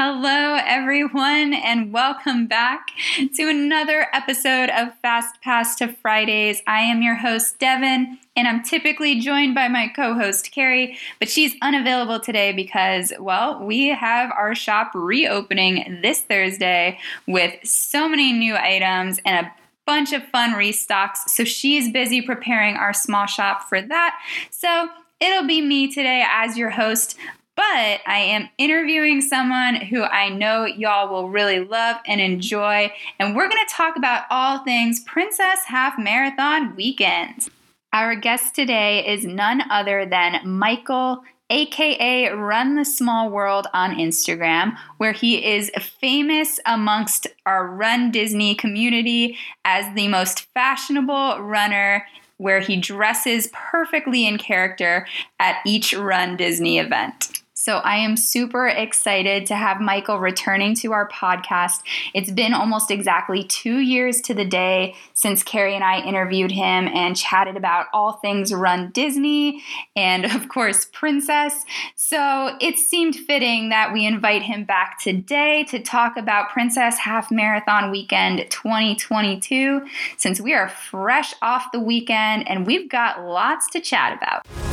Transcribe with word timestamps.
Hello, 0.00 0.56
everyone, 0.64 1.52
and 1.52 1.92
welcome 1.92 2.46
back 2.46 2.90
to 3.34 3.48
another 3.48 4.06
episode 4.12 4.70
of 4.70 4.96
Fast 5.02 5.42
Pass 5.42 5.74
to 5.74 5.88
Fridays. 5.88 6.62
I 6.68 6.82
am 6.82 7.02
your 7.02 7.16
host, 7.16 7.58
Devin, 7.58 8.16
and 8.36 8.46
I'm 8.46 8.62
typically 8.62 9.18
joined 9.18 9.56
by 9.56 9.66
my 9.66 9.88
co 9.88 10.14
host, 10.14 10.52
Carrie, 10.52 10.96
but 11.18 11.28
she's 11.28 11.56
unavailable 11.62 12.20
today 12.20 12.52
because, 12.52 13.12
well, 13.18 13.58
we 13.60 13.88
have 13.88 14.30
our 14.30 14.54
shop 14.54 14.92
reopening 14.94 15.98
this 16.00 16.20
Thursday 16.20 17.00
with 17.26 17.54
so 17.64 18.08
many 18.08 18.32
new 18.32 18.54
items 18.54 19.18
and 19.26 19.46
a 19.46 19.52
bunch 19.84 20.12
of 20.12 20.22
fun 20.28 20.52
restocks. 20.52 21.26
So 21.26 21.42
she's 21.42 21.90
busy 21.90 22.22
preparing 22.22 22.76
our 22.76 22.94
small 22.94 23.26
shop 23.26 23.68
for 23.68 23.82
that. 23.82 24.16
So 24.52 24.90
It'll 25.20 25.46
be 25.46 25.60
me 25.60 25.92
today 25.92 26.24
as 26.30 26.56
your 26.56 26.70
host, 26.70 27.16
but 27.58 28.00
I 28.06 28.20
am 28.20 28.48
interviewing 28.56 29.20
someone 29.20 29.74
who 29.74 30.04
I 30.04 30.28
know 30.28 30.64
y'all 30.64 31.12
will 31.12 31.28
really 31.28 31.58
love 31.58 31.96
and 32.06 32.20
enjoy. 32.20 32.92
And 33.18 33.34
we're 33.34 33.48
going 33.48 33.66
to 33.66 33.74
talk 33.74 33.96
about 33.96 34.26
all 34.30 34.62
things 34.62 35.00
Princess 35.00 35.64
Half 35.66 35.98
Marathon 35.98 36.76
Weekend. 36.76 37.48
Our 37.92 38.14
guest 38.14 38.54
today 38.54 39.04
is 39.04 39.24
none 39.24 39.68
other 39.72 40.06
than 40.06 40.40
Michael 40.44 41.24
aka 41.50 42.28
Run 42.28 42.76
the 42.76 42.84
Small 42.84 43.28
World 43.28 43.66
on 43.74 43.96
Instagram, 43.96 44.76
where 44.98 45.12
he 45.12 45.44
is 45.44 45.72
famous 46.00 46.60
amongst 46.64 47.26
our 47.44 47.66
Run 47.66 48.12
Disney 48.12 48.54
community 48.54 49.36
as 49.64 49.92
the 49.96 50.06
most 50.06 50.46
fashionable 50.54 51.40
runner 51.40 52.06
where 52.36 52.60
he 52.60 52.76
dresses 52.76 53.50
perfectly 53.52 54.28
in 54.28 54.38
character 54.38 55.08
at 55.40 55.56
each 55.66 55.92
Run 55.92 56.36
Disney 56.36 56.78
event. 56.78 57.37
So 57.68 57.80
I 57.80 57.96
am 57.96 58.16
super 58.16 58.66
excited 58.66 59.44
to 59.48 59.54
have 59.54 59.78
Michael 59.78 60.18
returning 60.18 60.74
to 60.76 60.92
our 60.92 61.06
podcast. 61.06 61.82
It's 62.14 62.30
been 62.30 62.54
almost 62.54 62.90
exactly 62.90 63.44
two 63.44 63.80
years 63.80 64.22
to 64.22 64.32
the 64.32 64.46
day 64.46 64.94
since 65.12 65.42
Carrie 65.42 65.74
and 65.74 65.84
I 65.84 66.00
interviewed 66.00 66.50
him 66.50 66.88
and 66.88 67.14
chatted 67.14 67.58
about 67.58 67.88
all 67.92 68.12
things 68.12 68.54
Run 68.54 68.90
Disney 68.92 69.62
and, 69.94 70.24
of 70.24 70.48
course, 70.48 70.86
Princess. 70.94 71.66
So 71.94 72.56
it 72.58 72.78
seemed 72.78 73.16
fitting 73.16 73.68
that 73.68 73.92
we 73.92 74.06
invite 74.06 74.44
him 74.44 74.64
back 74.64 74.98
today 74.98 75.64
to 75.64 75.78
talk 75.78 76.16
about 76.16 76.48
Princess 76.48 76.96
Half 76.96 77.30
Marathon 77.30 77.90
Weekend 77.90 78.46
2022 78.48 79.86
since 80.16 80.40
we 80.40 80.54
are 80.54 80.70
fresh 80.70 81.34
off 81.42 81.70
the 81.72 81.80
weekend 81.80 82.48
and 82.48 82.66
we've 82.66 82.88
got 82.88 83.22
lots 83.22 83.68
to 83.72 83.80
chat 83.80 84.16
about. 84.16 84.67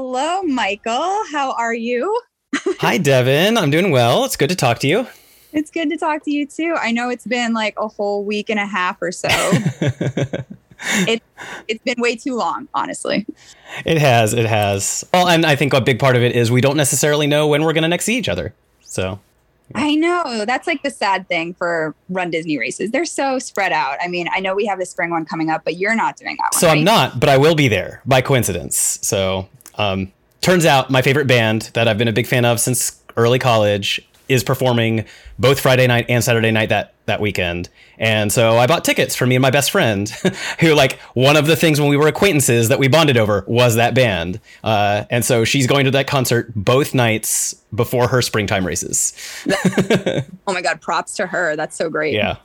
Hello, 0.00 0.42
Michael. 0.44 1.24
How 1.32 1.54
are 1.58 1.74
you? 1.74 2.20
Hi, 2.78 2.98
Devin. 2.98 3.58
I'm 3.58 3.68
doing 3.68 3.90
well. 3.90 4.24
It's 4.24 4.36
good 4.36 4.48
to 4.48 4.54
talk 4.54 4.78
to 4.78 4.86
you. 4.86 5.08
It's 5.52 5.72
good 5.72 5.90
to 5.90 5.96
talk 5.96 6.22
to 6.22 6.30
you 6.30 6.46
too. 6.46 6.76
I 6.80 6.92
know 6.92 7.10
it's 7.10 7.26
been 7.26 7.52
like 7.52 7.74
a 7.76 7.88
whole 7.88 8.24
week 8.24 8.48
and 8.48 8.60
a 8.60 8.64
half 8.64 9.02
or 9.02 9.10
so. 9.10 9.28
it 11.08 11.20
it's 11.66 11.82
been 11.82 11.96
way 12.00 12.14
too 12.14 12.36
long, 12.36 12.68
honestly. 12.74 13.26
It 13.84 13.98
has. 13.98 14.34
It 14.34 14.46
has. 14.46 15.04
Well, 15.12 15.26
and 15.26 15.44
I 15.44 15.56
think 15.56 15.74
a 15.74 15.80
big 15.80 15.98
part 15.98 16.14
of 16.14 16.22
it 16.22 16.36
is 16.36 16.48
we 16.48 16.60
don't 16.60 16.76
necessarily 16.76 17.26
know 17.26 17.48
when 17.48 17.64
we're 17.64 17.72
going 17.72 17.82
to 17.82 17.88
next 17.88 18.04
see 18.04 18.16
each 18.16 18.28
other. 18.28 18.54
So. 18.82 19.18
Yeah. 19.72 19.80
I 19.80 19.94
know. 19.96 20.44
That's 20.46 20.68
like 20.68 20.84
the 20.84 20.90
sad 20.90 21.26
thing 21.26 21.54
for 21.54 21.92
Run 22.08 22.30
Disney 22.30 22.56
races. 22.56 22.92
They're 22.92 23.04
so 23.04 23.40
spread 23.40 23.72
out. 23.72 23.96
I 24.00 24.06
mean, 24.06 24.28
I 24.32 24.38
know 24.38 24.54
we 24.54 24.64
have 24.66 24.78
the 24.78 24.86
spring 24.86 25.10
one 25.10 25.24
coming 25.24 25.50
up, 25.50 25.64
but 25.64 25.76
you're 25.76 25.96
not 25.96 26.16
doing 26.16 26.36
that 26.36 26.52
one. 26.52 26.60
So 26.60 26.68
right? 26.68 26.78
I'm 26.78 26.84
not, 26.84 27.18
but 27.18 27.28
I 27.28 27.36
will 27.36 27.56
be 27.56 27.66
there 27.66 28.00
by 28.06 28.22
coincidence. 28.22 29.00
So 29.02 29.48
um, 29.78 30.12
turns 30.40 30.66
out 30.66 30.90
my 30.90 31.02
favorite 31.02 31.26
band 31.26 31.70
that 31.74 31.88
I've 31.88 31.98
been 31.98 32.08
a 32.08 32.12
big 32.12 32.26
fan 32.26 32.44
of 32.44 32.60
since 32.60 33.02
early 33.16 33.38
college 33.38 34.06
is 34.28 34.44
performing 34.44 35.04
both 35.38 35.60
Friday 35.60 35.86
night 35.86 36.06
and 36.08 36.22
Saturday 36.22 36.50
night 36.50 36.68
that 36.68 36.94
that 37.06 37.20
weekend. 37.20 37.68
And 37.98 38.30
so 38.30 38.58
I 38.58 38.66
bought 38.66 38.84
tickets 38.84 39.16
for 39.16 39.26
me 39.26 39.34
and 39.34 39.42
my 39.42 39.50
best 39.50 39.70
friend, 39.70 40.08
who 40.60 40.74
like 40.74 40.98
one 41.14 41.36
of 41.36 41.46
the 41.46 41.56
things 41.56 41.80
when 41.80 41.88
we 41.88 41.96
were 41.96 42.06
acquaintances 42.06 42.68
that 42.68 42.78
we 42.78 42.88
bonded 42.88 43.16
over 43.16 43.44
was 43.46 43.76
that 43.76 43.94
band. 43.94 44.40
Uh, 44.62 45.04
and 45.10 45.24
so 45.24 45.44
she's 45.44 45.66
going 45.66 45.86
to 45.86 45.90
that 45.92 46.06
concert 46.06 46.52
both 46.54 46.94
nights 46.94 47.54
before 47.74 48.08
her 48.08 48.20
springtime 48.20 48.66
races. 48.66 49.14
oh 50.46 50.52
my 50.52 50.60
god, 50.60 50.80
props 50.80 51.14
to 51.16 51.26
her. 51.26 51.56
That's 51.56 51.76
so 51.76 51.88
great. 51.88 52.14
Yeah. 52.14 52.36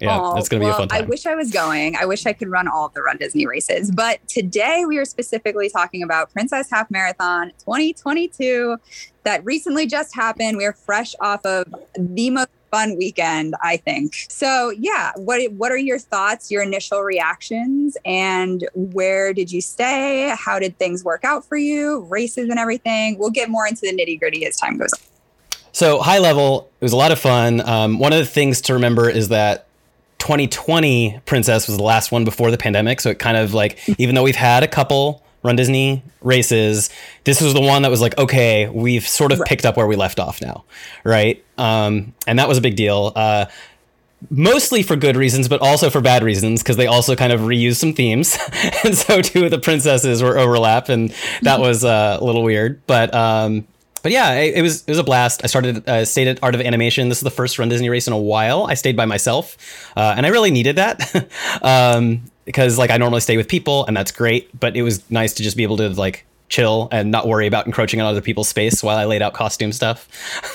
Yeah, 0.00 0.18
oh, 0.18 0.36
it's 0.36 0.48
going 0.48 0.60
to 0.60 0.66
well, 0.66 0.78
be 0.78 0.84
a 0.84 0.86
fun 0.86 0.88
time. 0.88 1.04
I 1.04 1.06
wish 1.06 1.26
I 1.26 1.34
was 1.34 1.50
going. 1.50 1.94
I 1.94 2.06
wish 2.06 2.24
I 2.24 2.32
could 2.32 2.48
run 2.48 2.66
all 2.66 2.86
of 2.86 2.94
the 2.94 3.02
Run 3.02 3.18
Disney 3.18 3.46
races. 3.46 3.90
But 3.90 4.26
today 4.28 4.84
we 4.86 4.96
are 4.98 5.04
specifically 5.04 5.68
talking 5.68 6.02
about 6.02 6.32
Princess 6.32 6.70
Half 6.70 6.90
Marathon 6.90 7.52
2022 7.58 8.78
that 9.24 9.44
recently 9.44 9.86
just 9.86 10.14
happened. 10.14 10.56
We 10.56 10.64
are 10.64 10.72
fresh 10.72 11.14
off 11.20 11.44
of 11.44 11.66
the 11.98 12.30
most 12.30 12.48
fun 12.70 12.96
weekend, 12.96 13.54
I 13.62 13.76
think. 13.76 14.14
So, 14.28 14.70
yeah, 14.70 15.12
what 15.16 15.52
what 15.52 15.72
are 15.72 15.76
your 15.76 15.98
thoughts, 15.98 16.50
your 16.50 16.62
initial 16.62 17.02
reactions, 17.02 17.96
and 18.04 18.66
where 18.74 19.34
did 19.34 19.52
you 19.52 19.60
stay? 19.60 20.34
How 20.38 20.58
did 20.58 20.78
things 20.78 21.04
work 21.04 21.24
out 21.24 21.44
for 21.44 21.56
you? 21.56 22.00
Races 22.08 22.48
and 22.48 22.58
everything. 22.58 23.18
We'll 23.18 23.30
get 23.30 23.50
more 23.50 23.66
into 23.66 23.82
the 23.82 23.92
nitty 23.92 24.18
gritty 24.18 24.46
as 24.46 24.56
time 24.56 24.78
goes 24.78 24.92
on. 24.94 25.00
So, 25.72 26.00
high 26.00 26.18
level, 26.18 26.70
it 26.80 26.84
was 26.84 26.92
a 26.92 26.96
lot 26.96 27.12
of 27.12 27.18
fun. 27.18 27.60
Um, 27.60 27.98
one 27.98 28.12
of 28.12 28.18
the 28.18 28.26
things 28.26 28.60
to 28.62 28.74
remember 28.74 29.08
is 29.08 29.28
that 29.28 29.66
2020 30.20 31.20
Princess 31.26 31.66
was 31.66 31.76
the 31.76 31.82
last 31.82 32.12
one 32.12 32.24
before 32.24 32.50
the 32.50 32.58
pandemic. 32.58 33.00
So 33.00 33.10
it 33.10 33.18
kind 33.18 33.36
of 33.36 33.52
like, 33.52 33.78
even 33.98 34.14
though 34.14 34.22
we've 34.22 34.36
had 34.36 34.62
a 34.62 34.68
couple 34.68 35.24
Run 35.42 35.56
Disney 35.56 36.02
races, 36.20 36.90
this 37.24 37.40
was 37.40 37.54
the 37.54 37.60
one 37.60 37.82
that 37.82 37.90
was 37.90 38.00
like, 38.00 38.16
okay, 38.18 38.68
we've 38.68 39.08
sort 39.08 39.32
of 39.32 39.40
right. 39.40 39.48
picked 39.48 39.64
up 39.64 39.76
where 39.76 39.86
we 39.86 39.96
left 39.96 40.20
off 40.20 40.40
now. 40.40 40.64
Right. 41.02 41.44
Um, 41.58 42.14
and 42.26 42.38
that 42.38 42.46
was 42.46 42.58
a 42.58 42.60
big 42.60 42.76
deal. 42.76 43.12
Uh, 43.16 43.46
mostly 44.28 44.82
for 44.82 44.96
good 44.96 45.16
reasons, 45.16 45.48
but 45.48 45.60
also 45.60 45.88
for 45.88 46.00
bad 46.00 46.22
reasons 46.22 46.62
because 46.62 46.76
they 46.76 46.86
also 46.86 47.16
kind 47.16 47.32
of 47.32 47.40
reused 47.40 47.76
some 47.76 47.92
themes, 47.92 48.38
and 48.84 48.96
so 48.96 49.22
two 49.22 49.44
of 49.44 49.50
the 49.50 49.58
princesses 49.58 50.22
were 50.22 50.38
overlap, 50.38 50.88
and 50.88 51.14
that 51.42 51.60
was 51.60 51.84
uh, 51.84 52.18
a 52.20 52.24
little 52.24 52.42
weird. 52.42 52.84
But 52.86 53.14
um, 53.14 53.66
but 54.02 54.12
yeah, 54.12 54.32
it, 54.34 54.56
it, 54.56 54.62
was 54.62 54.82
it 54.82 54.88
was 54.88 54.98
a 54.98 55.04
blast. 55.04 55.42
I 55.44 55.46
started 55.46 55.88
uh, 55.88 56.04
stayed 56.04 56.28
at 56.28 56.42
Art 56.42 56.54
of 56.54 56.60
Animation. 56.60 57.08
This 57.08 57.18
is 57.18 57.24
the 57.24 57.30
first 57.30 57.58
Run 57.58 57.68
Disney 57.68 57.88
race 57.88 58.06
in 58.06 58.12
a 58.12 58.18
while. 58.18 58.64
I 58.64 58.74
stayed 58.74 58.96
by 58.96 59.06
myself, 59.06 59.56
uh, 59.96 60.14
and 60.16 60.26
I 60.26 60.30
really 60.30 60.50
needed 60.50 60.76
that 60.76 61.30
um, 61.62 62.22
because 62.44 62.78
like 62.78 62.90
I 62.90 62.96
normally 62.96 63.20
stay 63.20 63.36
with 63.36 63.48
people, 63.48 63.86
and 63.86 63.96
that's 63.96 64.12
great. 64.12 64.58
But 64.58 64.76
it 64.76 64.82
was 64.82 65.08
nice 65.10 65.34
to 65.34 65.42
just 65.42 65.56
be 65.56 65.62
able 65.62 65.76
to 65.78 65.88
like 65.90 66.26
chill 66.48 66.88
and 66.90 67.10
not 67.10 67.28
worry 67.28 67.46
about 67.46 67.66
encroaching 67.66 68.00
on 68.00 68.06
other 68.06 68.20
people's 68.20 68.48
space 68.48 68.82
while 68.82 68.98
I 68.98 69.04
laid 69.04 69.22
out 69.22 69.34
costume 69.34 69.72
stuff. 69.72 70.08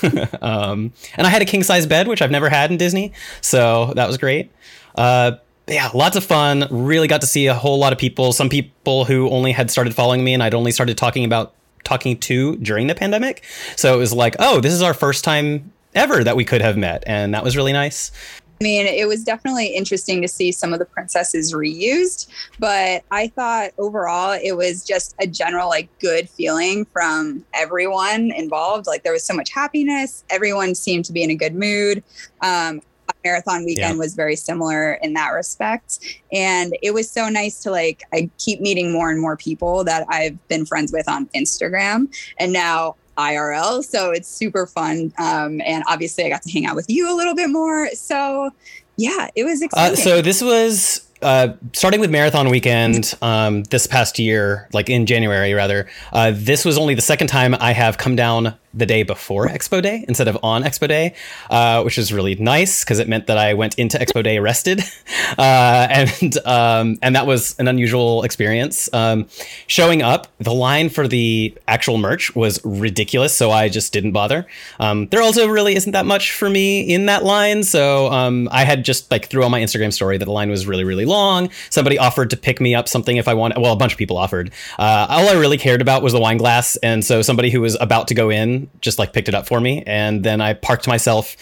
um, 0.41 0.93
and 1.15 1.25
I 1.25 1.29
had 1.29 1.41
a 1.41 1.45
king 1.45 1.63
size 1.63 1.85
bed, 1.85 2.07
which 2.07 2.21
I've 2.21 2.31
never 2.31 2.49
had 2.49 2.71
in 2.71 2.77
Disney, 2.77 3.13
so 3.41 3.93
that 3.95 4.07
was 4.07 4.17
great. 4.17 4.51
Uh, 4.95 5.33
yeah, 5.67 5.89
lots 5.93 6.15
of 6.15 6.23
fun. 6.23 6.67
Really 6.69 7.07
got 7.07 7.21
to 7.21 7.27
see 7.27 7.47
a 7.47 7.53
whole 7.53 7.79
lot 7.79 7.91
of 7.91 7.97
people. 7.97 8.33
Some 8.33 8.49
people 8.49 9.05
who 9.05 9.29
only 9.29 9.51
had 9.51 9.71
started 9.71 9.95
following 9.95 10.23
me, 10.23 10.33
and 10.33 10.43
I'd 10.43 10.53
only 10.53 10.71
started 10.71 10.97
talking 10.97 11.25
about 11.25 11.53
talking 11.85 12.19
to 12.19 12.57
during 12.57 12.87
the 12.87 12.95
pandemic. 12.95 13.45
So 13.77 13.93
it 13.93 13.97
was 13.97 14.11
like, 14.11 14.35
oh, 14.39 14.59
this 14.59 14.73
is 14.73 14.81
our 14.81 14.93
first 14.93 15.23
time 15.23 15.71
ever 15.93 16.23
that 16.23 16.35
we 16.35 16.43
could 16.43 16.61
have 16.61 16.75
met. 16.75 17.03
And 17.07 17.33
that 17.33 17.43
was 17.43 17.55
really 17.55 17.71
nice. 17.71 18.11
I 18.59 18.63
mean, 18.63 18.85
it 18.85 19.05
was 19.05 19.23
definitely 19.23 19.67
interesting 19.67 20.21
to 20.21 20.29
see 20.29 20.49
some 20.53 20.71
of 20.71 20.79
the 20.79 20.85
princesses 20.85 21.51
reused, 21.51 22.27
but 22.57 23.03
I 23.11 23.27
thought 23.27 23.71
overall 23.77 24.39
it 24.41 24.53
was 24.53 24.85
just 24.85 25.13
a 25.19 25.27
general, 25.27 25.67
like, 25.67 25.89
good 25.99 26.29
feeling 26.29 26.85
from 26.85 27.43
everyone 27.53 28.31
involved. 28.31 28.87
Like, 28.87 29.03
there 29.03 29.11
was 29.11 29.25
so 29.25 29.33
much 29.33 29.51
happiness. 29.51 30.23
Everyone 30.29 30.73
seemed 30.73 31.03
to 31.05 31.11
be 31.11 31.21
in 31.21 31.31
a 31.31 31.35
good 31.35 31.53
mood. 31.53 32.01
Um, 32.41 32.81
marathon 33.25 33.65
weekend 33.65 33.95
yeah. 33.95 33.99
was 33.99 34.13
very 34.15 34.35
similar 34.35 34.93
in 35.01 35.13
that 35.13 35.29
respect. 35.29 35.99
And 36.31 36.77
it 36.81 36.93
was 36.93 37.09
so 37.09 37.27
nice 37.27 37.61
to 37.63 37.71
like 37.71 38.03
i 38.13 38.29
keep 38.37 38.61
meeting 38.61 38.91
more 38.91 39.09
and 39.09 39.19
more 39.19 39.35
people 39.35 39.83
that 39.83 40.05
i've 40.09 40.47
been 40.47 40.65
friends 40.65 40.91
with 40.91 41.09
on 41.09 41.25
instagram 41.35 42.13
and 42.37 42.53
now 42.53 42.95
irl 43.17 43.83
so 43.83 44.11
it's 44.11 44.27
super 44.27 44.67
fun. 44.67 45.11
Um, 45.17 45.61
and 45.61 45.83
obviously 45.87 46.25
i 46.25 46.29
got 46.29 46.43
to 46.43 46.51
hang 46.51 46.65
out 46.65 46.75
with 46.75 46.89
you 46.89 47.11
a 47.11 47.15
little 47.15 47.35
bit 47.35 47.49
more. 47.49 47.89
So 47.89 48.51
yeah 48.97 49.27
it 49.35 49.43
was 49.43 49.61
exciting. 49.61 49.93
uh, 49.93 49.95
so 49.95 50.21
this 50.21 50.41
was 50.41 51.01
uh, 51.21 51.53
starting 51.73 51.99
with 51.99 52.11
marathon 52.11 52.49
weekend 52.49 53.15
um, 53.21 53.63
this 53.63 53.87
past 53.87 54.19
year, 54.19 54.67
like 54.73 54.89
in 54.89 55.05
January 55.05 55.53
rather, 55.53 55.87
uh, 56.13 56.31
this 56.35 56.63
was 56.63 56.77
only 56.77 56.93
the 56.93 57.01
second 57.01 57.27
time 57.27 57.55
I 57.59 57.71
have 57.71 57.97
come 57.97 58.15
down 58.15 58.55
the 58.75 58.85
day 58.85 59.03
before 59.03 59.47
Expo 59.47 59.81
Day 59.81 60.03
instead 60.07 60.27
of 60.27 60.37
on 60.43 60.63
Expo 60.63 60.87
Day, 60.87 61.15
uh, 61.49 61.81
which 61.83 61.97
was 61.97 62.11
really 62.11 62.35
nice 62.35 62.83
because 62.83 62.99
it 62.99 63.07
meant 63.07 63.27
that 63.27 63.37
I 63.37 63.53
went 63.53 63.79
into 63.79 63.97
Expo 63.97 64.23
Day 64.23 64.39
rested, 64.39 64.81
uh, 65.37 65.87
and 65.89 66.37
um, 66.45 66.97
and 67.01 67.15
that 67.15 67.25
was 67.25 67.55
an 67.57 67.67
unusual 67.67 68.23
experience. 68.23 68.89
Um, 68.93 69.27
showing 69.67 70.01
up, 70.01 70.27
the 70.39 70.53
line 70.53 70.89
for 70.89 71.07
the 71.07 71.57
actual 71.67 71.97
merch 71.97 72.35
was 72.35 72.63
ridiculous, 72.65 73.35
so 73.35 73.51
I 73.51 73.69
just 73.69 73.93
didn't 73.93 74.11
bother. 74.11 74.45
Um, 74.79 75.07
there 75.07 75.21
also 75.21 75.47
really 75.47 75.75
isn't 75.75 75.93
that 75.93 76.05
much 76.05 76.33
for 76.33 76.49
me 76.49 76.81
in 76.81 77.05
that 77.05 77.23
line, 77.23 77.63
so 77.63 78.11
um, 78.11 78.49
I 78.51 78.65
had 78.65 78.83
just 78.83 79.09
like 79.09 79.27
threw 79.27 79.43
on 79.43 79.51
my 79.51 79.61
Instagram 79.61 79.93
story 79.93 80.17
that 80.17 80.25
the 80.25 80.31
line 80.31 80.49
was 80.49 80.67
really 80.67 80.83
really 80.83 81.05
long. 81.05 81.49
Somebody 81.69 81.97
offered 81.97 82.29
to 82.31 82.37
pick 82.37 82.59
me 82.59 82.75
up 82.75 82.89
something 82.89 83.17
if 83.17 83.27
I 83.27 83.33
wanted. 83.33 83.59
Well, 83.59 83.73
a 83.73 83.77
bunch 83.77 83.93
of 83.93 83.97
people 83.97 84.17
offered. 84.17 84.51
Uh, 84.77 85.07
all 85.09 85.29
I 85.29 85.33
really 85.33 85.57
cared 85.57 85.81
about 85.81 86.03
was 86.03 86.13
the 86.13 86.19
wine 86.19 86.37
glass, 86.37 86.75
and 86.77 87.03
so 87.05 87.21
somebody 87.21 87.49
who 87.49 87.61
was 87.61 87.77
about 87.79 88.07
to 88.09 88.13
go 88.13 88.29
in 88.29 88.64
just 88.81 88.99
like 88.99 89.13
picked 89.13 89.29
it 89.29 89.35
up 89.35 89.47
for 89.47 89.59
me, 89.59 89.83
and 89.85 90.23
then 90.23 90.41
I 90.41 90.53
parked 90.53 90.87
myself 90.87 91.35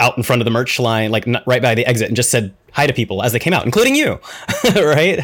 out 0.00 0.16
in 0.16 0.22
front 0.22 0.42
of 0.42 0.44
the 0.44 0.50
merch 0.50 0.78
line, 0.80 1.10
like 1.10 1.26
right 1.46 1.62
by 1.62 1.74
the 1.74 1.86
exit, 1.86 2.08
and 2.08 2.16
just 2.16 2.30
said 2.30 2.54
hi 2.72 2.86
to 2.86 2.92
people 2.92 3.22
as 3.22 3.32
they 3.32 3.38
came 3.38 3.52
out, 3.52 3.64
including 3.64 3.94
you, 3.94 4.18
right? 4.76 5.20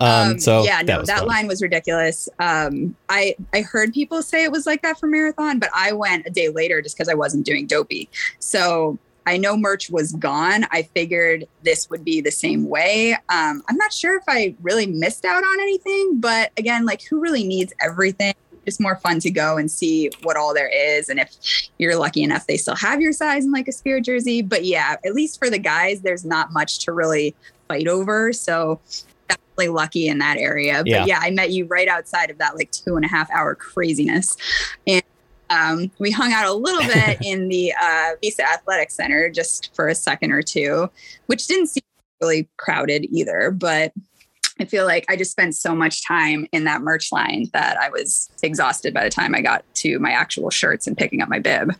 Um, 0.00 0.30
um, 0.30 0.38
so 0.38 0.64
yeah, 0.64 0.80
no, 0.80 0.98
that, 0.98 1.06
that 1.06 1.26
line 1.26 1.46
was 1.46 1.62
ridiculous. 1.62 2.28
Um, 2.38 2.96
I 3.08 3.36
I 3.52 3.60
heard 3.60 3.92
people 3.92 4.22
say 4.22 4.44
it 4.44 4.52
was 4.52 4.66
like 4.66 4.82
that 4.82 4.98
for 4.98 5.06
marathon, 5.06 5.58
but 5.58 5.70
I 5.74 5.92
went 5.92 6.26
a 6.26 6.30
day 6.30 6.48
later 6.48 6.80
just 6.82 6.96
because 6.96 7.08
I 7.08 7.14
wasn't 7.14 7.44
doing 7.44 7.66
dopey. 7.66 8.08
So 8.38 8.98
I 9.28 9.36
know 9.36 9.58
merch 9.58 9.90
was 9.90 10.12
gone. 10.12 10.64
I 10.70 10.82
figured 10.82 11.46
this 11.62 11.90
would 11.90 12.02
be 12.02 12.22
the 12.22 12.30
same 12.30 12.66
way. 12.66 13.12
Um, 13.12 13.62
I'm 13.68 13.76
not 13.76 13.92
sure 13.92 14.16
if 14.16 14.24
I 14.26 14.54
really 14.62 14.86
missed 14.86 15.26
out 15.26 15.44
on 15.44 15.60
anything, 15.60 16.18
but 16.18 16.50
again, 16.56 16.86
like 16.86 17.02
who 17.02 17.20
really 17.20 17.44
needs 17.44 17.74
everything? 17.78 18.32
It's 18.68 18.78
more 18.78 18.96
fun 18.96 19.18
to 19.20 19.30
go 19.30 19.56
and 19.56 19.70
see 19.70 20.10
what 20.22 20.36
all 20.36 20.54
there 20.54 20.68
is. 20.68 21.08
And 21.08 21.18
if 21.18 21.36
you're 21.78 21.96
lucky 21.96 22.22
enough, 22.22 22.46
they 22.46 22.56
still 22.56 22.76
have 22.76 23.00
your 23.00 23.12
size 23.12 23.44
in 23.44 23.50
like 23.50 23.66
a 23.66 23.72
spirit 23.72 24.04
jersey. 24.04 24.42
But 24.42 24.64
yeah, 24.64 24.96
at 25.04 25.14
least 25.14 25.38
for 25.38 25.50
the 25.50 25.58
guys, 25.58 26.02
there's 26.02 26.24
not 26.24 26.52
much 26.52 26.78
to 26.84 26.92
really 26.92 27.34
fight 27.66 27.88
over. 27.88 28.32
So 28.32 28.80
definitely 29.28 29.68
lucky 29.68 30.08
in 30.08 30.18
that 30.18 30.38
area. 30.38 30.78
But 30.78 30.88
yeah, 30.88 31.04
yeah 31.06 31.18
I 31.20 31.30
met 31.30 31.50
you 31.50 31.66
right 31.66 31.88
outside 31.88 32.30
of 32.30 32.38
that 32.38 32.56
like 32.56 32.70
two 32.70 32.96
and 32.96 33.04
a 33.04 33.08
half 33.08 33.30
hour 33.30 33.54
craziness. 33.54 34.36
And 34.86 35.02
um, 35.50 35.90
we 35.98 36.10
hung 36.10 36.32
out 36.32 36.46
a 36.46 36.52
little 36.52 36.82
bit 36.94 37.18
in 37.22 37.48
the 37.48 37.72
uh, 37.80 38.10
Visa 38.22 38.44
Athletic 38.48 38.90
Center 38.90 39.30
just 39.30 39.74
for 39.74 39.88
a 39.88 39.94
second 39.94 40.32
or 40.32 40.42
two, 40.42 40.90
which 41.26 41.46
didn't 41.46 41.68
seem 41.68 41.82
really 42.20 42.48
crowded 42.56 43.06
either. 43.10 43.50
But 43.50 43.92
I 44.60 44.64
feel 44.64 44.84
like 44.84 45.04
I 45.08 45.16
just 45.16 45.30
spent 45.30 45.54
so 45.54 45.74
much 45.74 46.06
time 46.06 46.46
in 46.52 46.64
that 46.64 46.82
merch 46.82 47.12
line 47.12 47.48
that 47.52 47.76
I 47.78 47.88
was 47.90 48.30
exhausted 48.42 48.92
by 48.92 49.04
the 49.04 49.10
time 49.10 49.34
I 49.34 49.40
got 49.40 49.64
to 49.76 49.98
my 49.98 50.10
actual 50.10 50.50
shirts 50.50 50.86
and 50.86 50.96
picking 50.96 51.22
up 51.22 51.28
my 51.28 51.38
bib. 51.38 51.74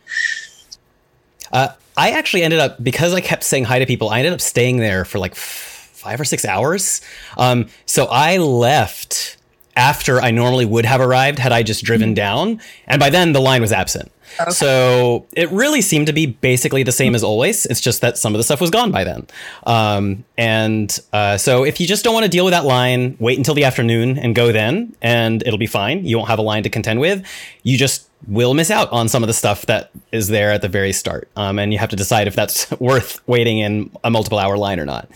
Uh, 1.51 1.69
I 1.97 2.11
actually 2.11 2.43
ended 2.43 2.59
up 2.59 2.81
because 2.81 3.13
I 3.13 3.21
kept 3.21 3.43
saying 3.43 3.65
hi 3.65 3.79
to 3.79 3.85
people. 3.85 4.09
I 4.09 4.19
ended 4.19 4.33
up 4.33 4.41
staying 4.41 4.77
there 4.77 5.03
for 5.03 5.19
like 5.19 5.33
f- 5.33 5.89
five 5.93 6.21
or 6.21 6.25
six 6.25 6.45
hours. 6.45 7.01
Um, 7.37 7.67
so 7.85 8.05
I 8.05 8.37
left 8.37 9.37
after 9.75 10.21
I 10.21 10.31
normally 10.31 10.65
would 10.65 10.85
have 10.85 11.01
arrived 11.01 11.39
had 11.39 11.51
I 11.51 11.63
just 11.63 11.83
driven 11.83 12.09
mm-hmm. 12.09 12.15
down, 12.15 12.61
and 12.87 12.99
by 12.99 13.09
then 13.09 13.33
the 13.33 13.41
line 13.41 13.61
was 13.61 13.71
absent. 13.71 14.11
Okay. 14.39 14.51
So 14.51 15.25
it 15.35 15.49
really 15.51 15.81
seemed 15.81 16.07
to 16.07 16.13
be 16.13 16.25
basically 16.25 16.83
the 16.83 16.91
same 16.91 17.15
as 17.15 17.23
always. 17.23 17.65
It's 17.65 17.81
just 17.81 18.01
that 18.01 18.17
some 18.17 18.33
of 18.33 18.39
the 18.39 18.43
stuff 18.43 18.61
was 18.61 18.69
gone 18.69 18.91
by 18.91 19.03
then. 19.03 19.27
Um, 19.65 20.23
and 20.37 20.97
uh, 21.13 21.37
so 21.37 21.63
if 21.63 21.79
you 21.79 21.87
just 21.87 22.03
don't 22.03 22.13
want 22.13 22.25
to 22.25 22.29
deal 22.29 22.45
with 22.45 22.53
that 22.53 22.65
line, 22.65 23.17
wait 23.19 23.37
until 23.37 23.53
the 23.53 23.63
afternoon 23.63 24.17
and 24.17 24.35
go 24.35 24.51
then, 24.51 24.95
and 25.01 25.41
it'll 25.45 25.59
be 25.59 25.67
fine. 25.67 26.05
You 26.05 26.17
won't 26.17 26.29
have 26.29 26.39
a 26.39 26.43
line 26.43 26.63
to 26.63 26.69
contend 26.69 26.99
with. 26.99 27.25
You 27.63 27.77
just 27.77 28.09
will 28.27 28.53
miss 28.53 28.69
out 28.69 28.91
on 28.91 29.07
some 29.07 29.23
of 29.23 29.27
the 29.27 29.33
stuff 29.33 29.65
that 29.67 29.91
is 30.11 30.27
there 30.27 30.51
at 30.51 30.61
the 30.61 30.67
very 30.67 30.93
start. 30.93 31.29
Um, 31.35 31.57
and 31.57 31.71
you 31.71 31.79
have 31.79 31.89
to 31.89 31.95
decide 31.95 32.27
if 32.27 32.35
that's 32.35 32.69
worth 32.79 33.25
waiting 33.27 33.59
in 33.59 33.91
a 34.03 34.09
multiple 34.09 34.39
hour 34.39 34.57
line 34.57 34.79
or 34.79 34.85
not. 34.85 35.09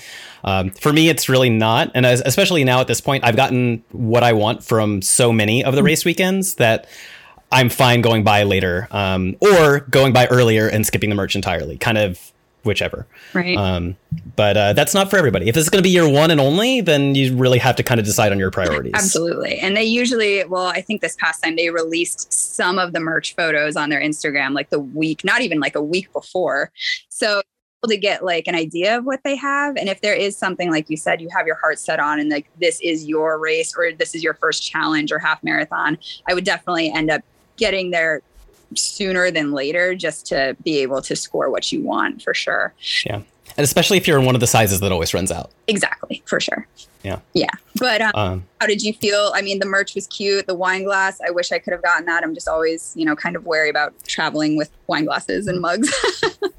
Um, 0.43 0.71
for 0.71 0.91
me, 0.91 1.09
it's 1.09 1.29
really 1.29 1.49
not. 1.49 1.91
And 1.93 2.05
as, 2.05 2.21
especially 2.25 2.63
now 2.63 2.81
at 2.81 2.87
this 2.87 3.01
point, 3.01 3.23
I've 3.23 3.35
gotten 3.35 3.83
what 3.91 4.23
I 4.23 4.33
want 4.33 4.63
from 4.63 5.01
so 5.01 5.31
many 5.31 5.63
of 5.63 5.75
the 5.75 5.83
race 5.83 6.03
weekends 6.03 6.55
that 6.55 6.85
I'm 7.53 7.69
fine 7.69 8.01
going 8.01 8.23
by 8.23 8.43
later, 8.43 8.87
um, 8.91 9.35
or 9.39 9.81
going 9.81 10.11
by 10.11 10.27
earlier 10.27 10.67
and 10.67 10.85
skipping 10.85 11.09
the 11.09 11.15
merch 11.15 11.35
entirely. 11.35 11.77
Kind 11.77 11.97
of 11.97 12.33
whichever. 12.63 13.05
Right. 13.33 13.57
Um, 13.57 13.95
but 14.35 14.57
uh, 14.57 14.73
that's 14.73 14.93
not 14.93 15.09
for 15.09 15.17
everybody. 15.17 15.47
If 15.49 15.55
this 15.55 15.63
is 15.63 15.69
going 15.69 15.83
to 15.83 15.87
be 15.87 15.93
your 15.93 16.09
one 16.09 16.31
and 16.31 16.39
only, 16.39 16.81
then 16.81 17.13
you 17.13 17.35
really 17.35 17.59
have 17.59 17.75
to 17.75 17.83
kind 17.83 17.99
of 17.99 18.05
decide 18.05 18.31
on 18.31 18.39
your 18.39 18.51
priorities. 18.51 18.93
Absolutely. 18.95 19.59
And 19.59 19.75
they 19.75 19.83
usually, 19.83 20.43
well, 20.45 20.67
I 20.67 20.81
think 20.81 21.01
this 21.01 21.15
past 21.17 21.43
time 21.43 21.55
they 21.55 21.69
released 21.69 22.31
some 22.31 22.79
of 22.79 22.93
the 22.93 22.99
merch 22.99 23.35
photos 23.35 23.75
on 23.75 23.89
their 23.89 24.01
Instagram, 24.01 24.53
like 24.53 24.69
the 24.69 24.79
week, 24.79 25.23
not 25.23 25.41
even 25.41 25.59
like 25.59 25.75
a 25.75 25.83
week 25.83 26.11
before. 26.13 26.71
So 27.09 27.41
to 27.87 27.97
get 27.97 28.23
like 28.23 28.47
an 28.47 28.55
idea 28.55 28.97
of 28.97 29.03
what 29.03 29.19
they 29.25 29.35
have 29.35 29.75
and 29.75 29.89
if 29.89 29.99
there 29.99 30.13
is 30.13 30.37
something 30.37 30.71
like 30.71 30.89
you 30.89 30.95
said 30.95 31.19
you 31.19 31.27
have 31.29 31.45
your 31.45 31.57
heart 31.57 31.77
set 31.77 31.99
on 31.99 32.17
and 32.17 32.29
like 32.29 32.49
this 32.61 32.79
is 32.81 33.05
your 33.05 33.37
race 33.37 33.73
or 33.77 33.91
this 33.91 34.15
is 34.15 34.23
your 34.23 34.35
first 34.35 34.63
challenge 34.63 35.11
or 35.11 35.19
half 35.19 35.43
marathon 35.43 35.97
i 36.29 36.33
would 36.33 36.45
definitely 36.45 36.89
end 36.93 37.11
up 37.11 37.21
getting 37.57 37.91
there 37.91 38.21
sooner 38.75 39.31
than 39.31 39.51
later 39.51 39.95
just 39.95 40.25
to 40.27 40.55
be 40.63 40.79
able 40.79 41.01
to 41.01 41.15
score 41.15 41.49
what 41.49 41.71
you 41.71 41.81
want 41.81 42.21
for 42.21 42.33
sure. 42.33 42.73
Yeah. 43.05 43.21
And 43.55 43.63
especially 43.63 43.97
if 43.97 44.07
you're 44.07 44.17
in 44.17 44.25
one 44.25 44.35
of 44.35 44.41
the 44.41 44.47
sizes 44.47 44.79
that 44.79 44.91
always 44.91 45.13
runs 45.13 45.31
out. 45.31 45.51
Exactly, 45.67 46.23
for 46.25 46.39
sure. 46.39 46.67
Yeah. 47.03 47.19
Yeah. 47.33 47.49
But 47.75 48.01
um, 48.01 48.11
um, 48.15 48.43
how 48.59 48.67
did 48.67 48.81
you 48.81 48.93
feel? 48.93 49.31
I 49.35 49.41
mean, 49.41 49.59
the 49.59 49.65
merch 49.65 49.93
was 49.93 50.07
cute. 50.07 50.47
The 50.47 50.55
wine 50.55 50.85
glass, 50.85 51.19
I 51.25 51.31
wish 51.31 51.51
I 51.51 51.59
could 51.59 51.73
have 51.73 51.83
gotten 51.83 52.05
that. 52.05 52.23
I'm 52.23 52.33
just 52.33 52.47
always, 52.47 52.93
you 52.95 53.05
know, 53.05 53.15
kind 53.15 53.35
of 53.35 53.45
wary 53.45 53.69
about 53.69 53.93
traveling 54.05 54.55
with 54.55 54.71
wine 54.87 55.05
glasses 55.05 55.47
and 55.47 55.61
mugs. 55.61 55.93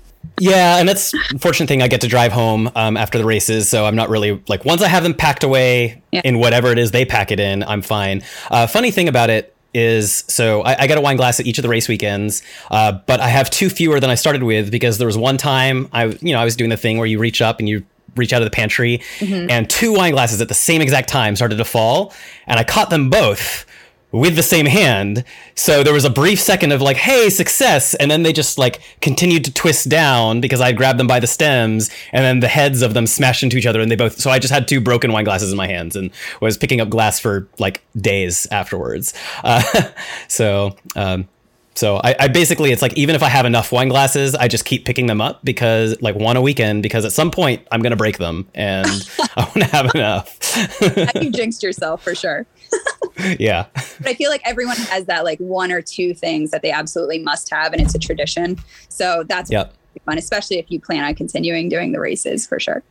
yeah, 0.41 0.79
and 0.79 0.89
that's 0.89 1.13
fortunate 1.41 1.67
thing. 1.67 1.83
I 1.83 1.89
get 1.89 2.03
to 2.03 2.09
drive 2.09 2.33
home 2.33 2.71
um, 2.77 2.97
after 2.97 3.19
the 3.19 3.25
races, 3.25 3.69
so 3.69 3.87
I'm 3.87 3.97
not 3.97 4.11
really 4.11 4.43
like 4.49 4.65
once 4.65 4.83
I 4.83 4.89
have 4.89 5.03
them 5.03 5.15
packed 5.15 5.45
away 5.45 6.03
yeah. 6.13 6.21
in 6.25 6.39
whatever 6.39 6.71
it 6.71 6.79
is 6.79 6.91
they 6.91 7.05
pack 7.05 7.31
it 7.31 7.41
in, 7.41 7.63
I'm 7.63 7.83
fine. 7.83 8.23
Uh, 8.51 8.67
funny 8.67 8.91
thing 8.91 9.09
about 9.09 9.31
it, 9.31 9.54
is 9.75 10.25
so 10.29 10.63
I, 10.63 10.83
I, 10.83 10.87
got 10.87 10.99
a 10.99 11.01
wine 11.01 11.17
glass 11.17 11.41
at 11.41 11.47
each 11.47 11.59
of 11.59 11.63
the 11.63 11.69
race 11.69 11.89
weekends, 11.89 12.43
uh, 12.71 12.93
but 12.93 13.21
I 13.21 13.29
have 13.29 13.51
two 13.51 13.69
fewer 13.69 14.01
than 14.01 14.09
I 14.09 14.15
started 14.15 14.45
with 14.45 14.71
because 14.71 14.99
there 14.99 15.07
was 15.07 15.19
one 15.19 15.37
time 15.37 15.89
I 15.93 16.07
you 16.07 16.33
know 16.33 16.39
I 16.39 16.45
was 16.45 16.57
doing 16.57 16.71
the 16.71 16.77
thing 16.77 16.99
where 16.99 17.07
you 17.07 17.19
reach 17.19 17.43
up 17.43 17.59
and 17.59 17.69
you 17.69 17.85
reach 18.17 18.33
out 18.33 18.41
of 18.41 18.47
the 18.47 18.51
pantry, 18.51 19.01
mm-hmm. 19.19 19.51
and 19.51 19.69
two 19.69 19.93
wine 19.93 20.13
glasses 20.13 20.41
at 20.41 20.49
the 20.49 20.55
same 20.55 20.81
exact 20.81 21.09
time 21.09 21.35
started 21.37 21.57
to 21.57 21.65
fall, 21.65 22.15
and 22.47 22.59
I 22.59 22.65
caught 22.65 22.91
them 22.91 23.11
both 23.11 23.67
with 24.15 24.37
the 24.37 24.43
same 24.45 24.67
hand. 24.67 25.25
So 25.57 25.83
there 25.83 25.93
was 25.93 26.05
a 26.05 26.11
brief 26.11 26.41
second 26.41 26.71
of 26.71 26.81
like, 26.81 26.97
hey, 26.97 27.29
success. 27.31 27.95
And 27.95 28.09
then 28.09 28.23
they 28.23 28.33
just 28.33 28.59
like 28.59 28.81
continued 29.01 29.45
to 29.47 29.53
twist 29.53 29.89
down 29.89 30.41
because 30.41 30.61
I 30.61 30.71
grabbed 30.71 31.01
them 31.01 31.09
by 31.09 31.19
the 31.19 31.27
stems 31.27 31.91
and 32.13 32.25
then 32.25 32.39
the 32.39 32.47
heads 32.47 32.81
of 32.81 32.95
them 32.95 33.09
smashed 33.09 33.43
into 33.43 33.57
each 33.57 33.67
other 33.67 33.81
and 33.81 33.91
they 33.91 33.97
both, 33.97 34.21
so 34.21 34.31
I 34.31 34.39
just 34.39 34.55
had 34.55 34.69
two 34.69 34.81
broken 34.81 35.11
wine 35.11 35.25
glasses 35.25 35.51
in 35.51 35.57
my 35.57 35.67
hands 35.67 35.97
and 35.97 36.13
was 36.41 36.57
picking 36.57 36.81
up 36.81 36.91
glass 36.91 37.19
for 37.19 37.49
like 37.59 37.83
days 37.97 38.47
afterwards. 38.53 39.15
Uh, 39.43 39.63
so, 40.29 40.77
um, 40.95 41.27
so 41.75 41.97
I, 41.97 42.15
I, 42.21 42.29
basically, 42.29 42.71
it's 42.71 42.83
like 42.83 42.97
even 42.97 43.17
if 43.17 43.23
I 43.23 43.29
have 43.29 43.47
enough 43.47 43.73
wine 43.73 43.89
glasses, 43.89 44.37
I 44.37 44.47
just 44.47 44.65
keep 44.65 44.85
picking 44.85 45.07
them 45.07 45.21
up 45.21 45.45
because 45.45 46.01
like 46.01 46.15
one 46.15 46.37
a 46.37 46.41
weekend 46.41 46.85
because 46.85 47.05
at 47.05 47.13
some 47.13 47.33
point 47.33 47.67
I'm 47.73 47.83
gonna 47.83 47.97
break 47.97 48.19
them 48.19 48.47
and 48.55 48.87
I 49.37 49.43
want 49.43 49.55
to 49.55 49.65
have 49.65 49.95
enough. 49.95 50.39
you 51.21 51.31
jinxed 51.31 51.63
yourself 51.63 52.03
for 52.05 52.15
sure. 52.15 52.47
yeah. 53.39 53.67
But 53.75 54.09
I 54.09 54.15
feel 54.15 54.31
like 54.31 54.43
everyone 54.45 54.77
has 54.77 55.07
that 55.07 55.25
like 55.25 55.39
one 55.39 55.73
or 55.73 55.83
two 55.83 56.15
things 56.15 56.51
that 56.51 56.63
they 56.63 56.71
absolutely 56.71 57.19
must 57.19 57.51
have, 57.51 57.73
and 57.73 57.81
it's 57.81 57.95
a 57.95 57.99
tradition. 57.99 58.59
So 58.89 59.25
that's 59.27 59.51
yep 59.51 59.75
fun, 60.03 60.19
especially 60.19 60.59
if 60.59 60.71
you 60.71 60.81
plan 60.81 61.05
on 61.05 61.15
continuing 61.15 61.69
doing 61.69 61.93
the 61.93 62.01
races 62.01 62.47
for 62.47 62.59
sure. 62.61 62.83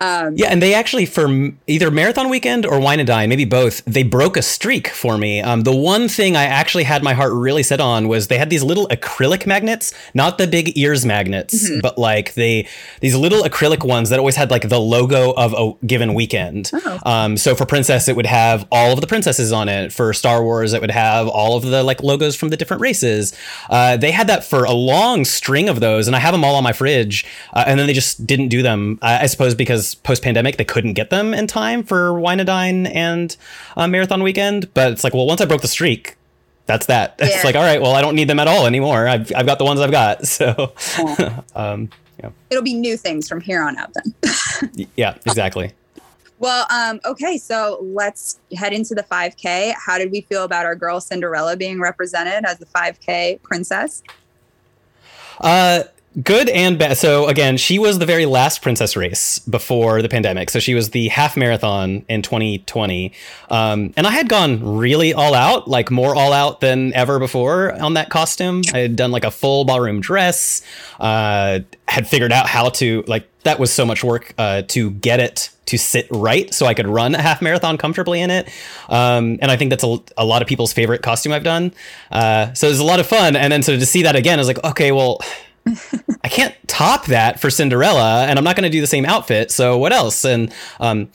Um, 0.00 0.34
yeah, 0.36 0.48
and 0.48 0.62
they 0.62 0.74
actually 0.74 1.06
for 1.06 1.52
either 1.66 1.90
marathon 1.90 2.28
weekend 2.28 2.66
or 2.66 2.80
wine 2.80 3.00
and 3.00 3.06
dine, 3.06 3.28
maybe 3.28 3.44
both, 3.44 3.84
they 3.84 4.02
broke 4.02 4.36
a 4.36 4.42
streak 4.42 4.88
for 4.88 5.18
me. 5.18 5.40
Um, 5.40 5.62
the 5.62 5.74
one 5.74 6.08
thing 6.08 6.36
I 6.36 6.44
actually 6.44 6.84
had 6.84 7.02
my 7.02 7.14
heart 7.14 7.32
really 7.32 7.62
set 7.62 7.80
on 7.80 8.08
was 8.08 8.28
they 8.28 8.38
had 8.38 8.50
these 8.50 8.62
little 8.62 8.88
acrylic 8.88 9.46
magnets, 9.46 9.92
not 10.14 10.38
the 10.38 10.46
big 10.46 10.76
ears 10.76 11.04
magnets, 11.04 11.68
mm-hmm. 11.68 11.80
but 11.80 11.98
like 11.98 12.34
they 12.34 12.68
these 13.00 13.16
little 13.16 13.42
acrylic 13.42 13.84
ones 13.84 14.10
that 14.10 14.18
always 14.18 14.36
had 14.36 14.50
like 14.50 14.68
the 14.68 14.80
logo 14.80 15.32
of 15.32 15.54
a 15.54 15.86
given 15.86 16.14
weekend. 16.14 16.70
Oh. 16.72 16.98
Um, 17.04 17.36
so 17.36 17.54
for 17.54 17.66
Princess, 17.66 18.08
it 18.08 18.16
would 18.16 18.26
have 18.26 18.66
all 18.70 18.92
of 18.92 19.00
the 19.00 19.06
princesses 19.06 19.52
on 19.52 19.68
it. 19.68 19.92
For 19.92 20.12
Star 20.12 20.42
Wars, 20.42 20.72
it 20.72 20.80
would 20.80 20.90
have 20.90 21.28
all 21.28 21.56
of 21.56 21.62
the 21.64 21.82
like 21.82 22.02
logos 22.02 22.36
from 22.36 22.48
the 22.50 22.56
different 22.56 22.80
races. 22.80 23.32
Uh, 23.68 23.96
they 23.96 24.10
had 24.10 24.26
that 24.26 24.44
for 24.44 24.64
a 24.64 24.72
long 24.72 25.24
string 25.24 25.68
of 25.68 25.80
those, 25.80 26.06
and 26.06 26.16
I 26.16 26.18
have 26.18 26.32
them 26.32 26.44
all 26.44 26.49
on 26.54 26.62
my 26.62 26.72
fridge, 26.72 27.24
uh, 27.52 27.64
and 27.66 27.78
then 27.78 27.86
they 27.86 27.92
just 27.92 28.26
didn't 28.26 28.48
do 28.48 28.62
them. 28.62 28.98
Uh, 29.02 29.18
I 29.22 29.26
suppose 29.26 29.54
because 29.54 29.94
post 29.96 30.22
pandemic 30.22 30.56
they 30.56 30.64
couldn't 30.64 30.94
get 30.94 31.10
them 31.10 31.34
in 31.34 31.46
time 31.46 31.82
for 31.82 32.18
Wine 32.18 32.40
and 32.40 32.46
Dine 32.46 32.86
and 32.86 33.36
uh, 33.76 33.86
Marathon 33.86 34.22
Weekend. 34.22 34.72
But 34.74 34.92
it's 34.92 35.04
like, 35.04 35.14
well, 35.14 35.26
once 35.26 35.40
I 35.40 35.44
broke 35.46 35.62
the 35.62 35.68
streak, 35.68 36.16
that's 36.66 36.86
that. 36.86 37.16
Yeah. 37.20 37.26
It's 37.26 37.44
like, 37.44 37.54
all 37.54 37.62
right, 37.62 37.80
well, 37.80 37.94
I 37.94 38.00
don't 38.00 38.14
need 38.14 38.28
them 38.28 38.38
at 38.38 38.48
all 38.48 38.66
anymore. 38.66 39.06
I've 39.06 39.32
I've 39.34 39.46
got 39.46 39.58
the 39.58 39.64
ones 39.64 39.80
I've 39.80 39.90
got. 39.90 40.26
So, 40.26 40.72
um, 41.54 41.90
yeah. 42.22 42.30
it'll 42.50 42.62
be 42.62 42.74
new 42.74 42.96
things 42.96 43.28
from 43.28 43.40
here 43.40 43.62
on 43.62 43.76
out 43.76 43.94
then. 43.94 44.86
yeah, 44.96 45.16
exactly. 45.26 45.72
Well, 46.40 46.66
um, 46.70 47.00
okay, 47.04 47.36
so 47.36 47.78
let's 47.82 48.40
head 48.56 48.72
into 48.72 48.94
the 48.94 49.02
5K. 49.02 49.74
How 49.76 49.98
did 49.98 50.10
we 50.10 50.22
feel 50.22 50.44
about 50.44 50.64
our 50.64 50.74
girl 50.74 50.98
Cinderella 50.98 51.54
being 51.54 51.80
represented 51.80 52.46
as 52.46 52.58
the 52.58 52.64
5K 52.64 53.42
princess? 53.42 54.02
Uh, 55.38 55.82
good 56.22 56.48
and 56.48 56.78
bad. 56.78 56.98
So 56.98 57.28
again, 57.28 57.56
she 57.56 57.78
was 57.78 57.98
the 57.98 58.06
very 58.06 58.26
last 58.26 58.62
princess 58.62 58.96
race 58.96 59.38
before 59.38 60.02
the 60.02 60.08
pandemic. 60.08 60.50
So 60.50 60.58
she 60.58 60.74
was 60.74 60.90
the 60.90 61.08
half 61.08 61.36
marathon 61.36 62.04
in 62.08 62.22
2020. 62.22 63.12
Um, 63.48 63.94
and 63.96 64.06
I 64.06 64.10
had 64.10 64.28
gone 64.28 64.76
really 64.76 65.14
all 65.14 65.34
out, 65.34 65.68
like 65.68 65.90
more 65.90 66.14
all 66.14 66.32
out 66.32 66.60
than 66.60 66.92
ever 66.94 67.18
before 67.18 67.72
on 67.80 67.94
that 67.94 68.10
costume. 68.10 68.62
I 68.74 68.78
had 68.78 68.96
done 68.96 69.12
like 69.12 69.24
a 69.24 69.30
full 69.30 69.64
ballroom 69.64 70.00
dress, 70.00 70.62
uh, 70.98 71.60
had 71.86 72.08
figured 72.08 72.32
out 72.32 72.48
how 72.48 72.70
to 72.70 73.04
like, 73.06 73.28
that 73.44 73.58
was 73.58 73.72
so 73.72 73.86
much 73.86 74.02
work, 74.02 74.34
uh, 74.36 74.62
to 74.62 74.90
get 74.90 75.20
it 75.20 75.50
to 75.66 75.78
sit 75.78 76.08
right 76.10 76.52
so 76.52 76.66
I 76.66 76.74
could 76.74 76.88
run 76.88 77.14
a 77.14 77.22
half 77.22 77.40
marathon 77.40 77.78
comfortably 77.78 78.20
in 78.20 78.30
it. 78.30 78.48
Um, 78.88 79.38
and 79.40 79.52
I 79.52 79.56
think 79.56 79.70
that's 79.70 79.84
a, 79.84 79.98
a, 80.18 80.24
lot 80.24 80.42
of 80.42 80.48
people's 80.48 80.72
favorite 80.72 81.00
costume 81.02 81.32
I've 81.32 81.44
done. 81.44 81.72
Uh, 82.10 82.52
so 82.54 82.66
it 82.66 82.70
was 82.70 82.80
a 82.80 82.84
lot 82.84 82.98
of 82.98 83.06
fun. 83.06 83.36
And 83.36 83.52
then 83.52 83.62
so 83.62 83.78
to 83.78 83.86
see 83.86 84.02
that 84.02 84.16
again, 84.16 84.38
I 84.38 84.40
was 84.40 84.48
like, 84.48 84.62
okay, 84.64 84.90
well, 84.90 85.20
I 85.66 86.28
can't 86.28 86.54
top 86.66 87.06
that 87.06 87.40
for 87.40 87.50
Cinderella, 87.50 88.26
and 88.26 88.38
I'm 88.38 88.44
not 88.44 88.56
going 88.56 88.64
to 88.64 88.70
do 88.70 88.80
the 88.80 88.86
same 88.86 89.04
outfit. 89.04 89.50
So 89.50 89.78
what 89.78 89.92
else? 89.92 90.24
And 90.24 90.52
um, 90.80 91.08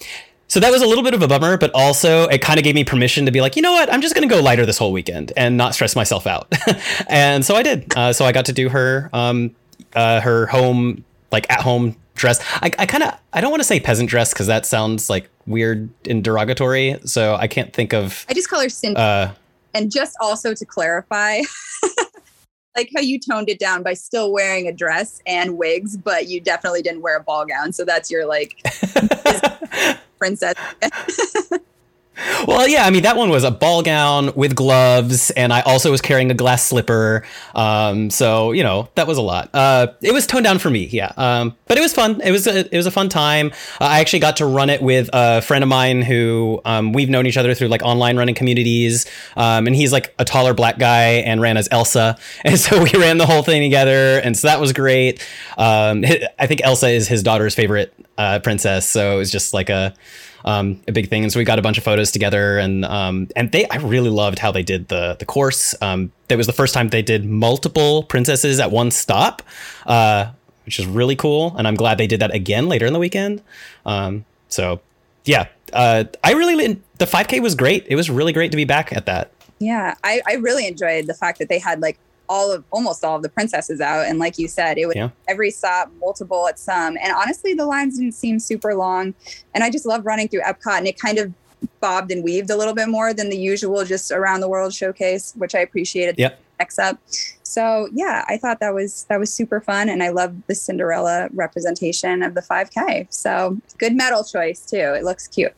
so 0.48 0.60
that 0.60 0.72
was 0.72 0.82
a 0.82 0.88
little 0.88 1.04
bit 1.04 1.14
of 1.14 1.22
a 1.22 1.28
bummer, 1.28 1.58
but 1.58 1.72
also 1.74 2.28
it 2.28 2.42
kind 2.42 2.60
of 2.60 2.64
gave 2.64 2.76
me 2.76 2.84
permission 2.84 3.26
to 3.26 3.32
be 3.32 3.42
like, 3.42 3.56
you 3.56 3.62
know 3.62 3.74
what? 3.74 3.92
I'm 3.92 4.02
just 4.02 4.16
going 4.16 4.28
to 4.28 4.34
go 4.34 4.42
lighter 4.42 4.66
this 4.66 4.78
whole 4.78 4.92
weekend 4.92 5.34
and 5.36 5.58
not 5.58 5.74
stress 5.74 5.96
myself 5.96 6.28
out. 6.28 6.54
and 7.08 7.44
so 7.44 7.56
I 7.56 7.64
did. 7.64 7.92
Uh, 7.96 8.14
so 8.14 8.26
I 8.26 8.32
got 8.32 8.46
to 8.46 8.54
do 8.54 8.70
her 8.70 9.10
um, 9.14 9.56
uh, 9.96 10.22
her 10.22 10.46
home 10.48 11.04
like 11.32 11.50
at 11.50 11.62
home 11.62 11.96
dress. 12.14 12.40
I, 12.62 12.72
I 12.78 12.86
kind 12.86 13.04
of 13.04 13.14
I 13.34 13.42
don't 13.42 13.52
want 13.52 13.62
to 13.62 13.68
say 13.68 13.80
peasant 13.80 14.10
dress 14.10 14.34
because 14.34 14.48
that 14.48 14.66
sounds 14.66 15.10
like 15.10 15.30
weird 15.48 15.90
and 16.08 16.24
derogatory. 16.24 17.00
So 17.06 17.36
I 17.36 17.48
can't 17.48 17.74
think 17.74 17.94
of. 17.94 18.26
I 18.30 18.34
just 18.34 18.50
call 18.50 18.62
her 18.62 18.70
Cindy. 18.70 18.98
Uh, 18.98 19.32
and 19.74 19.92
just 19.92 20.16
also 20.22 20.54
to 20.54 20.66
clarify, 20.66 21.42
like 22.76 22.90
how 22.96 23.02
you 23.02 23.20
toned 23.20 23.50
it 23.50 23.60
down 23.60 23.84
by 23.84 23.94
still 23.94 24.32
wearing 24.32 24.68
a 24.68 24.72
dress 24.72 25.22
and 25.26 25.58
wigs, 25.58 25.96
but 25.98 26.28
you 26.28 26.42
definitely 26.42 26.82
didn't 26.82 27.02
wear 27.02 27.18
a 27.18 27.24
ball 27.24 27.46
gown. 27.46 27.72
So 27.72 27.86
that's 27.86 28.12
your 28.12 28.26
like 28.26 28.62
princess. 30.18 30.56
Well, 32.48 32.68
yeah, 32.68 32.86
I 32.86 32.92
mean 32.92 33.04
that 33.04 33.18
one 33.18 33.30
was 33.30 33.44
a 33.44 33.52
ball 33.52 33.82
gown 33.82 34.34
with 34.36 34.56
gloves, 34.56 35.32
and 35.32 35.52
I 35.52 35.62
also 35.62 35.92
was 35.92 36.00
carrying 36.00 36.32
a 36.32 36.34
glass 36.34 36.66
slipper. 36.66 37.24
Um, 37.54 38.10
so 38.10 38.54
you 38.54 38.64
know 38.64 38.90
that 38.96 39.06
was 39.06 39.18
a 39.18 39.22
lot. 39.22 39.50
Uh, 39.54 39.88
it 40.02 40.14
was 40.14 40.26
toned 40.26 40.46
down 40.46 40.60
for 40.60 40.70
me, 40.70 40.86
yeah. 40.86 41.12
Um, 41.18 41.58
but 41.68 41.78
it 41.78 41.82
was 41.82 41.94
fun. 41.94 42.22
It 42.22 42.32
was 42.32 42.48
a, 42.48 42.74
it 42.74 42.78
was 42.78 42.86
a 42.86 42.92
fun 42.92 43.10
time. 43.10 43.52
Uh, 43.82 43.86
I 43.86 44.00
actually 44.00 44.20
got 44.20 44.38
to 44.38 44.46
run 44.46 44.70
it 44.70 44.82
with 44.82 45.10
a 45.12 45.42
friend 45.42 45.64
of 45.64 45.68
mine 45.68 46.02
who 46.02 46.62
um, 46.64 46.94
we've 46.94 47.10
known 47.10 47.26
each 47.26 47.38
other 47.38 47.54
through 47.54 47.68
like 47.68 47.84
online 47.84 48.18
running 48.18 48.36
communities, 48.36 49.06
um, 49.36 49.68
and 49.68 49.76
he's 49.76 49.92
like 49.92 50.14
a 50.18 50.24
taller 50.24 50.54
black 50.54 50.78
guy 50.78 51.16
and 51.26 51.42
ran 51.42 51.58
as 51.58 51.68
Elsa, 51.72 52.18
and 52.46 52.58
so 52.58 52.82
we 52.82 52.92
ran 52.94 53.18
the 53.18 53.26
whole 53.26 53.44
thing 53.44 53.62
together, 53.62 54.20
and 54.20 54.38
so 54.38 54.48
that 54.48 54.62
was 54.62 54.72
great. 54.72 55.22
Um, 55.58 56.06
I 56.40 56.48
think 56.48 56.62
Elsa 56.64 56.88
is 56.90 57.08
his 57.10 57.24
daughter's 57.24 57.56
favorite 57.56 57.94
uh, 58.18 58.40
princess, 58.40 58.88
so 58.88 59.16
it 59.16 59.18
was 59.18 59.32
just 59.32 59.54
like 59.54 59.70
a 59.70 59.94
um, 60.46 60.80
a 60.88 60.92
big 60.92 61.10
thing. 61.10 61.24
And 61.24 61.34
so 61.34 61.40
we 61.40 61.44
got 61.44 61.60
a 61.60 61.62
bunch 61.62 61.78
of 61.78 61.84
photos 61.84 62.12
together, 62.12 62.58
and 62.58 62.86
um, 62.86 63.28
and 63.36 63.52
they 63.52 63.68
I 63.68 63.78
really 63.78 64.10
loved 64.10 64.40
how 64.40 64.52
they 64.52 64.64
did 64.64 64.88
the 64.88 65.16
the 65.20 65.26
course. 65.26 65.76
Um, 65.82 66.12
that 66.30 66.38
was 66.38 66.48
the 66.48 66.54
first 66.54 66.74
time 66.74 66.90
they 66.90 67.02
did 67.02 67.26
multiple 67.26 68.04
princesses 68.04 68.60
at 68.60 68.72
one 68.72 68.92
stop, 68.92 69.42
uh, 69.86 70.32
which 70.66 70.80
is 70.80 70.86
really 70.86 71.16
cool. 71.16 71.56
And 71.58 71.68
I'm 71.68 71.76
glad 71.76 71.98
they 71.98 72.08
did 72.08 72.22
that 72.22 72.34
again 72.34 72.70
later 72.70 72.86
in 72.86 72.94
the 72.94 73.00
weekend. 73.00 73.42
Um, 73.86 74.26
so 74.48 74.80
yeah, 75.26 75.48
uh, 75.74 76.06
I 76.24 76.34
really 76.34 76.82
the 76.98 77.06
5K 77.06 77.42
was 77.42 77.56
great. 77.56 77.86
It 77.88 77.96
was 77.96 78.10
really 78.10 78.32
great 78.32 78.52
to 78.52 78.58
be 78.58 78.66
back 78.66 78.94
at 78.94 79.08
that. 79.08 79.32
Yeah, 79.60 79.96
I, 80.04 80.22
I 80.28 80.34
really 80.36 80.68
enjoyed 80.68 81.08
the 81.08 81.14
fact 81.14 81.40
that 81.40 81.50
they 81.50 81.60
had 81.60 81.82
like 81.82 81.98
all 82.30 82.52
of 82.52 82.64
almost 82.72 83.04
all 83.04 83.16
of 83.16 83.22
the 83.22 83.30
princesses 83.30 83.82
out 83.82 84.06
and 84.06 84.20
like 84.20 84.38
you 84.38 84.48
said 84.48 84.78
it 84.78 84.86
was 84.86 84.96
yeah. 84.96 85.10
every 85.28 85.52
stop 85.52 85.92
multiple 86.00 86.48
at 86.48 86.58
some 86.58 86.98
and 87.02 87.14
honestly 87.14 87.54
the 87.54 87.66
lines 87.66 87.98
didn't 87.98 88.14
seem 88.14 88.40
super 88.40 88.76
long 88.76 89.14
and 89.54 89.64
i 89.64 89.70
just 89.70 89.86
love 89.86 90.06
running 90.06 90.28
through 90.28 90.42
epcot 90.42 90.78
and 90.78 90.88
it 90.88 91.00
kind 91.00 91.18
of 91.18 91.34
bobbed 91.80 92.12
and 92.12 92.24
weaved 92.24 92.50
a 92.50 92.56
little 92.56 92.74
bit 92.74 92.88
more 92.88 93.14
than 93.14 93.30
the 93.30 93.38
usual 93.38 93.84
just 93.86 94.12
around 94.12 94.40
the 94.40 94.50
world 94.50 94.74
showcase 94.74 95.34
which 95.38 95.56
i 95.56 95.60
appreciated 95.60 96.16
yep. 96.18 96.40
Next 96.60 96.80
up 96.80 97.00
so 97.44 97.88
yeah 97.94 98.24
i 98.28 98.38
thought 98.38 98.60
that 98.60 98.74
was 98.74 99.06
that 99.10 99.20
was 99.20 99.34
super 99.34 99.62
fun 99.62 99.90
and 99.90 100.02
i 100.04 100.10
love 100.10 100.36
the 100.48 100.56
cinderella 100.56 101.30
representation 101.34 102.24
of 102.24 102.34
the 102.34 102.42
5k 102.42 103.08
so 103.14 103.58
good 103.78 103.96
medal 103.96 104.24
choice 104.24 104.66
too 104.66 104.78
it 104.78 105.04
looks 105.04 105.28
cute 105.28 105.54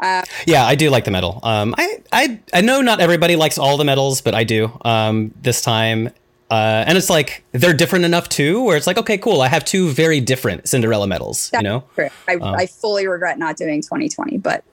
uh, 0.00 0.22
yeah 0.46 0.64
i 0.64 0.74
do 0.74 0.90
like 0.90 1.04
the 1.04 1.10
medal 1.10 1.40
um, 1.42 1.74
I, 1.78 2.02
I 2.12 2.40
i 2.52 2.60
know 2.60 2.80
not 2.80 3.00
everybody 3.00 3.36
likes 3.36 3.58
all 3.58 3.76
the 3.76 3.84
medals 3.84 4.20
but 4.20 4.34
i 4.34 4.44
do 4.44 4.70
um, 4.84 5.32
this 5.40 5.60
time 5.62 6.10
uh, 6.50 6.84
and 6.86 6.96
it's 6.96 7.10
like 7.10 7.44
they're 7.52 7.74
different 7.74 8.04
enough 8.06 8.28
too, 8.28 8.62
where 8.62 8.76
it's 8.76 8.86
like, 8.86 8.96
okay, 8.96 9.18
cool. 9.18 9.42
I 9.42 9.48
have 9.48 9.64
two 9.64 9.90
very 9.90 10.20
different 10.20 10.66
Cinderella 10.66 11.06
medals. 11.06 11.50
That's 11.50 11.62
you 11.62 11.68
know, 11.68 11.84
true. 11.94 12.08
I, 12.26 12.36
um, 12.36 12.54
I 12.54 12.66
fully 12.66 13.06
regret 13.06 13.38
not 13.38 13.56
doing 13.56 13.82
2020, 13.82 14.38
but 14.38 14.64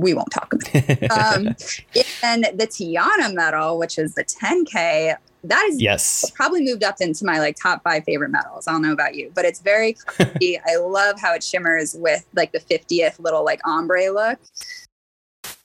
we 0.00 0.14
won't 0.14 0.30
talk 0.30 0.52
about 0.52 0.70
it. 0.74 1.10
Um, 1.10 1.46
and 2.22 2.44
the 2.54 2.66
Tiana 2.66 3.34
medal, 3.34 3.78
which 3.78 3.98
is 3.98 4.14
the 4.14 4.24
10K, 4.24 5.16
that 5.44 5.64
is 5.70 5.80
yes 5.80 6.28
probably 6.34 6.64
moved 6.64 6.82
up 6.82 6.96
into 7.00 7.24
my 7.24 7.38
like 7.38 7.56
top 7.60 7.82
five 7.84 8.04
favorite 8.04 8.30
medals. 8.30 8.66
I 8.66 8.72
don't 8.72 8.82
know 8.82 8.92
about 8.92 9.14
you, 9.14 9.30
but 9.34 9.44
it's 9.44 9.60
very 9.60 9.96
I 10.20 10.76
love 10.76 11.20
how 11.20 11.34
it 11.34 11.42
shimmers 11.42 11.94
with 11.98 12.26
like 12.34 12.52
the 12.52 12.58
50th 12.58 13.18
little 13.18 13.44
like 13.44 13.60
ombre 13.66 14.10
look. 14.10 14.38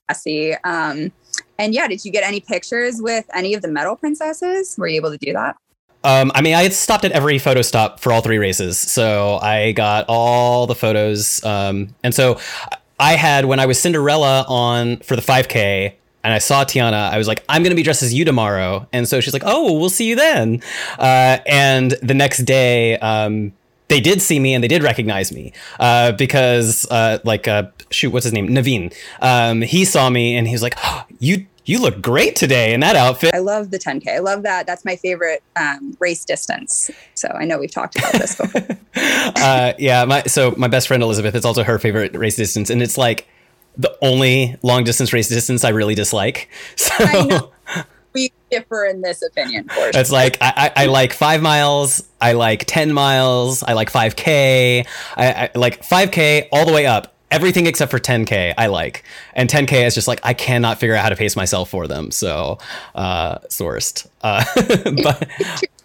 I 0.08 0.12
see. 0.14 0.54
Um, 0.64 1.12
and 1.58 1.74
yeah, 1.74 1.88
did 1.88 2.04
you 2.04 2.12
get 2.12 2.24
any 2.24 2.40
pictures 2.40 3.00
with 3.00 3.24
any 3.34 3.54
of 3.54 3.62
the 3.62 3.68
medal 3.68 3.96
princesses? 3.96 4.76
Were 4.78 4.86
you 4.86 4.96
able 4.96 5.10
to 5.10 5.18
do 5.18 5.32
that? 5.32 5.56
Um, 6.04 6.32
I 6.34 6.42
mean, 6.42 6.54
I 6.54 6.68
stopped 6.70 7.04
at 7.04 7.12
every 7.12 7.38
photo 7.38 7.62
stop 7.62 8.00
for 8.00 8.12
all 8.12 8.20
three 8.20 8.38
races, 8.38 8.76
so 8.78 9.38
I 9.40 9.70
got 9.72 10.04
all 10.08 10.66
the 10.66 10.74
photos. 10.74 11.42
Um, 11.44 11.94
and 12.02 12.12
so 12.12 12.40
I 13.02 13.16
had 13.16 13.46
when 13.46 13.58
I 13.58 13.66
was 13.66 13.80
Cinderella 13.80 14.44
on 14.46 14.98
for 14.98 15.16
the 15.16 15.22
5K, 15.22 15.92
and 16.22 16.32
I 16.32 16.38
saw 16.38 16.62
Tiana, 16.64 17.10
I 17.10 17.18
was 17.18 17.26
like, 17.26 17.42
I'm 17.48 17.64
gonna 17.64 17.74
be 17.74 17.82
dressed 17.82 18.04
as 18.04 18.14
you 18.14 18.24
tomorrow. 18.24 18.86
And 18.92 19.08
so 19.08 19.20
she's 19.20 19.32
like, 19.32 19.42
Oh, 19.44 19.72
we'll 19.76 19.90
see 19.90 20.08
you 20.08 20.14
then. 20.14 20.62
Uh, 21.00 21.38
and 21.44 21.90
the 22.00 22.14
next 22.14 22.44
day, 22.44 22.96
um, 22.98 23.52
they 23.88 24.00
did 24.00 24.22
see 24.22 24.38
me 24.38 24.54
and 24.54 24.62
they 24.62 24.68
did 24.68 24.84
recognize 24.84 25.32
me 25.32 25.52
uh, 25.80 26.12
because, 26.12 26.86
uh, 26.92 27.18
like, 27.24 27.48
uh, 27.48 27.64
shoot, 27.90 28.10
what's 28.10 28.22
his 28.22 28.32
name? 28.32 28.48
Naveen. 28.48 28.94
Um, 29.20 29.62
he 29.62 29.84
saw 29.84 30.08
me 30.08 30.36
and 30.36 30.46
he 30.46 30.54
was 30.54 30.62
like, 30.62 30.76
oh, 30.84 31.04
"You 31.18 31.46
you 31.64 31.80
look 31.80 32.02
great 32.02 32.36
today 32.36 32.72
in 32.72 32.80
that 32.80 32.96
outfit." 32.96 33.34
I 33.34 33.38
love 33.38 33.70
the 33.70 33.78
10k. 33.78 34.08
I 34.08 34.18
love 34.18 34.42
that. 34.42 34.66
That's 34.66 34.84
my 34.84 34.96
favorite 34.96 35.42
um, 35.56 35.96
race 36.00 36.24
distance. 36.24 36.90
So 37.14 37.28
I 37.28 37.44
know 37.44 37.58
we've 37.58 37.70
talked 37.70 37.96
about 37.98 38.12
this 38.12 38.36
before. 38.36 38.62
Uh, 38.94 39.72
yeah, 39.78 40.04
my 40.04 40.22
so 40.24 40.54
my 40.58 40.68
best 40.68 40.86
friend 40.86 41.02
Elizabeth, 41.02 41.34
it's 41.34 41.46
also 41.46 41.64
her 41.64 41.78
favorite 41.78 42.14
race 42.14 42.36
distance, 42.36 42.68
and 42.68 42.82
it's 42.82 42.98
like 42.98 43.26
the 43.76 43.96
only 44.02 44.56
long 44.62 44.84
distance 44.84 45.12
race 45.12 45.28
distance 45.28 45.64
I 45.64 45.70
really 45.70 45.94
dislike. 45.94 46.48
So 46.76 47.52
we 48.12 48.32
differ 48.50 48.84
in 48.84 49.00
this 49.00 49.22
opinion. 49.22 49.66
It's 49.70 50.12
like 50.12 50.36
I, 50.40 50.52
I, 50.76 50.82
I, 50.84 50.86
like 50.86 51.12
five 51.12 51.40
miles. 51.40 52.06
I 52.20 52.32
like 52.32 52.64
ten 52.66 52.92
miles. 52.92 53.62
I 53.62 53.72
like 53.72 53.90
five 53.90 54.16
k. 54.16 54.84
I, 55.16 55.50
I 55.54 55.58
like 55.58 55.82
five 55.82 56.10
k 56.10 56.48
all 56.52 56.66
the 56.66 56.72
way 56.72 56.86
up. 56.86 57.14
Everything 57.32 57.66
except 57.66 57.90
for 57.90 57.98
10k 57.98 58.54
I 58.56 58.66
like, 58.66 59.04
and 59.34 59.48
10k 59.48 59.86
is 59.86 59.94
just 59.94 60.08
like 60.08 60.20
I 60.22 60.34
cannot 60.34 60.78
figure 60.78 60.94
out 60.94 61.02
how 61.02 61.08
to 61.08 61.16
pace 61.16 61.36
myself 61.36 61.70
for 61.70 61.88
them. 61.88 62.10
So, 62.10 62.58
uh, 62.94 63.38
sourced. 63.48 64.06
Uh, 64.22 64.44
but 65.02 65.28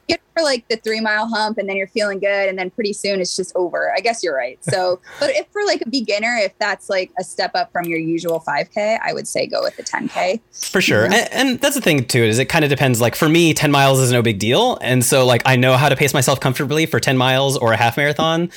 get 0.07 0.21
for 0.33 0.43
like 0.43 0.67
the 0.69 0.77
three 0.77 1.01
mile 1.01 1.27
hump 1.27 1.57
and 1.57 1.67
then 1.67 1.75
you're 1.75 1.87
feeling 1.87 2.19
good 2.19 2.49
and 2.49 2.57
then 2.57 2.69
pretty 2.69 2.93
soon 2.93 3.19
it's 3.19 3.35
just 3.35 3.55
over. 3.55 3.93
I 3.95 3.99
guess 3.99 4.23
you're 4.23 4.35
right. 4.35 4.63
So 4.63 4.99
but 5.19 5.31
if 5.31 5.47
for 5.51 5.63
like 5.65 5.81
a 5.81 5.89
beginner 5.89 6.37
if 6.39 6.57
that's 6.59 6.89
like 6.89 7.11
a 7.19 7.23
step 7.23 7.51
up 7.55 7.71
from 7.71 7.85
your 7.85 7.99
usual 7.99 8.43
5k 8.45 8.99
i 9.03 9.13
would 9.13 9.27
say 9.27 9.47
go 9.47 9.61
with 9.61 9.75
the 9.77 9.83
10k 9.83 10.39
for 10.51 10.81
sure. 10.81 11.05
And, 11.05 11.13
and, 11.13 11.59
that's 11.59 11.75
the 11.75 11.81
thing 11.81 12.05
too 12.05 12.23
is 12.23 12.39
it 12.39 12.45
kind 12.45 12.63
of 12.63 12.69
depends. 12.69 13.01
Like 13.01 13.15
for 13.15 13.27
me 13.27 13.53
10 13.53 13.71
miles 13.71 13.99
is 13.99 14.11
no 14.11 14.21
big 14.21 14.39
deal. 14.39 14.77
And 14.81 15.03
so 15.03 15.25
like 15.25 15.41
i 15.45 15.55
know 15.55 15.75
how 15.77 15.89
to 15.89 15.95
pace 15.95 16.13
myself 16.13 16.39
comfortably 16.39 16.85
for 16.85 16.99
10 16.99 17.17
miles 17.17 17.57
or 17.57 17.73
a 17.73 17.77
half 17.77 17.97
marathon 17.97 18.49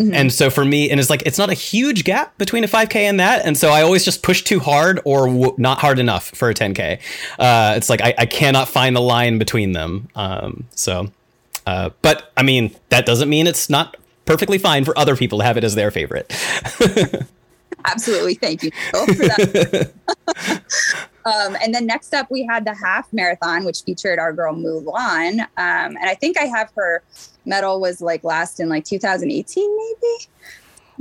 Mm-hmm. 0.00 0.14
And 0.14 0.32
so 0.32 0.48
for 0.48 0.64
me, 0.64 0.90
and 0.90 1.00
it's 1.00 1.10
like 1.10 1.24
it's 1.26 1.38
not 1.38 1.50
a 1.50 1.54
huge 1.54 2.04
gap 2.04 2.36
between 2.38 2.62
a 2.62 2.68
5K 2.68 2.96
and 2.96 3.18
that, 3.18 3.44
and 3.44 3.56
so 3.56 3.70
I 3.70 3.82
always 3.82 4.04
just 4.04 4.22
push 4.22 4.42
too 4.42 4.60
hard 4.60 5.00
or 5.04 5.26
w- 5.26 5.54
not 5.58 5.78
hard 5.78 5.98
enough 5.98 6.28
for 6.30 6.48
a 6.48 6.54
10K. 6.54 7.00
Uh, 7.38 7.74
it's 7.76 7.90
like 7.90 8.00
I, 8.00 8.14
I, 8.16 8.26
cannot 8.26 8.68
find 8.68 8.94
the 8.94 9.00
line 9.00 9.38
between 9.38 9.72
them. 9.72 10.08
Um, 10.14 10.66
so, 10.74 11.10
uh, 11.66 11.90
but 12.02 12.32
I 12.36 12.44
mean 12.44 12.74
that 12.90 13.06
doesn't 13.06 13.28
mean 13.28 13.48
it's 13.48 13.68
not 13.68 13.96
perfectly 14.24 14.58
fine 14.58 14.84
for 14.84 14.96
other 14.96 15.16
people 15.16 15.38
to 15.38 15.44
have 15.44 15.56
it 15.56 15.64
as 15.64 15.74
their 15.74 15.90
favorite. 15.90 16.32
Absolutely, 17.90 18.34
thank 18.34 18.62
you 18.62 18.70
for 18.90 19.06
that. 19.06 19.92
um, 21.24 21.56
and 21.62 21.74
then 21.74 21.86
next 21.86 22.14
up, 22.14 22.30
we 22.30 22.44
had 22.44 22.64
the 22.64 22.74
half 22.74 23.12
marathon, 23.12 23.64
which 23.64 23.82
featured 23.82 24.18
our 24.18 24.32
girl 24.32 24.54
Mulan, 24.54 25.40
um, 25.40 25.48
and 25.56 26.04
I 26.04 26.14
think 26.14 26.38
I 26.38 26.44
have 26.44 26.70
her 26.76 27.02
medal 27.44 27.80
was 27.80 28.00
like 28.00 28.24
last 28.24 28.60
in 28.60 28.68
like 28.68 28.84
2018, 28.84 29.76
maybe. 29.76 30.28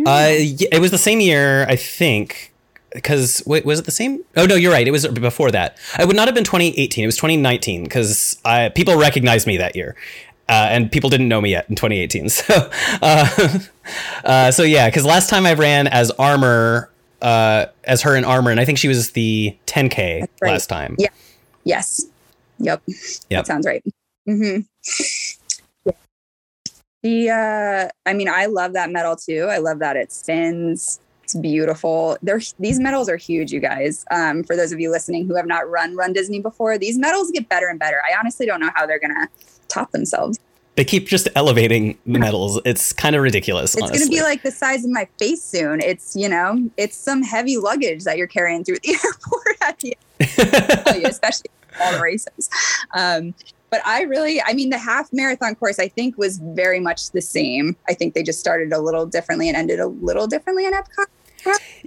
Uh, 0.06 0.28
it 0.72 0.80
was 0.80 0.92
the 0.92 0.98
same 0.98 1.20
year, 1.20 1.66
I 1.68 1.76
think. 1.76 2.54
Because 2.94 3.44
wait, 3.46 3.66
was 3.66 3.80
it 3.80 3.86
the 3.86 3.92
same? 3.92 4.24
Oh 4.38 4.46
no, 4.46 4.56
you're 4.56 4.72
right. 4.72 4.88
It 4.88 4.92
was 4.92 5.06
before 5.08 5.52
that. 5.52 5.78
It 6.00 6.08
would 6.08 6.16
not 6.16 6.28
have 6.28 6.34
been 6.34 6.46
2018. 6.46 7.04
It 7.04 7.06
was 7.06 7.18
2019 7.18 7.84
because 7.84 8.42
people 8.76 8.98
recognized 8.98 9.46
me 9.46 9.58
that 9.58 9.76
year, 9.76 9.96
uh, 10.50 10.68
and 10.70 10.92
people 10.92 11.10
didn't 11.10 11.28
know 11.28 11.42
me 11.42 11.52
yet 11.52 11.70
in 11.70 11.76
2018. 11.76 12.30
So, 12.38 12.70
uh, 13.02 13.60
uh, 14.24 14.52
so 14.52 14.64
yeah, 14.64 14.90
because 14.90 15.06
last 15.06 15.30
time 15.30 15.46
I 15.46 15.54
ran 15.54 15.88
as 15.88 16.12
armor, 16.12 16.90
uh, 17.22 17.66
as 17.84 18.02
her 18.04 18.16
in 18.16 18.26
armor, 18.26 18.52
and 18.52 18.60
I 18.60 18.66
think 18.66 18.78
she 18.78 18.88
was 18.88 19.12
the 19.12 19.58
10k 19.66 20.28
right. 20.42 20.52
last 20.52 20.68
time. 20.68 20.96
Yeah. 21.00 21.10
Yes. 21.64 22.06
Yep. 22.60 22.84
Yep. 22.88 22.96
That 23.30 23.48
sounds 23.48 23.66
right. 23.66 23.84
Mm-hmm. 24.28 24.62
The 27.04 27.30
uh, 27.30 28.10
I 28.10 28.14
mean, 28.14 28.28
I 28.28 28.48
love 28.48 28.74
that 28.74 28.90
medal 28.90 29.16
too. 29.16 29.48
I 29.50 29.60
love 29.60 29.80
that 29.80 29.96
it 29.96 30.12
spins. 30.12 31.00
It's 31.24 31.36
beautiful. 31.36 32.18
They're 32.22 32.42
these 32.60 32.80
medals 32.80 33.10
are 33.10 33.18
huge, 33.18 33.52
you 33.52 33.60
guys. 33.60 34.06
Um, 34.12 34.44
for 34.44 34.56
those 34.56 34.72
of 34.72 34.80
you 34.80 34.90
listening 34.92 35.28
who 35.28 35.36
have 35.36 35.46
not 35.46 35.70
run 35.70 35.96
Run 35.96 36.14
Disney 36.14 36.40
before, 36.40 36.78
these 36.78 36.98
medals 36.98 37.32
get 37.32 37.50
better 37.50 37.68
and 37.68 37.78
better. 37.80 38.02
I 38.10 38.18
honestly 38.18 38.46
don't 38.46 38.60
know 38.60 38.72
how 38.76 38.86
they're 38.86 39.00
gonna 39.00 39.28
top 39.78 39.92
themselves. 39.92 40.40
They 40.76 40.86
keep 40.86 41.08
just 41.08 41.28
elevating 41.36 41.98
the 42.06 42.20
medals. 42.20 42.62
It's 42.64 42.94
kind 42.94 43.16
of 43.16 43.24
ridiculous. 43.24 43.76
It's 43.76 43.90
going 43.90 44.00
to 44.00 44.10
be 44.10 44.22
like 44.22 44.44
the 44.44 44.52
size 44.52 44.86
of 44.86 44.92
my 44.92 45.08
face 45.18 45.44
soon. 45.44 45.82
It's 45.82 46.16
you 46.16 46.30
know, 46.30 46.70
it's 46.78 46.96
some 46.96 47.24
heavy 47.24 47.58
luggage 47.58 48.04
that 48.04 48.18
you're 48.18 48.28
carrying 48.28 48.64
through 48.64 48.78
the 48.84 48.94
airport 49.04 49.58
at 49.62 49.80
the 49.80 49.98
end, 50.96 51.06
especially 51.06 51.50
all 51.82 51.94
the 51.94 52.00
races. 52.00 52.50
Um, 52.94 53.34
but 53.70 53.82
I 53.86 54.04
really, 54.04 54.42
I 54.42 54.54
mean, 54.54 54.70
the 54.70 54.78
half 54.78 55.12
marathon 55.12 55.56
course 55.56 55.80
I 55.80 55.88
think 55.88 56.18
was 56.18 56.38
very 56.38 56.80
much 56.80 57.12
the 57.12 57.22
same. 57.22 57.76
I 57.90 57.94
think 57.94 58.14
they 58.14 58.24
just 58.24 58.40
started 58.40 58.72
a 58.72 58.80
little 58.80 59.06
differently 59.06 59.48
and 59.48 59.58
ended 59.58 59.80
a 59.80 59.88
little 59.88 60.28
differently 60.28 60.66
in 60.66 60.74
Epcot. 60.74 61.08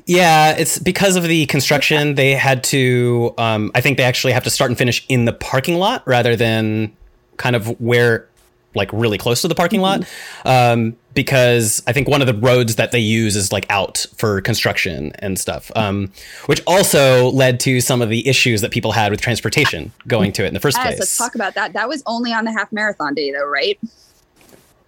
Yeah, 0.06 0.56
it's 0.56 0.78
because 0.78 1.16
of 1.16 1.24
the 1.24 1.46
construction. 1.46 2.14
They 2.14 2.32
had 2.32 2.64
to. 2.64 3.34
Um, 3.38 3.70
I 3.74 3.80
think 3.80 3.98
they 3.98 4.04
actually 4.04 4.32
have 4.32 4.44
to 4.44 4.50
start 4.50 4.70
and 4.70 4.78
finish 4.78 5.04
in 5.08 5.26
the 5.26 5.32
parking 5.32 5.76
lot 5.76 6.02
rather 6.06 6.34
than 6.34 6.96
kind 7.40 7.56
of 7.56 7.80
where 7.80 8.28
like 8.74 8.88
really 8.92 9.18
close 9.18 9.42
to 9.42 9.48
the 9.48 9.54
parking 9.54 9.80
lot 9.80 10.04
um, 10.44 10.96
because 11.14 11.82
I 11.86 11.92
think 11.92 12.06
one 12.06 12.20
of 12.20 12.28
the 12.28 12.34
roads 12.34 12.76
that 12.76 12.92
they 12.92 13.00
use 13.00 13.34
is 13.34 13.50
like 13.50 13.66
out 13.68 14.06
for 14.16 14.40
construction 14.40 15.12
and 15.18 15.38
stuff, 15.38 15.72
um, 15.74 16.12
which 16.46 16.62
also 16.66 17.30
led 17.30 17.58
to 17.60 17.80
some 17.80 18.00
of 18.00 18.10
the 18.10 18.28
issues 18.28 18.60
that 18.60 18.70
people 18.70 18.92
had 18.92 19.10
with 19.10 19.20
transportation 19.20 19.90
going 20.06 20.32
to 20.32 20.44
it 20.44 20.48
in 20.48 20.54
the 20.54 20.60
first 20.60 20.76
yes, 20.76 20.86
place. 20.86 20.98
Let's 21.00 21.18
talk 21.18 21.34
about 21.34 21.54
that. 21.54 21.72
That 21.72 21.88
was 21.88 22.02
only 22.06 22.32
on 22.32 22.44
the 22.44 22.52
half 22.52 22.70
marathon 22.70 23.14
day, 23.14 23.32
though, 23.32 23.46
right? 23.46 23.78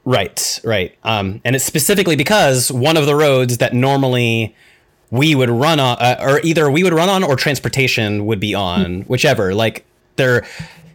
Right, 0.04 0.60
right. 0.64 0.96
Um, 1.02 1.40
and 1.44 1.56
it's 1.56 1.64
specifically 1.64 2.16
because 2.16 2.70
one 2.70 2.96
of 2.96 3.06
the 3.06 3.16
roads 3.16 3.58
that 3.58 3.72
normally 3.72 4.54
we 5.10 5.34
would 5.34 5.50
run 5.50 5.80
on, 5.80 5.96
uh, 5.98 6.16
or 6.20 6.40
either 6.42 6.70
we 6.70 6.84
would 6.84 6.94
run 6.94 7.08
on 7.08 7.24
or 7.24 7.36
transportation 7.36 8.26
would 8.26 8.40
be 8.40 8.54
on, 8.54 9.02
whichever. 9.02 9.54
Like 9.54 9.84
they're 10.16 10.44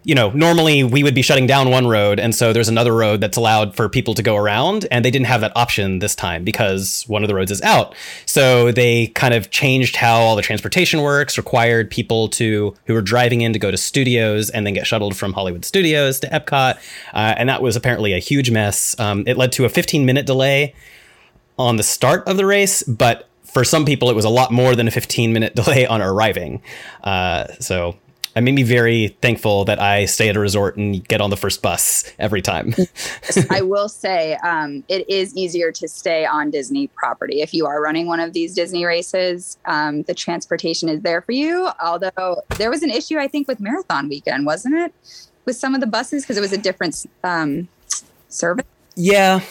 you 0.08 0.16
know, 0.16 0.30
normally 0.30 0.86
we 0.86 1.04
would 1.04 1.14
be 1.14 1.22
shutting 1.22 1.48
down 1.48 1.70
one 1.70 1.86
road, 1.86 2.18
and 2.18 2.34
so 2.34 2.54
there's 2.54 2.70
another 2.70 2.94
road 2.94 3.20
that's 3.20 3.36
allowed 3.36 3.76
for 3.76 3.90
people 3.90 4.14
to 4.14 4.24
go 4.24 4.38
around, 4.38 4.88
and 4.90 5.04
they 5.04 5.12
didn't 5.12 5.28
have 5.28 5.42
that 5.42 5.52
option 5.54 6.00
this 6.00 6.16
time 6.16 6.46
because 6.46 7.04
one 7.08 7.24
of 7.26 7.28
the 7.28 7.36
roads 7.36 7.52
is 7.52 7.62
out. 7.62 7.94
So 8.26 8.72
they 8.72 9.08
kind 9.08 9.34
of 9.34 9.52
changed 9.52 9.98
how 9.98 10.22
all 10.22 10.38
the 10.38 10.42
transportation 10.42 11.02
works, 11.02 11.38
required 11.38 11.92
people 11.92 12.30
to 12.30 12.74
who 12.86 12.94
were 12.94 13.02
driving 13.02 13.42
in 13.42 13.52
to 13.52 13.60
go 13.60 13.70
to 13.70 13.76
studios 13.76 14.50
and 14.50 14.66
then 14.66 14.74
get 14.74 14.88
shuttled 14.88 15.18
from 15.18 15.34
Hollywood 15.34 15.66
Studios 15.66 16.22
to 16.22 16.28
Epcot, 16.30 16.78
uh, 17.14 17.36
and 17.36 17.50
that 17.50 17.62
was 17.62 17.76
apparently 17.76 18.14
a 18.14 18.20
huge 18.20 18.50
mess. 18.50 18.98
Um, 19.02 19.26
it 19.28 19.36
led 19.36 19.52
to 19.54 19.66
a 19.66 19.70
15 19.70 20.06
minute 20.06 20.26
delay 20.26 20.74
on 21.60 21.76
the 21.76 21.84
start 21.84 22.26
of 22.30 22.38
the 22.38 22.46
race, 22.46 22.82
but 22.84 23.28
for 23.44 23.66
some 23.66 23.84
people, 23.84 24.10
it 24.10 24.16
was 24.16 24.24
a 24.24 24.30
lot 24.30 24.54
more 24.54 24.74
than 24.74 24.88
a 24.88 24.92
15 24.92 25.34
minute 25.34 25.54
delay 25.62 25.86
on 25.86 26.02
arriving. 26.02 26.62
Uh, 27.04 27.48
so 27.60 27.98
it 28.38 28.41
made 28.41 28.56
me 28.56 28.63
very 28.63 29.17
thankful 29.22 29.65
that 29.65 29.82
I 29.82 30.06
stay 30.06 30.29
at 30.29 30.36
a 30.36 30.39
resort 30.39 30.77
and 30.77 31.06
get 31.08 31.22
on 31.22 31.29
the 31.29 31.38
first 31.38 31.62
bus 31.62 32.03
every 32.20 32.41
time. 32.41 32.74
I 33.50 33.62
will 33.62 33.89
say 33.89 34.36
um, 34.44 34.84
it 34.88 35.10
is 35.10 35.36
easier 35.36 35.72
to 35.72 35.88
stay 35.88 36.25
on 36.25 36.51
Disney 36.51 36.88
property. 36.88 37.41
If 37.41 37.53
you 37.53 37.65
are 37.65 37.82
running 37.82 38.08
one 38.08 38.20
of 38.20 38.34
these 38.34 38.53
Disney 38.53 38.86
races, 38.86 39.58
um, 39.65 40.03
the 40.03 40.13
transportation 40.13 40.89
is 40.89 41.01
there 41.01 41.22
for 41.22 41.32
you. 41.32 41.70
Although 41.84 42.44
there 42.58 42.70
was 42.70 42.84
an 42.84 42.91
issue, 42.91 43.17
I 43.17 43.27
think, 43.27 43.48
with 43.48 43.60
Marathon 43.60 44.08
Weekend, 44.10 44.46
wasn't 44.46 44.75
it? 44.75 44.94
With 45.46 45.56
some 45.56 45.74
of 45.74 45.82
the 45.82 45.88
buses 45.88 46.24
because 46.24 46.38
it 46.38 46.41
was 46.41 46.53
a 46.53 46.58
different 46.58 47.06
um, 47.24 47.67
service. 48.29 48.65
Yeah, 48.96 49.41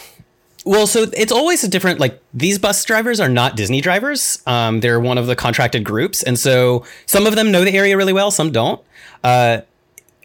well, 0.67 0.85
so 0.85 1.05
it's 1.13 1.31
always 1.31 1.63
a 1.63 1.67
different 1.67 1.99
like 1.99 2.21
these 2.33 2.59
bus 2.59 2.83
drivers 2.83 3.19
are 3.19 3.29
not 3.29 3.55
Disney 3.55 3.81
drivers. 3.81 4.41
Um, 4.45 4.81
they're 4.81 4.99
one 4.99 5.17
of 5.17 5.25
the 5.25 5.35
contracted 5.35 5.83
groups, 5.83 6.21
and 6.21 6.37
so 6.37 6.85
some 7.05 7.25
of 7.25 7.35
them 7.35 7.51
know 7.51 7.63
the 7.63 7.75
area 7.75 7.95
really 7.95 8.13
well, 8.13 8.31
some 8.31 8.51
don't. 8.51 8.81
Uh, 9.23 9.61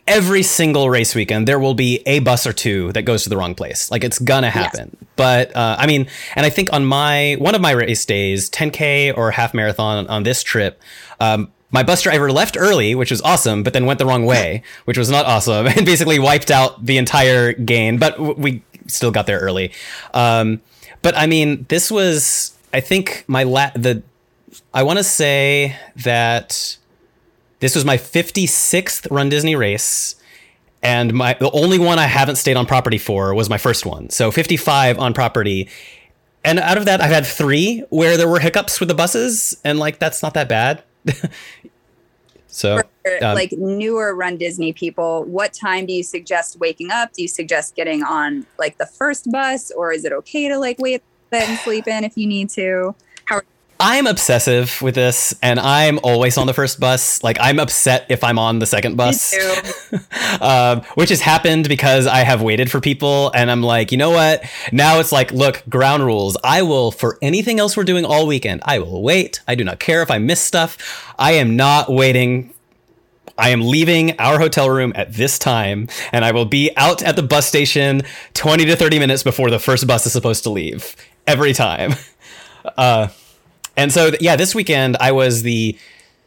every 0.07 0.43
single 0.43 0.91
race 0.91 1.15
weekend, 1.15 1.47
there 1.47 1.61
will 1.61 1.75
be 1.75 2.03
a 2.07 2.19
bus 2.19 2.47
or 2.47 2.53
two 2.53 2.93
that 2.93 3.03
goes 3.03 3.23
to 3.23 3.29
the 3.29 3.37
wrong 3.37 3.55
place. 3.55 3.91
Like 3.91 4.03
it's 4.03 4.19
gonna 4.19 4.51
happen. 4.51 4.97
Yes. 5.01 5.09
But 5.17 5.57
uh, 5.57 5.77
I 5.79 5.87
mean, 5.87 6.09
and 6.35 6.45
I 6.45 6.51
think 6.51 6.73
on 6.73 6.85
my 6.85 7.37
one 7.39 7.55
of 7.55 7.61
my 7.61 7.71
race 7.71 8.05
days, 8.05 8.51
10k 8.51 9.17
or 9.17 9.31
half 9.31 9.55
marathon 9.55 10.07
on 10.09 10.25
this 10.25 10.43
trip. 10.43 10.83
Um, 11.21 11.53
my 11.73 11.83
bus 11.83 12.03
driver 12.03 12.31
left 12.31 12.57
early, 12.59 12.95
which 12.95 13.11
was 13.11 13.23
awesome, 13.23 13.63
but 13.63 13.73
then 13.73 13.87
went 13.87 13.99
the 13.99 14.05
wrong 14.05 14.27
way, 14.27 14.63
which 14.85 14.99
was 14.99 15.11
not 15.11 15.25
awesome, 15.25 15.67
and 15.77 15.87
basically 15.87 16.19
wiped 16.19 16.51
out 16.51 16.85
the 16.85 16.99
entire 16.99 17.55
gain. 17.55 17.97
But 17.97 18.19
we 18.39 18.63
still 18.93 19.11
got 19.11 19.27
there 19.27 19.39
early. 19.39 19.73
Um, 20.15 20.61
but 21.03 21.17
I 21.17 21.27
mean, 21.27 21.67
this 21.69 21.91
was 21.91 22.57
I 22.73 22.81
think 22.81 23.25
my 23.27 23.43
la- 23.43 23.73
the 23.75 24.03
I 24.73 24.83
want 24.83 24.99
to 24.99 25.05
say 25.05 25.77
that 25.97 26.77
this 27.61 27.75
was 27.75 27.85
my 27.85 27.97
56th 27.97 29.07
Run 29.11 29.29
Disney 29.29 29.55
race. 29.55 30.17
And 30.83 31.15
my 31.15 31.35
the 31.35 31.51
only 31.53 31.79
one 31.79 31.99
I 31.99 32.07
haven't 32.07 32.37
stayed 32.37 32.57
on 32.57 32.67
property 32.67 32.99
for 32.99 33.35
was 33.35 33.49
my 33.49 33.59
first 33.59 33.87
one. 33.87 34.11
So 34.11 34.33
55 34.33 34.99
on 34.99 35.15
property. 35.15 35.69
And 36.45 36.59
out 36.59 36.77
of 36.77 36.87
that, 36.87 37.01
I've 37.01 37.13
had 37.13 37.25
three 37.25 37.85
where 37.91 38.17
there 38.17 38.29
were 38.29 38.41
hiccups 38.41 38.81
with 38.81 38.89
the 38.89 38.95
buses, 38.97 39.57
and 39.65 39.79
like 39.79 40.01
that's 40.01 40.25
not 40.25 40.35
that 40.35 40.49
bad. 40.49 40.83
So, 42.53 42.77
um, 42.77 43.35
like 43.35 43.51
newer 43.53 44.15
Run 44.15 44.37
Disney 44.37 44.75
people, 44.75 45.25
what 45.25 45.55
time 45.55 45.87
do 45.87 45.93
you 45.93 46.03
suggest 46.03 46.61
waking 46.61 46.91
up? 46.91 47.15
Do 47.15 47.23
you 47.23 47.29
suggest 47.29 47.75
getting 47.75 48.03
on 48.03 48.47
like 48.59 48.77
the 48.77 48.87
first 48.87 49.31
bus, 49.33 49.71
or 49.71 49.91
is 49.91 50.05
it 50.05 50.13
okay 50.13 50.49
to 50.49 50.59
like 50.59 50.79
wait 50.79 51.03
and 51.33 51.59
sleep 51.61 51.89
in 51.89 52.05
if 52.05 52.17
you 52.17 52.27
need 52.27 52.51
to? 52.51 52.95
I'm 53.85 54.07
obsessive 54.07 54.81
with 54.81 54.95
this, 54.95 55.35
and 55.43 55.59
I'm 55.59 55.99
always 56.05 56.39
on 56.39 56.47
the 56.47 56.55
first 56.55 56.79
bus. 56.79 57.21
Like 57.25 57.37
I'm 57.41 57.59
upset 57.59 58.07
if 58.09 58.23
I'm 58.23 58.39
on 58.39 58.61
the 58.61 58.67
second 58.67 58.97
bus, 58.97 59.35
um, 60.41 60.83
which 60.95 61.09
has 61.09 61.21
happened 61.21 61.69
because 61.69 62.07
I 62.07 62.19
have 62.21 62.43
waited 62.43 62.71
for 62.71 62.81
people, 62.81 63.33
and 63.35 63.51
I'm 63.51 63.61
like, 63.61 63.91
you 63.91 63.99
know 63.99 64.11
what? 64.11 64.45
Now 64.71 65.01
it's 65.01 65.11
like, 65.11 65.33
look, 65.33 65.65
ground 65.69 66.05
rules. 66.05 66.37
I 66.45 66.63
will 66.63 66.93
for 66.93 67.19
anything 67.21 67.59
else 67.59 67.77
we're 67.77 67.83
doing 67.83 68.05
all 68.05 68.25
weekend. 68.25 68.63
I 68.65 68.79
will 68.79 69.03
wait. 69.03 69.41
I 69.49 69.57
do 69.57 69.65
not 69.65 69.81
care 69.81 70.01
if 70.01 70.13
I 70.13 70.19
miss 70.19 70.41
stuff. 70.41 71.13
I 71.19 71.33
am 71.33 71.57
not 71.57 71.91
waiting 71.91 72.55
I 73.37 73.49
am 73.49 73.63
leaving 73.63 74.17
our 74.21 74.39
hotel 74.39 74.71
room 74.71 74.93
at 74.95 75.13
this 75.15 75.41
time, 75.41 75.89
and 76.13 76.25
I 76.25 76.31
will 76.31 76.45
be 76.45 76.71
out 76.77 77.03
at 77.03 77.17
the 77.17 77.23
bus 77.25 77.49
station 77.49 78.03
20 78.35 78.65
to 78.67 78.77
30 78.77 79.01
minutes 79.01 79.25
before 79.25 79.51
the 79.51 79.59
first 79.59 79.89
bus 79.89 80.07
is 80.07 80.13
supposed 80.13 80.45
to 80.45 80.51
leave 80.51 80.95
every 81.27 81.53
time. 81.53 81.95
Uh, 82.77 83.09
and 83.77 83.93
so, 83.93 84.13
yeah, 84.21 84.37
this 84.37 84.55
weekend 84.55 84.97
I 84.99 85.13
was 85.13 85.43
the 85.43 85.77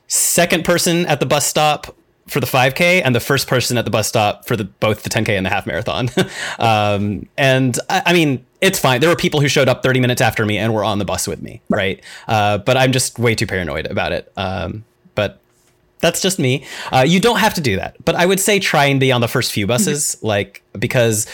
second 0.08 0.66
person 0.66 1.06
at 1.06 1.20
the 1.20 1.26
bus 1.26 1.46
stop 1.46 1.96
for 2.28 2.40
the 2.40 2.48
5K 2.48 3.02
and 3.04 3.14
the 3.14 3.20
first 3.20 3.48
person 3.48 3.78
at 3.78 3.86
the 3.86 3.92
bus 3.92 4.08
stop 4.08 4.46
for 4.48 4.56
the 4.56 4.64
both 4.64 5.04
the 5.04 5.10
10K 5.10 5.30
and 5.30 5.46
the 5.46 5.50
half 5.50 5.68
marathon. 5.68 6.10
um, 6.60 7.28
and 7.38 7.78
I, 7.90 8.04
I, 8.08 8.14
mean, 8.14 8.46
it's 8.62 8.80
fine. 8.80 9.00
There 9.02 9.10
were 9.10 9.16
people 9.16 9.42
who 9.42 9.48
showed 9.48 9.68
up 9.68 9.84
30 9.84 10.00
minutes 10.00 10.22
after 10.22 10.46
me 10.46 10.58
and 10.58 10.74
were 10.74 10.84
on 10.84 10.98
the 11.00 11.06
bus 11.06 11.28
with 11.28 11.42
me, 11.42 11.62
right? 11.70 12.04
Uh, 12.28 12.58
but 12.58 12.78
I'm 12.78 12.92
just 12.92 13.20
way 13.20 13.36
too 13.36 13.46
paranoid 13.46 13.86
about 13.86 14.12
it. 14.12 14.32
Um, 14.38 14.86
but 15.14 15.40
that's 16.00 16.22
just 16.22 16.40
me. 16.40 16.66
Uh, 16.92 17.06
you 17.08 17.20
don't 17.20 17.40
have 17.40 17.54
to 17.56 17.62
do 17.62 17.76
that, 17.78 17.96
but 18.04 18.16
I 18.16 18.26
would 18.26 18.40
say 18.40 18.60
try 18.60 18.86
and 18.86 19.00
be 19.00 19.12
on 19.12 19.22
the 19.22 19.28
first 19.28 19.52
few 19.52 19.68
buses, 19.68 20.16
mm-hmm. 20.16 20.28
like 20.28 20.64
because 20.78 21.28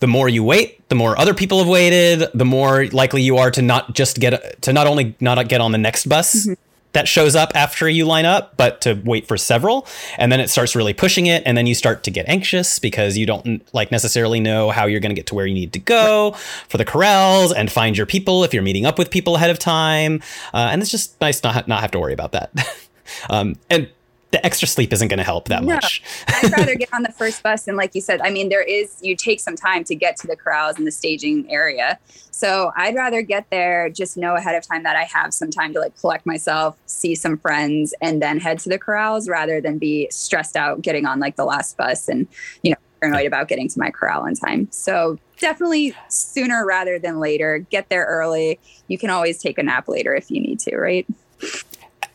the 0.00 0.06
more 0.06 0.28
you 0.28 0.44
wait, 0.44 0.86
the 0.88 0.94
more 0.94 1.18
other 1.18 1.34
people 1.34 1.58
have 1.58 1.68
waited, 1.68 2.28
the 2.34 2.44
more 2.44 2.86
likely 2.88 3.22
you 3.22 3.38
are 3.38 3.50
to 3.50 3.62
not 3.62 3.94
just 3.94 4.20
get 4.20 4.60
to 4.62 4.72
not 4.72 4.86
only 4.86 5.14
not 5.20 5.48
get 5.48 5.60
on 5.60 5.72
the 5.72 5.78
next 5.78 6.06
bus 6.06 6.46
mm-hmm. 6.46 6.54
that 6.92 7.08
shows 7.08 7.34
up 7.34 7.52
after 7.54 7.88
you 7.88 8.04
line 8.04 8.24
up, 8.24 8.56
but 8.56 8.80
to 8.82 9.00
wait 9.04 9.26
for 9.26 9.36
several, 9.36 9.86
and 10.18 10.30
then 10.30 10.40
it 10.40 10.50
starts 10.50 10.76
really 10.76 10.92
pushing 10.92 11.26
it, 11.26 11.42
and 11.46 11.56
then 11.56 11.66
you 11.66 11.74
start 11.74 12.04
to 12.04 12.10
get 12.10 12.28
anxious 12.28 12.78
because 12.78 13.16
you 13.16 13.24
don't 13.24 13.62
like 13.74 13.90
necessarily 13.90 14.40
know 14.40 14.70
how 14.70 14.86
you're 14.86 15.00
going 15.00 15.10
to 15.10 15.16
get 15.16 15.26
to 15.28 15.34
where 15.34 15.46
you 15.46 15.54
need 15.54 15.72
to 15.72 15.78
go 15.78 16.32
for 16.68 16.76
the 16.76 16.84
corrals 16.84 17.52
and 17.52 17.70
find 17.72 17.96
your 17.96 18.06
people 18.06 18.44
if 18.44 18.52
you're 18.52 18.62
meeting 18.62 18.84
up 18.84 18.98
with 18.98 19.10
people 19.10 19.36
ahead 19.36 19.50
of 19.50 19.58
time, 19.58 20.20
uh, 20.52 20.68
and 20.70 20.82
it's 20.82 20.90
just 20.90 21.20
nice 21.20 21.42
not 21.42 21.66
not 21.68 21.80
have 21.80 21.90
to 21.92 22.00
worry 22.00 22.12
about 22.12 22.32
that. 22.32 22.52
um, 23.30 23.56
and 23.70 23.88
the 24.34 24.44
extra 24.44 24.66
sleep 24.66 24.92
isn't 24.92 25.06
going 25.06 25.18
to 25.18 25.24
help 25.24 25.46
that 25.46 25.62
no, 25.62 25.74
much. 25.74 26.02
I'd 26.26 26.50
rather 26.50 26.74
get 26.74 26.92
on 26.92 27.04
the 27.04 27.12
first 27.12 27.40
bus. 27.44 27.68
And 27.68 27.76
like 27.76 27.94
you 27.94 28.00
said, 28.00 28.20
I 28.20 28.30
mean, 28.30 28.48
there 28.48 28.64
is, 28.64 28.98
you 29.00 29.14
take 29.14 29.38
some 29.38 29.54
time 29.54 29.84
to 29.84 29.94
get 29.94 30.16
to 30.16 30.26
the 30.26 30.34
corrals 30.34 30.76
and 30.76 30.84
the 30.84 30.90
staging 30.90 31.48
area. 31.48 32.00
So 32.32 32.72
I'd 32.76 32.96
rather 32.96 33.22
get 33.22 33.48
there, 33.50 33.88
just 33.90 34.16
know 34.16 34.34
ahead 34.34 34.56
of 34.56 34.66
time 34.66 34.82
that 34.82 34.96
I 34.96 35.04
have 35.04 35.32
some 35.32 35.50
time 35.50 35.72
to 35.74 35.78
like 35.78 35.96
collect 36.00 36.26
myself, 36.26 36.76
see 36.86 37.14
some 37.14 37.38
friends, 37.38 37.94
and 38.00 38.20
then 38.20 38.40
head 38.40 38.58
to 38.60 38.68
the 38.68 38.76
corrals 38.76 39.28
rather 39.28 39.60
than 39.60 39.78
be 39.78 40.08
stressed 40.10 40.56
out 40.56 40.82
getting 40.82 41.06
on 41.06 41.20
like 41.20 41.36
the 41.36 41.44
last 41.44 41.76
bus 41.76 42.08
and, 42.08 42.26
you 42.64 42.72
know, 42.72 42.76
paranoid 43.00 43.26
about 43.26 43.46
getting 43.46 43.68
to 43.68 43.78
my 43.78 43.92
corral 43.92 44.26
in 44.26 44.34
time. 44.34 44.66
So 44.72 45.16
definitely 45.38 45.94
sooner 46.08 46.66
rather 46.66 46.98
than 46.98 47.20
later. 47.20 47.60
Get 47.70 47.88
there 47.88 48.04
early. 48.06 48.58
You 48.88 48.98
can 48.98 49.10
always 49.10 49.38
take 49.38 49.58
a 49.58 49.62
nap 49.62 49.86
later 49.86 50.12
if 50.12 50.28
you 50.28 50.40
need 50.40 50.58
to, 50.58 50.76
right? 50.76 51.06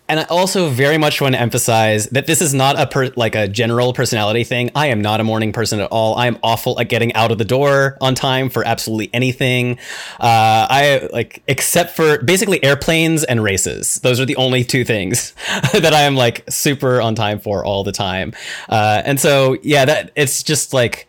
And 0.10 0.20
I 0.20 0.24
also 0.24 0.70
very 0.70 0.98
much 0.98 1.22
want 1.22 1.36
to 1.36 1.42
emphasize 1.42 2.08
that 2.08 2.26
this 2.26 2.42
is 2.42 2.52
not 2.52 2.80
a 2.80 2.88
per, 2.88 3.12
like 3.16 3.36
a 3.36 3.48
general 3.48 3.94
personality 3.94 4.44
thing. 4.44 4.72
I 4.74 4.88
am 4.88 5.02
not 5.02 5.20
a 5.20 5.24
morning 5.24 5.54
person 5.54 5.80
at 5.80 5.88
all. 5.92 6.16
I 6.16 6.26
am 6.26 6.40
awful 6.42 6.80
at 6.80 6.90
getting 6.90 7.14
out 7.14 7.32
of 7.32 7.38
the 7.38 7.46
door 7.46 7.96
on 8.02 8.16
time 8.16 8.50
for 8.50 8.66
absolutely 8.66 9.12
anything. 9.14 9.78
Uh, 10.20 10.66
I 10.68 11.10
like 11.14 11.44
except 11.48 11.96
for 11.96 12.24
basically 12.24 12.62
airplanes 12.64 13.24
and 13.24 13.44
races. 13.44 14.00
Those 14.02 14.20
are 14.20 14.26
the 14.26 14.36
only 14.38 14.64
two 14.64 14.84
things 14.84 15.34
that 15.74 15.94
I 15.94 16.02
am 16.02 16.16
like 16.16 16.44
super 16.50 17.00
on 17.00 17.14
time 17.14 17.40
for 17.40 17.64
all 17.64 17.84
the 17.84 17.92
time. 17.92 18.34
Uh, 18.68 19.04
and 19.06 19.20
so 19.20 19.58
yeah, 19.62 19.86
that 19.86 20.12
it's 20.16 20.42
just 20.44 20.74
like. 20.74 21.06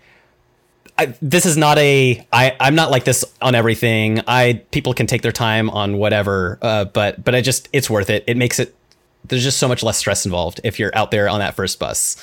I, 0.99 1.15
this 1.23 1.47
is 1.47 1.57
not 1.57 1.79
a 1.79 2.27
I, 2.31 2.55
I'm 2.61 2.75
not 2.75 2.91
like 2.91 3.05
this 3.05 3.25
on 3.41 3.55
everything. 3.55 4.21
I 4.27 4.63
people 4.71 4.93
can 4.93 5.07
take 5.07 5.23
their 5.23 5.33
time 5.33 5.71
on 5.71 5.97
whatever, 5.97 6.59
uh, 6.61 6.85
but 6.85 7.25
but 7.25 7.35
I 7.35 7.41
just 7.41 7.71
it's 7.73 7.89
worth 7.89 8.11
it. 8.11 8.23
It 8.27 8.37
makes 8.37 8.59
it 8.59 8.77
there's 9.25 9.43
just 9.43 9.59
so 9.59 9.69
much 9.69 9.83
less 9.83 9.99
stress 9.99 10.25
involved 10.25 10.61
if 10.65 10.79
you're 10.79 10.97
out 10.97 11.11
there 11.11 11.29
on 11.29 11.41
that 11.41 11.55
first 11.55 11.79
bus. 11.79 12.17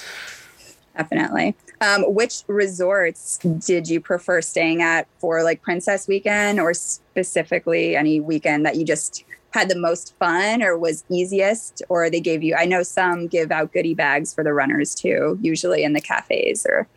Definitely. 0.96 1.56
Um, 1.80 2.04
which 2.08 2.42
resorts 2.48 3.38
did 3.38 3.88
you 3.88 4.02
prefer 4.02 4.42
staying 4.42 4.82
at 4.82 5.08
for 5.20 5.44
like 5.44 5.62
Princess 5.62 6.08
Weekend 6.08 6.60
or 6.60 6.74
specifically 6.74 7.96
any 7.96 8.20
weekend 8.20 8.66
that 8.66 8.78
you 8.78 8.86
just 8.86 9.24
had 9.52 9.70
the 9.70 9.78
most 9.78 10.16
fun 10.18 10.64
or 10.64 10.78
was 10.78 11.04
easiest 11.10 11.82
or 11.88 12.10
they 12.10 12.20
gave 12.20 12.44
you 12.44 12.56
I 12.56 12.66
know 12.66 12.84
some 12.84 13.28
give 13.28 13.52
out 13.52 13.74
goodie 13.74 13.94
bags 13.94 14.34
for 14.34 14.44
the 14.44 14.54
runners 14.54 14.96
too, 14.96 15.38
usually 15.42 15.84
in 15.84 15.94
the 15.94 16.02
cafes 16.02 16.66
or 16.68 16.88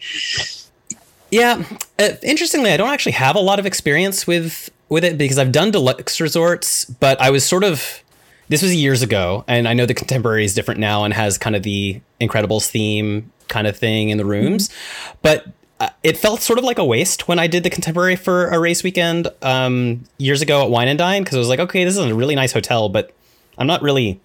Yeah, 1.31 1.63
uh, 1.99 2.17
interestingly 2.23 2.73
I 2.73 2.77
don't 2.79 2.91
actually 2.91 3.13
have 3.13 3.37
a 3.37 3.41
lot 3.41 3.59
of 3.59 3.67
experience 3.67 4.27
with 4.27 4.71
with 4.89 5.05
it 5.05 5.19
because 5.19 5.39
I've 5.39 5.53
done 5.53 5.71
deluxe 5.71 6.21
resorts, 6.21 6.87
but 6.87 7.21
I 7.21 7.31
was 7.31 7.45
sort 7.45 7.65
of 7.65 8.03
this 8.51 8.63
was 8.63 8.75
years 8.75 9.01
ago, 9.01 9.45
and 9.47 9.69
I 9.69 9.75
know 9.75 9.87
the 9.87 9.95
contemporary 9.95 10.45
is 10.45 10.55
different 10.55 10.81
now 10.81 11.05
and 11.05 11.15
has 11.15 11.39
kind 11.39 11.55
of 11.55 11.63
the 11.63 12.01
Incredibles 12.21 12.69
theme 12.69 13.31
kind 13.47 13.69
of 13.69 13.77
thing 13.77 14.11
in 14.11 14.19
the 14.19 14.25
rooms, 14.25 14.69
mm-hmm. 14.69 15.19
but 15.23 15.47
uh, 15.79 15.89
it 16.03 16.17
felt 16.17 16.43
sort 16.43 16.59
of 16.59 16.65
like 16.65 16.79
a 16.79 16.85
waste 16.85 17.29
when 17.29 17.39
I 17.39 17.47
did 17.47 17.63
the 17.63 17.71
contemporary 17.71 18.17
for 18.17 18.49
a 18.49 18.59
race 18.59 18.83
weekend 18.83 19.29
um, 19.41 20.05
years 20.19 20.43
ago 20.43 20.65
at 20.65 20.71
Wine 20.71 20.89
and 20.89 20.99
Dine 20.99 21.23
because 21.23 21.37
I 21.37 21.39
was 21.39 21.49
like, 21.49 21.61
okay, 21.61 21.85
this 21.85 21.97
is 21.97 22.05
a 22.05 22.15
really 22.15 22.35
nice 22.35 22.53
hotel, 22.53 22.89
but 22.89 23.15
I'm 23.57 23.69
not 23.69 23.83
really 23.83 24.21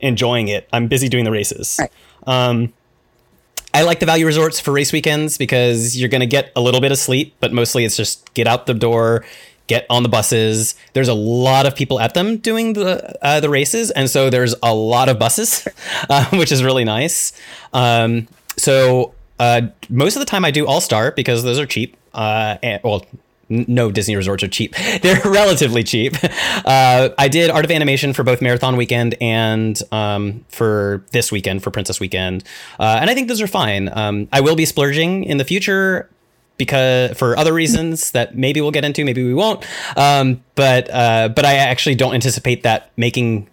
enjoying 0.00 0.48
it. 0.48 0.66
I'm 0.72 0.88
busy 0.88 1.10
doing 1.10 1.24
the 1.24 1.30
races. 1.30 1.76
Right. 1.78 1.92
Um, 2.26 2.72
I 3.74 3.82
like 3.82 4.00
the 4.00 4.06
value 4.06 4.24
resorts 4.24 4.58
for 4.58 4.72
race 4.72 4.90
weekends 4.90 5.36
because 5.36 6.00
you're 6.00 6.08
going 6.08 6.22
to 6.22 6.26
get 6.26 6.50
a 6.56 6.62
little 6.62 6.80
bit 6.80 6.92
of 6.92 6.98
sleep, 6.98 7.34
but 7.40 7.52
mostly 7.52 7.84
it's 7.84 7.94
just 7.96 8.32
get 8.32 8.46
out 8.46 8.64
the 8.64 8.72
door, 8.72 9.22
get 9.66 9.86
on 9.90 10.02
the 10.02 10.08
buses. 10.08 10.74
There's 10.92 11.08
a 11.08 11.14
lot 11.14 11.66
of 11.66 11.74
people 11.74 12.00
at 12.00 12.14
them 12.14 12.38
doing 12.38 12.74
the 12.74 13.16
uh, 13.24 13.40
the 13.40 13.50
races, 13.50 13.90
and 13.90 14.08
so 14.08 14.30
there's 14.30 14.54
a 14.62 14.74
lot 14.74 15.08
of 15.08 15.18
buses, 15.18 15.66
uh, 16.10 16.26
which 16.30 16.52
is 16.52 16.62
really 16.62 16.84
nice. 16.84 17.32
Um, 17.72 18.28
so 18.56 19.14
uh, 19.38 19.62
most 19.88 20.16
of 20.16 20.20
the 20.20 20.26
time, 20.26 20.44
I 20.44 20.50
do 20.50 20.66
All 20.66 20.80
Star 20.80 21.12
because 21.12 21.42
those 21.42 21.58
are 21.58 21.66
cheap. 21.66 21.96
Uh, 22.14 22.56
and, 22.62 22.80
well, 22.82 23.04
no 23.48 23.90
Disney 23.90 24.16
resorts 24.16 24.42
are 24.42 24.48
cheap. 24.48 24.74
They're 25.02 25.20
relatively 25.24 25.82
cheap. 25.82 26.14
Uh, 26.64 27.10
I 27.16 27.28
did 27.28 27.50
Art 27.50 27.64
of 27.64 27.70
Animation 27.70 28.12
for 28.12 28.24
both 28.24 28.42
Marathon 28.42 28.76
Weekend 28.76 29.14
and 29.20 29.80
um, 29.92 30.44
for 30.48 31.04
this 31.12 31.30
weekend 31.30 31.62
for 31.62 31.70
Princess 31.70 32.00
Weekend, 32.00 32.42
uh, 32.80 32.98
and 33.00 33.08
I 33.08 33.14
think 33.14 33.28
those 33.28 33.40
are 33.40 33.46
fine. 33.46 33.88
Um, 33.96 34.26
I 34.32 34.40
will 34.40 34.56
be 34.56 34.64
splurging 34.64 35.22
in 35.22 35.36
the 35.36 35.44
future 35.44 36.10
because 36.56 37.16
for 37.16 37.36
other 37.36 37.52
reasons 37.52 38.12
that 38.12 38.36
maybe 38.36 38.60
we'll 38.60 38.70
get 38.70 38.84
into, 38.84 39.04
maybe 39.04 39.24
we 39.24 39.34
won't. 39.34 39.64
Um, 39.96 40.42
but 40.54 40.88
uh, 40.90 41.28
but 41.28 41.44
I 41.44 41.54
actually 41.54 41.94
don't 41.94 42.14
anticipate 42.14 42.62
that 42.62 42.90
making 42.96 43.48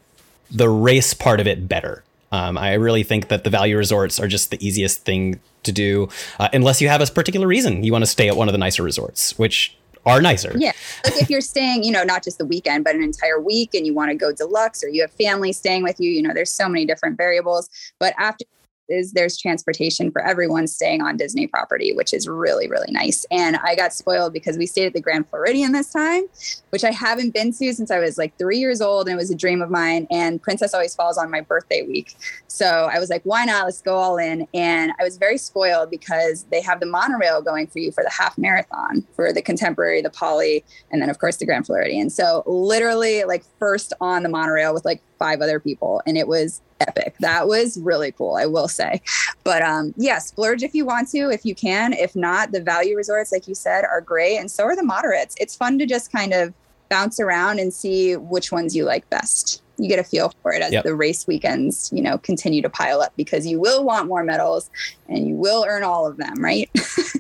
the 0.52 0.70
race 0.70 1.14
part 1.14 1.40
of 1.40 1.48
it 1.48 1.68
better. 1.68 2.04
Um, 2.32 2.58
I 2.58 2.74
really 2.74 3.04
think 3.04 3.28
that 3.28 3.44
the 3.44 3.50
value 3.50 3.78
resorts 3.78 4.20
are 4.20 4.28
just 4.28 4.50
the 4.50 4.66
easiest 4.66 5.06
thing 5.06 5.40
to 5.64 5.72
do, 5.72 6.10
uh, 6.40 6.50
unless 6.52 6.82
you 6.82 6.90
have 6.90 7.02
a 7.02 7.06
particular 7.06 7.48
reason 7.48 7.84
you 7.84 7.92
want 7.92 8.04
to 8.04 8.10
stay 8.10 8.28
at 8.28 8.36
one 8.36 8.48
of 8.48 8.54
the 8.54 8.58
nicer 8.58 8.84
resorts, 8.84 9.38
which 9.38 9.76
are 10.06 10.22
nicer. 10.22 10.52
Yeah. 10.56 10.74
Like 11.06 11.22
if 11.22 11.30
you're 11.30 11.42
staying, 11.42 11.84
you 11.84 11.92
know, 11.92 12.04
not 12.04 12.24
just 12.24 12.38
the 12.38 12.46
weekend, 12.46 12.84
but 12.84 12.96
an 12.96 13.04
entire 13.04 13.40
week 13.40 13.74
and 13.74 13.86
you 13.86 13.94
want 13.94 14.12
to 14.12 14.16
go 14.16 14.32
deluxe 14.34 14.84
or 14.84 14.90
you 14.90 15.02
have 15.02 15.12
family 15.12 15.54
staying 15.54 15.84
with 15.84 16.00
you, 16.00 16.12
you 16.12 16.22
know, 16.22 16.34
there's 16.34 16.52
so 16.52 16.68
many 16.68 16.86
different 16.86 17.16
variables. 17.16 17.70
But 18.00 18.14
after 18.18 18.46
is 18.90 19.14
there's 19.14 19.38
transportation 19.38 20.12
for 20.12 20.22
everyone 20.26 20.68
staying 20.68 21.02
on 21.02 21.18
Disney 21.18 21.48
property, 21.48 21.94
which 21.94 22.14
is 22.14 22.28
really, 22.28 22.68
really 22.68 22.92
nice. 22.92 23.26
And 23.32 23.58
I 23.58 23.76
got 23.76 23.94
spoiled 23.94 24.34
because 24.34 24.58
we 24.58 24.66
stayed 24.66 24.88
at 24.88 24.94
the 24.94 25.02
Grand 25.02 25.30
Floridian 25.30 25.72
this 25.72 25.92
time, 25.92 26.24
which 26.70 26.84
I 26.84 26.92
haven't 26.92 27.34
been 27.34 27.52
to 27.54 27.74
since 27.74 27.92
I 27.92 28.00
was 28.00 28.18
like 28.18 28.38
three 28.38 28.58
years 28.58 28.82
old. 28.82 29.08
And 29.08 29.14
it 29.14 29.18
was 29.18 29.32
a 29.32 29.36
dream 29.36 29.62
of 29.62 29.70
mine. 29.70 30.08
And 30.12 30.42
Princess 30.42 30.74
always 30.74 30.96
falls 30.96 31.18
on 31.18 31.32
my 31.32 31.42
birthday 31.42 31.84
week. 31.84 32.16
So 32.48 32.90
I 32.94 33.00
was 33.00 33.10
like, 33.10 33.24
why 33.24 33.46
not? 33.46 33.66
Let's 33.66 33.82
go 33.82 33.96
all 33.96 34.18
in. 34.18 34.48
And 34.54 34.92
I 35.00 35.04
was 35.04 35.18
very 35.18 35.38
spoiled 35.38 35.90
because 35.90 36.46
they 36.52 36.62
have 36.62 36.80
the 36.80 36.86
monorail 36.86 37.42
going 37.42 37.68
for 37.68 37.80
you 37.80 37.92
for 37.92 38.04
the 38.04 38.12
half 38.12 38.38
marathon 38.38 39.06
for 39.16 39.32
the 39.32 39.42
contemporary, 39.42 40.02
the 40.02 40.10
poly, 40.10 40.64
and 40.92 41.02
then 41.02 41.10
of 41.10 41.20
course 41.20 41.38
the 41.38 41.46
Grand 41.46 41.66
Floridian. 41.66 42.10
So 42.10 42.44
literally 42.46 43.24
like 43.24 43.44
first 43.60 43.94
on 44.02 44.24
the 44.24 44.30
monorail 44.30 44.74
with 44.74 44.86
like 44.86 45.02
five 45.18 45.42
other 45.42 45.60
people. 45.60 46.02
And 46.06 46.18
it 46.18 46.28
was 46.28 46.62
epic. 46.80 47.16
That 47.20 47.48
was 47.48 47.80
really 47.80 48.12
cool, 48.12 48.36
I 48.36 48.46
will 48.46 48.68
say. 48.68 49.02
But 49.44 49.62
um, 49.62 49.94
yeah, 49.98 50.20
splurge 50.20 50.64
if 50.64 50.74
you 50.74 50.86
want 50.86 51.10
to, 51.10 51.30
if 51.30 51.46
you 51.46 51.56
can. 51.56 51.94
If 51.94 52.16
not, 52.16 52.52
the 52.52 52.62
value 52.62 52.96
resorts, 52.96 53.32
like 53.32 53.48
you 53.48 53.56
said, 53.56 53.84
are 53.86 54.02
great. 54.02 54.38
And 54.38 54.50
so 54.50 54.64
are 54.64 54.76
the 54.76 54.84
moderates. 54.84 55.36
It's 55.40 55.56
fun 55.56 55.80
to 55.80 55.86
just 55.86 56.12
kind 56.12 56.34
of 56.34 56.54
bounce 56.90 57.20
around 57.20 57.60
and 57.60 57.74
see 57.74 58.16
which 58.16 58.52
ones 58.52 58.76
you 58.76 58.86
like 58.86 59.10
best. 59.10 59.62
You 59.78 59.90
get 59.90 59.98
a 59.98 60.04
feel 60.04 60.32
for 60.42 60.54
it 60.54 60.62
as 60.62 60.72
yep. 60.72 60.84
the 60.84 60.94
race 60.94 61.26
weekends, 61.26 61.90
you 61.92 62.04
know, 62.04 62.20
continue 62.20 62.62
to 62.62 62.70
pile 62.70 63.02
up 63.02 63.14
because 63.18 63.48
you 63.48 63.60
will 63.60 63.84
want 63.84 64.08
more 64.08 64.24
medals 64.24 64.70
and 65.10 65.28
you 65.28 65.36
will 65.36 65.66
earn 65.68 65.84
all 65.84 66.06
of 66.06 66.18
them, 66.18 66.36
right? 66.44 66.70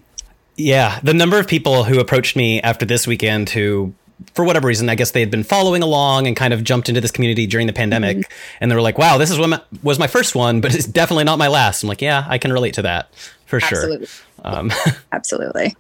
yeah. 0.56 1.00
The 1.02 1.14
number 1.14 1.40
of 1.40 1.48
people 1.48 1.86
who 1.86 2.00
approached 2.00 2.36
me 2.36 2.62
after 2.62 2.86
this 2.86 3.08
weekend 3.08 3.50
who 3.50 3.94
for 4.34 4.46
whatever 4.46 4.68
reason, 4.68 4.90
I 4.90 4.96
guess 4.96 5.12
they 5.12 5.20
had 5.20 5.32
been 5.32 5.44
following 5.44 5.82
along 5.82 6.28
and 6.28 6.36
kind 6.36 6.54
of 6.54 6.64
jumped 6.64 6.90
into 6.90 7.02
this 7.02 7.12
community 7.12 7.48
during 7.48 7.68
the 7.68 7.74
pandemic, 7.74 8.18
mm-hmm. 8.18 8.58
and 8.62 8.72
they 8.72 8.76
were 8.76 8.82
like, 8.82 8.98
"Wow, 8.98 9.18
this 9.18 9.32
is 9.32 9.40
what 9.40 9.50
my, 9.50 9.62
was 9.82 10.00
my 10.00 10.08
first 10.08 10.36
one, 10.36 10.62
but 10.62 10.74
it's 10.74 10.86
definitely 10.86 11.24
not 11.24 11.38
my 11.38 11.48
last." 11.48 11.84
I'm 11.84 11.90
like, 11.90 12.02
"Yeah, 12.02 12.26
I 12.28 12.38
can 12.38 12.52
relate 12.52 12.74
to 12.76 12.82
that 12.84 13.14
for 13.46 13.58
Absolutely. 13.58 14.08
sure." 14.08 14.26
Um. 14.46 14.72
Absolutely, 15.12 15.76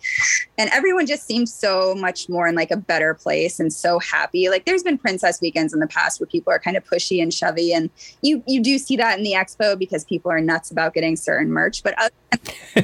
and 0.58 0.70
everyone 0.72 1.06
just 1.06 1.26
seems 1.26 1.54
so 1.54 1.96
much 1.96 2.30
more 2.30 2.48
in 2.48 2.56
like 2.56 2.72
a 2.72 2.78
better 2.78 3.14
place 3.14 3.60
and 3.60 3.74
so 3.74 4.00
happy. 4.00 4.50
Like, 4.50 4.66
there's 4.66 4.84
been 4.84 4.98
princess 4.98 5.42
weekends 5.42 5.74
in 5.74 5.80
the 5.80 5.88
past 5.88 6.20
where 6.20 6.28
people 6.28 6.54
are 6.54 6.60
kind 6.60 6.78
of 6.78 6.86
pushy 6.86 7.22
and 7.22 7.34
shovey, 7.34 7.74
and 7.74 7.90
you 8.22 8.44
you 8.48 8.62
do 8.62 8.78
see 8.78 8.96
that 8.98 9.18
in 9.18 9.24
the 9.24 9.34
expo 9.34 9.78
because 9.78 10.06
people 10.06 10.32
are 10.32 10.40
nuts 10.40 10.72
about 10.72 10.94
getting 10.94 11.16
certain 11.16 11.52
merch. 11.52 11.84
But 11.84 11.96
other, 11.98 12.14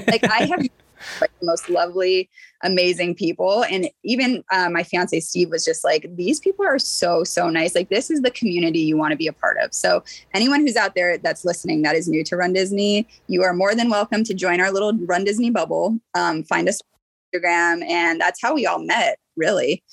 like, 0.07 0.23
I 0.29 0.45
have 0.45 0.67
like 1.21 1.31
the 1.39 1.45
most 1.45 1.69
lovely, 1.69 2.29
amazing 2.63 3.15
people. 3.15 3.63
And 3.65 3.89
even 4.03 4.43
uh, 4.51 4.69
my 4.69 4.83
fiance 4.83 5.19
Steve 5.19 5.49
was 5.49 5.63
just 5.63 5.83
like, 5.83 6.05
these 6.15 6.39
people 6.39 6.65
are 6.65 6.79
so, 6.79 7.23
so 7.23 7.49
nice. 7.49 7.75
Like, 7.75 7.89
this 7.89 8.09
is 8.09 8.21
the 8.21 8.31
community 8.31 8.79
you 8.79 8.97
want 8.97 9.11
to 9.11 9.17
be 9.17 9.27
a 9.27 9.33
part 9.33 9.57
of. 9.57 9.73
So, 9.73 10.03
anyone 10.33 10.61
who's 10.61 10.75
out 10.75 10.95
there 10.95 11.17
that's 11.17 11.45
listening 11.45 11.81
that 11.83 11.95
is 11.95 12.07
new 12.07 12.23
to 12.25 12.35
Run 12.35 12.53
Disney, 12.53 13.07
you 13.27 13.43
are 13.43 13.53
more 13.53 13.75
than 13.75 13.89
welcome 13.89 14.23
to 14.23 14.33
join 14.33 14.59
our 14.61 14.71
little 14.71 14.93
Run 14.93 15.23
Disney 15.23 15.49
bubble. 15.49 15.99
Um, 16.13 16.43
find 16.43 16.67
us 16.67 16.81
on 16.81 17.39
Instagram. 17.39 17.83
And 17.89 18.19
that's 18.19 18.41
how 18.41 18.53
we 18.53 18.65
all 18.65 18.79
met, 18.79 19.19
really. 19.35 19.83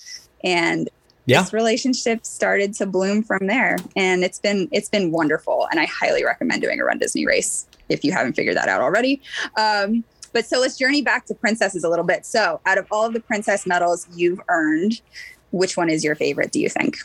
And 0.45 0.89
yeah. 1.27 1.43
this 1.43 1.53
relationship 1.53 2.25
started 2.25 2.73
to 2.75 2.87
bloom 2.87 3.23
from 3.23 3.47
there 3.47 3.77
and 3.97 4.25
it's 4.25 4.39
been 4.39 4.69
it's 4.73 4.89
been 4.89 5.11
wonderful 5.11 5.69
and 5.71 5.81
i 5.81 5.85
highly 5.87 6.25
recommend 6.25 6.63
doing 6.63 6.81
a 6.81 6.85
run 6.85 6.99
disney 6.99 7.27
race 7.27 7.67
if 7.89 8.05
you 8.05 8.13
haven't 8.13 8.35
figured 8.35 8.57
that 8.57 8.69
out 8.69 8.81
already 8.81 9.21
um, 9.57 10.05
but 10.37 10.47
so 10.47 10.61
let's 10.61 10.77
journey 10.77 11.01
back 11.01 11.25
to 11.25 11.35
princesses 11.35 11.83
a 11.83 11.89
little 11.89 12.05
bit. 12.05 12.27
So, 12.27 12.61
out 12.67 12.77
of 12.77 12.87
all 12.91 13.07
of 13.07 13.15
the 13.15 13.21
princess 13.21 13.67
medals 13.67 14.07
you've 14.15 14.39
earned, 14.49 15.01
which 15.51 15.79
one 15.79 15.89
is 15.89 16.05
your 16.05 16.15
favorite, 16.15 16.53
do 16.53 16.61
you 16.61 16.69
think? 16.69 16.99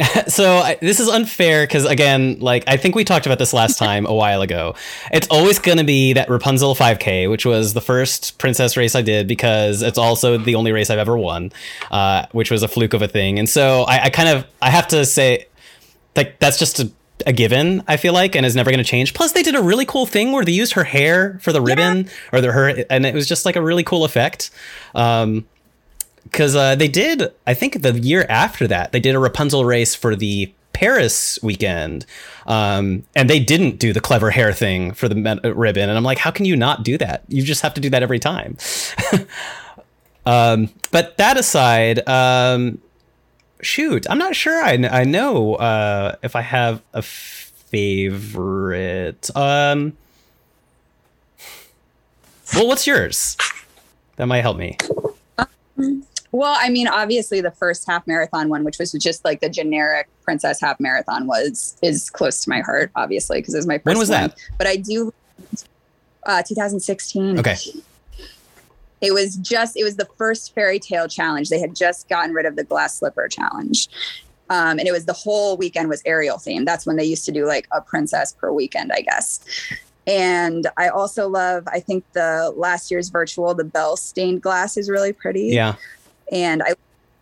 so 0.28 0.58
I, 0.58 0.76
this 0.80 1.00
is 1.00 1.08
unfair 1.08 1.64
because 1.64 1.84
again 1.84 2.40
like 2.40 2.64
i 2.66 2.76
think 2.76 2.96
we 2.96 3.04
talked 3.04 3.26
about 3.26 3.38
this 3.38 3.52
last 3.52 3.78
time 3.84 4.06
a 4.06 4.12
while 4.12 4.42
ago 4.42 4.74
it's 5.12 5.28
always 5.28 5.60
going 5.60 5.78
to 5.78 5.84
be 5.84 6.14
that 6.14 6.28
rapunzel 6.28 6.74
5k 6.74 7.30
which 7.30 7.46
was 7.46 7.74
the 7.74 7.80
first 7.80 8.36
princess 8.38 8.76
race 8.76 8.96
i 8.96 9.02
did 9.02 9.28
because 9.28 9.82
it's 9.82 9.96
also 9.96 10.36
the 10.36 10.56
only 10.56 10.72
race 10.72 10.90
i've 10.90 10.98
ever 10.98 11.16
won 11.16 11.52
uh, 11.92 12.26
which 12.32 12.50
was 12.50 12.64
a 12.64 12.68
fluke 12.68 12.92
of 12.92 13.02
a 13.02 13.08
thing 13.08 13.38
and 13.38 13.48
so 13.48 13.82
I, 13.82 14.06
I 14.06 14.10
kind 14.10 14.28
of 14.30 14.44
i 14.60 14.68
have 14.68 14.88
to 14.88 15.06
say 15.06 15.46
like 16.16 16.40
that's 16.40 16.58
just 16.58 16.80
a 16.80 16.90
a 17.26 17.32
given, 17.32 17.82
I 17.86 17.96
feel 17.96 18.12
like, 18.12 18.34
and 18.34 18.44
is 18.44 18.56
never 18.56 18.70
going 18.70 18.82
to 18.82 18.84
change. 18.84 19.14
Plus, 19.14 19.32
they 19.32 19.42
did 19.42 19.54
a 19.54 19.62
really 19.62 19.86
cool 19.86 20.06
thing 20.06 20.32
where 20.32 20.44
they 20.44 20.52
used 20.52 20.72
her 20.72 20.84
hair 20.84 21.38
for 21.40 21.52
the 21.52 21.60
ribbon, 21.60 22.04
yeah. 22.04 22.10
or 22.32 22.40
the 22.40 22.52
her, 22.52 22.84
and 22.90 23.06
it 23.06 23.14
was 23.14 23.28
just 23.28 23.44
like 23.44 23.56
a 23.56 23.62
really 23.62 23.84
cool 23.84 24.04
effect. 24.04 24.50
Um, 24.94 25.46
because 26.24 26.56
uh, 26.56 26.74
they 26.74 26.88
did, 26.88 27.32
I 27.46 27.54
think 27.54 27.82
the 27.82 27.92
year 27.92 28.26
after 28.28 28.66
that, 28.66 28.92
they 28.92 28.98
did 28.98 29.14
a 29.14 29.18
Rapunzel 29.18 29.64
race 29.64 29.94
for 29.94 30.16
the 30.16 30.52
Paris 30.72 31.38
weekend, 31.42 32.06
um, 32.46 33.04
and 33.14 33.30
they 33.30 33.40
didn't 33.40 33.78
do 33.78 33.92
the 33.92 34.00
clever 34.00 34.30
hair 34.30 34.52
thing 34.52 34.92
for 34.92 35.08
the 35.08 35.40
uh, 35.44 35.54
ribbon. 35.54 35.88
And 35.88 35.96
I'm 35.96 36.02
like, 36.02 36.18
how 36.18 36.30
can 36.30 36.46
you 36.46 36.56
not 36.56 36.82
do 36.82 36.98
that? 36.98 37.24
You 37.28 37.42
just 37.42 37.62
have 37.62 37.74
to 37.74 37.80
do 37.80 37.90
that 37.90 38.02
every 38.02 38.18
time. 38.18 38.56
um, 40.26 40.70
but 40.90 41.16
that 41.18 41.36
aside, 41.36 42.06
um, 42.08 42.78
shoot, 43.64 44.06
I'm 44.08 44.18
not 44.18 44.36
sure. 44.36 44.62
I, 44.62 44.72
I 44.90 45.04
know 45.04 45.54
uh, 45.54 46.16
if 46.22 46.36
I 46.36 46.40
have 46.42 46.82
a 46.92 47.02
favorite. 47.74 49.30
Um, 49.36 49.96
well, 52.54 52.68
what's 52.68 52.86
yours? 52.86 53.36
That 54.16 54.26
might 54.26 54.42
help 54.42 54.56
me. 54.56 54.76
Um, 55.38 56.06
well, 56.30 56.56
I 56.58 56.68
mean, 56.68 56.88
obviously 56.88 57.40
the 57.40 57.50
first 57.50 57.86
half 57.86 58.06
marathon 58.06 58.48
one, 58.48 58.64
which 58.64 58.78
was 58.78 58.92
just 58.92 59.24
like 59.24 59.40
the 59.40 59.48
generic 59.48 60.08
princess 60.22 60.60
half 60.60 60.78
marathon, 60.80 61.26
was 61.26 61.76
is 61.82 62.10
close 62.10 62.42
to 62.44 62.50
my 62.50 62.60
heart, 62.60 62.90
obviously, 62.96 63.38
because 63.38 63.54
it 63.54 63.58
was 63.58 63.66
my 63.66 63.78
first. 63.78 63.86
When 63.86 63.98
was 63.98 64.10
one. 64.10 64.20
that? 64.20 64.38
But 64.58 64.66
I 64.66 64.76
do. 64.76 65.12
Uh, 66.26 66.42
2016. 66.42 67.38
Okay. 67.38 67.56
It 69.04 69.12
was 69.12 69.36
just 69.36 69.76
it 69.76 69.84
was 69.84 69.96
the 69.96 70.08
first 70.16 70.54
fairy 70.54 70.78
tale 70.78 71.08
challenge. 71.08 71.50
They 71.50 71.60
had 71.60 71.76
just 71.76 72.08
gotten 72.08 72.32
rid 72.32 72.46
of 72.46 72.56
the 72.56 72.64
glass 72.64 72.98
slipper 72.98 73.28
challenge. 73.28 73.88
Um, 74.50 74.78
and 74.78 74.86
it 74.86 74.92
was 74.92 75.06
the 75.06 75.12
whole 75.12 75.56
weekend 75.56 75.88
was 75.88 76.02
Ariel 76.04 76.38
theme. 76.38 76.64
That's 76.64 76.86
when 76.86 76.96
they 76.96 77.04
used 77.04 77.24
to 77.26 77.32
do 77.32 77.46
like 77.46 77.66
a 77.72 77.80
princess 77.80 78.32
per 78.32 78.52
weekend, 78.52 78.92
I 78.92 79.00
guess. 79.00 79.40
And 80.06 80.66
I 80.76 80.88
also 80.88 81.28
love, 81.28 81.66
I 81.66 81.80
think 81.80 82.04
the 82.12 82.52
last 82.56 82.90
year's 82.90 83.08
virtual, 83.08 83.54
the 83.54 83.64
bell 83.64 83.96
stained 83.96 84.42
glass 84.42 84.76
is 84.76 84.90
really 84.90 85.12
pretty. 85.12 85.48
Yeah. 85.48 85.76
And 86.30 86.62
I 86.62 86.74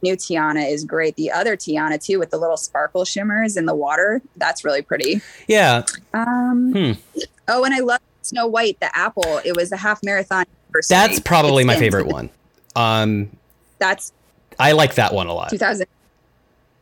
new 0.02 0.16
Tiana 0.16 0.68
is 0.68 0.84
great. 0.84 1.14
The 1.16 1.30
other 1.30 1.56
Tiana 1.56 2.04
too, 2.04 2.18
with 2.18 2.30
the 2.30 2.38
little 2.38 2.56
sparkle 2.56 3.04
shimmers 3.04 3.56
in 3.56 3.66
the 3.66 3.74
water, 3.74 4.20
that's 4.36 4.64
really 4.64 4.82
pretty. 4.82 5.20
Yeah. 5.46 5.84
Um. 6.12 6.72
Hmm. 6.72 7.22
Oh, 7.48 7.64
and 7.64 7.72
I 7.74 7.80
love 7.80 8.00
Snow 8.22 8.46
White, 8.46 8.80
the 8.80 8.96
apple. 8.96 9.40
It 9.44 9.56
was 9.56 9.72
a 9.72 9.76
half 9.76 10.02
marathon 10.02 10.46
that's 10.88 11.20
probably 11.20 11.64
my 11.64 11.76
favorite 11.76 12.06
one. 12.06 12.30
Um, 12.74 13.36
that's 13.78 14.12
I 14.58 14.72
like 14.72 14.94
that 14.94 15.12
one 15.12 15.26
a 15.26 15.34
lot. 15.34 15.50
2000, 15.50 15.86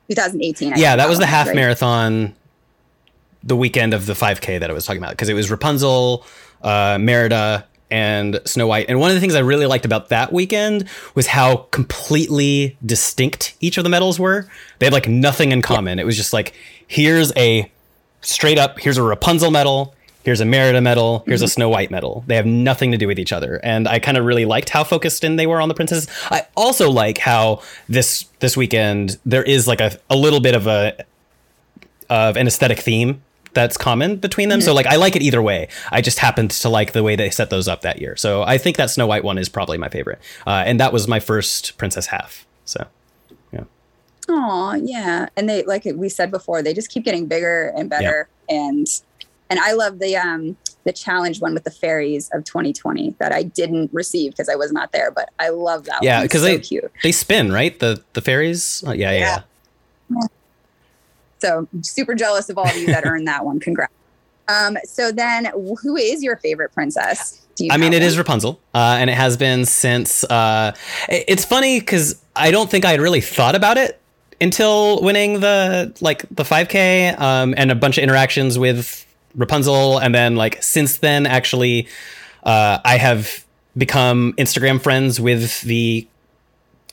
2018. 0.09 0.75
I 0.75 0.77
yeah, 0.77 0.97
that 0.97 1.09
was 1.09 1.19
the 1.19 1.27
half 1.27 1.55
marathon, 1.55 2.35
the 3.43 3.57
weekend 3.57 3.95
of 3.95 4.07
the 4.07 4.13
5K 4.13 4.61
that 4.61 4.71
I 4.71 4.73
was 4.73 4.85
talking 4.85 5.01
about 5.01 5.13
because 5.13 5.29
it 5.29 5.35
was 5.35 5.51
Rapunzel, 5.51 6.25
uh, 6.63 6.99
Merida, 7.01 7.67
and 7.91 8.41
Snow 8.45 8.67
White. 8.67 8.87
And 8.89 9.01
one 9.01 9.11
of 9.11 9.15
the 9.15 9.21
things 9.21 9.35
I 9.35 9.41
really 9.41 9.67
liked 9.67 9.85
about 9.85 10.09
that 10.11 10.33
weekend 10.33 10.89
was 11.15 11.27
how 11.27 11.69
completely 11.71 12.77
distinct 12.85 13.55
each 13.61 13.79
of 13.79 13.85
the 13.85 13.91
medals 13.91 14.19
were. 14.19 14.49
They 14.79 14.87
had 14.87 14.93
like 14.93 15.09
nothing 15.09 15.53
in 15.53 15.63
common. 15.63 15.99
Yeah. 15.99 16.03
It 16.03 16.07
was 16.07 16.17
just 16.17 16.33
like 16.33 16.55
here's 16.87 17.33
a 17.37 17.71
straight 18.23 18.59
up 18.59 18.79
here's 18.79 18.99
a 18.99 19.03
Rapunzel 19.03 19.51
medal, 19.51 19.95
here's 20.23 20.41
a 20.41 20.45
Merida 20.45 20.81
medal, 20.81 21.23
here's 21.27 21.41
mm-hmm. 21.41 21.47
a 21.47 21.49
Snow 21.49 21.69
White 21.69 21.91
medal. 21.91 22.25
They 22.27 22.37
have 22.37 22.47
nothing 22.47 22.93
to 22.93 22.99
do 22.99 23.07
with 23.07 23.19
each 23.19 23.33
other. 23.33 23.61
And 23.63 23.89
I 23.89 23.99
kind 23.99 24.17
of 24.17 24.25
really 24.25 24.45
liked 24.45 24.71
how 24.71 24.85
focused 24.85 25.25
in 25.25 25.37
they 25.37 25.47
were 25.47 25.61
on 25.61 25.69
the 25.69 25.75
princesses. 25.75 26.09
I 26.31 26.47
also 26.57 26.91
like 26.91 27.19
how 27.19 27.63
this 27.89 28.27
this 28.41 28.57
weekend 28.57 29.19
there 29.25 29.43
is 29.43 29.67
like 29.67 29.81
a, 29.81 29.99
a 30.09 30.17
little 30.17 30.41
bit 30.41 30.55
of 30.55 30.67
a 30.67 31.05
of 32.09 32.37
an 32.37 32.47
aesthetic 32.47 32.81
theme 32.81 33.23
that's 33.53 33.77
common 33.77 34.17
between 34.17 34.49
them. 34.49 34.61
Mm-hmm. 34.61 34.67
So 34.67 34.75
like 34.75 34.87
I 34.87 34.97
like 34.97 35.17
it 35.17 35.23
either 35.23 35.43
way. 35.43 35.69
I 35.91 36.01
just 36.01 36.19
happened 36.19 36.51
to 36.53 36.69
like 36.69 36.93
the 36.93 37.03
way 37.03 37.17
they 37.17 37.31
set 37.31 37.51
those 37.51 37.69
up 37.69 37.83
that 37.83 38.01
year. 38.01 38.17
So 38.17 38.43
I 38.43 38.59
think 38.59 38.77
that 38.77 38.91
Snow 38.91 39.07
White 39.07 39.25
one 39.25 39.39
is 39.39 39.49
probably 39.49 39.79
my 39.79 39.89
favorite. 39.89 40.21
Uh, 40.47 40.63
and 40.67 40.79
that 40.81 40.93
was 40.93 41.09
my 41.09 41.21
first 41.21 41.77
princess 41.79 42.07
half. 42.07 42.47
So 42.65 42.87
yeah. 43.53 43.65
Oh 44.29 44.75
yeah. 44.75 45.29
And 45.37 45.49
they 45.49 45.65
like 45.65 45.85
we 45.95 46.09
said 46.09 46.31
before, 46.31 46.63
they 46.63 46.75
just 46.75 46.91
keep 46.91 47.05
getting 47.05 47.27
bigger 47.27 47.73
and 47.77 47.89
better. 47.89 48.29
Yeah. 48.49 48.57
And 48.57 48.87
and 49.51 49.59
I 49.59 49.73
love 49.73 49.99
the 49.99 50.17
um 50.17 50.57
the 50.85 50.93
challenge 50.93 51.41
one 51.41 51.53
with 51.53 51.65
the 51.65 51.71
fairies 51.71 52.31
of 52.33 52.45
2020 52.45 53.15
that 53.19 53.33
I 53.33 53.43
didn't 53.43 53.93
receive 53.93 54.33
because 54.33 54.49
I 54.49 54.55
was 54.55 54.73
not 54.73 54.93
there, 54.93 55.11
but 55.11 55.29
I 55.39 55.51
love 55.51 55.85
that. 55.85 56.03
Yeah, 56.03 56.23
because 56.23 56.41
so 56.41 56.47
they 56.47 56.59
cute. 56.59 56.91
they 57.03 57.13
spin 57.13 57.53
right 57.53 57.79
the 57.79 58.03
the 58.15 58.23
fairies. 58.23 58.83
Oh, 58.87 58.93
yeah, 58.93 59.11
yeah, 59.11 59.19
yeah, 59.19 59.43
yeah. 60.11 60.27
So 61.41 61.69
super 61.83 62.15
jealous 62.15 62.49
of 62.49 62.59
all 62.59 62.67
of 62.69 62.77
you 62.77 62.87
that 62.87 63.05
earned 63.07 63.27
that 63.29 63.45
one. 63.45 63.61
Congrats. 63.61 63.93
Um, 64.49 64.77
so 64.85 65.13
then, 65.13 65.47
who 65.83 65.97
is 65.97 66.23
your 66.23 66.37
favorite 66.37 66.73
princess? 66.73 67.47
I 67.71 67.77
mean, 67.77 67.93
it 67.93 67.97
one? 67.97 68.03
is 68.03 68.19
Rapunzel, 68.19 68.61
uh, 68.75 68.97
and 68.99 69.11
it 69.11 69.17
has 69.17 69.37
been 69.37 69.65
since. 69.65 70.25
Uh, 70.25 70.75
it's 71.09 71.45
funny 71.45 71.79
because 71.79 72.21
I 72.35 72.51
don't 72.51 72.71
think 72.71 72.85
I 72.85 72.91
had 72.91 73.01
really 73.01 73.21
thought 73.21 73.55
about 73.55 73.79
it 73.79 74.01
until 74.41 75.01
winning 75.03 75.41
the 75.41 75.95
like 76.01 76.23
the 76.31 76.43
5K 76.43 77.21
um, 77.21 77.55
and 77.57 77.71
a 77.71 77.75
bunch 77.75 77.99
of 77.99 78.03
interactions 78.03 78.59
with 78.59 79.07
Rapunzel, 79.37 79.99
and 79.99 80.15
then 80.15 80.37
like 80.37 80.63
since 80.63 80.99
then, 80.99 81.27
actually, 81.27 81.89
uh, 82.43 82.79
I 82.85 82.97
have 82.97 83.45
become 83.77 84.35
Instagram 84.37 84.81
friends 84.81 85.21
with 85.21 85.61
the 85.63 86.07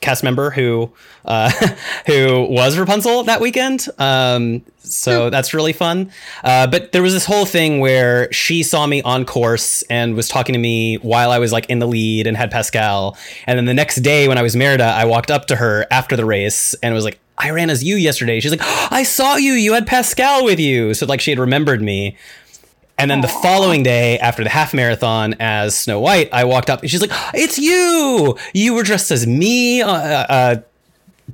cast 0.00 0.22
member 0.22 0.50
who 0.50 0.90
uh, 1.24 1.50
who 2.06 2.46
was 2.48 2.78
Rapunzel 2.78 3.24
that 3.24 3.40
weekend. 3.40 3.86
Um, 3.98 4.62
so 4.78 5.28
that's 5.30 5.52
really 5.52 5.72
fun. 5.72 6.10
Uh, 6.42 6.66
but 6.66 6.92
there 6.92 7.02
was 7.02 7.12
this 7.12 7.26
whole 7.26 7.44
thing 7.44 7.80
where 7.80 8.32
she 8.32 8.62
saw 8.62 8.86
me 8.86 9.02
on 9.02 9.24
course 9.24 9.82
and 9.82 10.14
was 10.14 10.28
talking 10.28 10.54
to 10.54 10.58
me 10.58 10.96
while 10.96 11.30
I 11.30 11.38
was 11.38 11.52
like 11.52 11.66
in 11.68 11.78
the 11.78 11.86
lead 11.86 12.26
and 12.26 12.36
had 12.36 12.50
Pascal. 12.50 13.16
And 13.46 13.58
then 13.58 13.66
the 13.66 13.74
next 13.74 13.96
day 13.96 14.28
when 14.28 14.38
I 14.38 14.42
was 14.42 14.56
Merida, 14.56 14.84
I 14.84 15.04
walked 15.04 15.30
up 15.30 15.46
to 15.46 15.56
her 15.56 15.86
after 15.90 16.16
the 16.16 16.24
race 16.24 16.74
and 16.82 16.94
was 16.94 17.04
like, 17.04 17.18
I 17.36 17.50
ran 17.50 17.70
as 17.70 17.84
you 17.84 17.96
yesterday. 17.96 18.40
She's 18.40 18.50
like, 18.50 18.62
oh, 18.62 18.88
I 18.90 19.04
saw 19.04 19.36
you. 19.36 19.52
You 19.52 19.74
had 19.74 19.86
Pascal 19.86 20.44
with 20.44 20.58
you. 20.58 20.92
So 20.94 21.06
like 21.06 21.20
she 21.20 21.30
had 21.30 21.38
remembered 21.38 21.80
me. 21.80 22.16
And 22.98 23.10
then 23.10 23.20
Aww. 23.20 23.22
the 23.22 23.28
following 23.28 23.82
day, 23.84 24.18
after 24.18 24.42
the 24.42 24.50
half 24.50 24.74
marathon 24.74 25.36
as 25.38 25.76
Snow 25.76 26.00
White, 26.00 26.28
I 26.32 26.44
walked 26.44 26.68
up 26.68 26.80
and 26.82 26.90
she's 26.90 27.00
like, 27.00 27.12
"It's 27.32 27.58
you! 27.58 28.36
You 28.52 28.74
were 28.74 28.82
dressed 28.82 29.10
as 29.12 29.26
me 29.26 29.82
uh, 29.82 29.92
uh, 29.92 30.56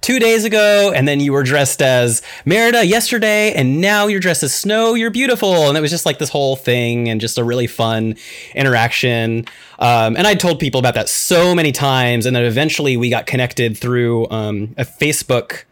two 0.03 0.19
days 0.19 0.45
ago, 0.45 0.93
and 0.95 1.09
then 1.09 1.21
you 1.21 1.33
were 1.33 1.43
dressed 1.43 1.81
as 1.81 2.21
Merida 2.45 2.85
yesterday, 2.85 3.55
and 3.55 3.81
now 3.81 4.07
you're 4.09 4.21
dressed 4.21 4.43
as 4.43 4.55
Snow. 4.55 4.93
You're 4.93 5.11
beautiful." 5.11 5.69
And 5.69 5.79
it 5.79 5.81
was 5.81 5.91
just 5.91 6.05
like 6.05 6.19
this 6.19 6.29
whole 6.29 6.55
thing, 6.55 7.09
and 7.09 7.19
just 7.19 7.39
a 7.39 7.45
really 7.45 7.67
fun 7.67 8.17
interaction. 8.55 9.47
Um, 9.79 10.17
and 10.17 10.27
I 10.27 10.35
told 10.35 10.61
people 10.61 10.79
about 10.79 10.95
that 10.95 11.09
so 11.09 11.55
many 11.55 11.73
times, 11.73 12.27
and 12.27 12.37
then 12.37 12.45
eventually 12.45 12.99
we 12.99 13.09
got 13.09 13.27
connected 13.27 13.79
through 13.79 14.29
um, 14.31 14.75
a 14.77 14.85
Facebook 14.85 15.65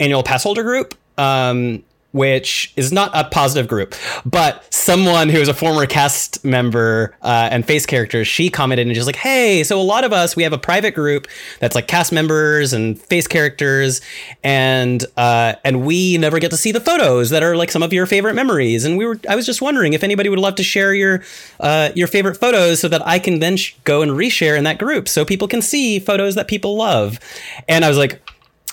annual 0.00 0.22
pass 0.22 0.42
holder 0.42 0.62
group. 0.62 0.94
Um, 1.18 1.84
which 2.12 2.72
is 2.76 2.90
not 2.90 3.10
a 3.14 3.24
positive 3.24 3.68
group, 3.68 3.94
but 4.24 4.66
someone 4.72 5.28
who 5.28 5.38
is 5.38 5.48
a 5.48 5.54
former 5.54 5.84
cast 5.84 6.42
member 6.44 7.14
uh, 7.22 7.48
and 7.50 7.66
face 7.66 7.84
character, 7.84 8.24
she 8.24 8.48
commented 8.48 8.86
and 8.86 8.94
just 8.94 9.06
like, 9.06 9.16
"Hey, 9.16 9.62
so 9.62 9.80
a 9.80 9.82
lot 9.82 10.04
of 10.04 10.12
us 10.12 10.34
we 10.34 10.42
have 10.42 10.52
a 10.52 10.58
private 10.58 10.94
group 10.94 11.26
that's 11.60 11.74
like 11.74 11.86
cast 11.86 12.12
members 12.12 12.72
and 12.72 12.98
face 13.00 13.26
characters, 13.26 14.00
and 14.42 15.04
uh, 15.16 15.54
and 15.64 15.84
we 15.84 16.16
never 16.18 16.38
get 16.38 16.50
to 16.50 16.56
see 16.56 16.72
the 16.72 16.80
photos 16.80 17.30
that 17.30 17.42
are 17.42 17.56
like 17.56 17.70
some 17.70 17.82
of 17.82 17.92
your 17.92 18.06
favorite 18.06 18.34
memories. 18.34 18.84
And 18.84 18.96
we 18.96 19.04
were, 19.04 19.20
I 19.28 19.36
was 19.36 19.44
just 19.44 19.60
wondering 19.60 19.92
if 19.92 20.02
anybody 20.02 20.28
would 20.28 20.38
love 20.38 20.54
to 20.56 20.62
share 20.62 20.94
your 20.94 21.22
uh, 21.60 21.90
your 21.94 22.08
favorite 22.08 22.36
photos 22.36 22.80
so 22.80 22.88
that 22.88 23.06
I 23.06 23.18
can 23.18 23.40
then 23.40 23.56
sh- 23.56 23.74
go 23.84 24.02
and 24.02 24.12
reshare 24.12 24.56
in 24.56 24.64
that 24.64 24.78
group 24.78 25.08
so 25.08 25.24
people 25.24 25.48
can 25.48 25.60
see 25.60 25.98
photos 25.98 26.34
that 26.36 26.48
people 26.48 26.76
love. 26.76 27.20
And 27.68 27.84
I 27.84 27.88
was 27.88 27.98
like 27.98 28.22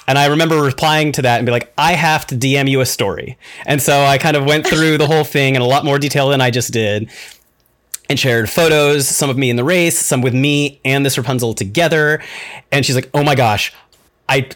and 0.08 0.18
I 0.18 0.28
remember 0.28 0.62
replying 0.62 1.12
to 1.14 1.22
that 1.24 1.38
and 1.38 1.46
be 1.46 1.52
like, 1.52 1.74
I 1.78 1.94
have 1.94 2.28
to 2.28 2.36
DM 2.36 2.70
you 2.70 2.82
a 2.82 2.86
story. 2.86 3.38
And 3.66 3.82
so 3.82 4.04
I 4.04 4.18
kind 4.18 4.38
of 4.38 4.46
went 4.46 4.68
through 4.68 4.98
the 4.98 5.08
whole 5.08 5.24
thing 5.24 5.56
in 5.56 5.62
a 5.62 5.66
lot 5.66 5.84
more 5.86 5.98
detail 5.98 6.30
than 6.30 6.42
I 6.42 6.52
just 6.52 6.72
did 6.72 7.10
and 8.10 8.20
shared 8.20 8.50
photos, 8.50 9.08
some 9.08 9.30
of 9.30 9.38
me 9.38 9.50
in 9.50 9.56
the 9.56 9.64
race, 9.64 9.98
some 9.98 10.22
with 10.22 10.34
me 10.34 10.80
and 10.86 11.06
this 11.06 11.18
Rapunzel 11.18 11.54
together. 11.56 12.22
And 12.72 12.86
she's 12.86 12.96
like, 12.96 13.10
oh 13.14 13.24
my 13.24 13.36
gosh, 13.36 13.74
I, 14.30 14.50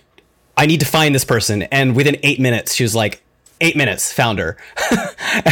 I 0.55 0.67
need 0.67 0.81
to 0.81 0.85
find 0.85 1.15
this 1.15 1.25
person. 1.25 1.63
And 1.63 1.95
within 1.95 2.17
eight 2.21 2.39
minutes, 2.39 2.75
she 2.75 2.83
was 2.83 2.93
like, 2.93 3.23
eight 3.61 3.75
minutes 3.75 4.13
found 4.13 4.39
her 4.39 4.55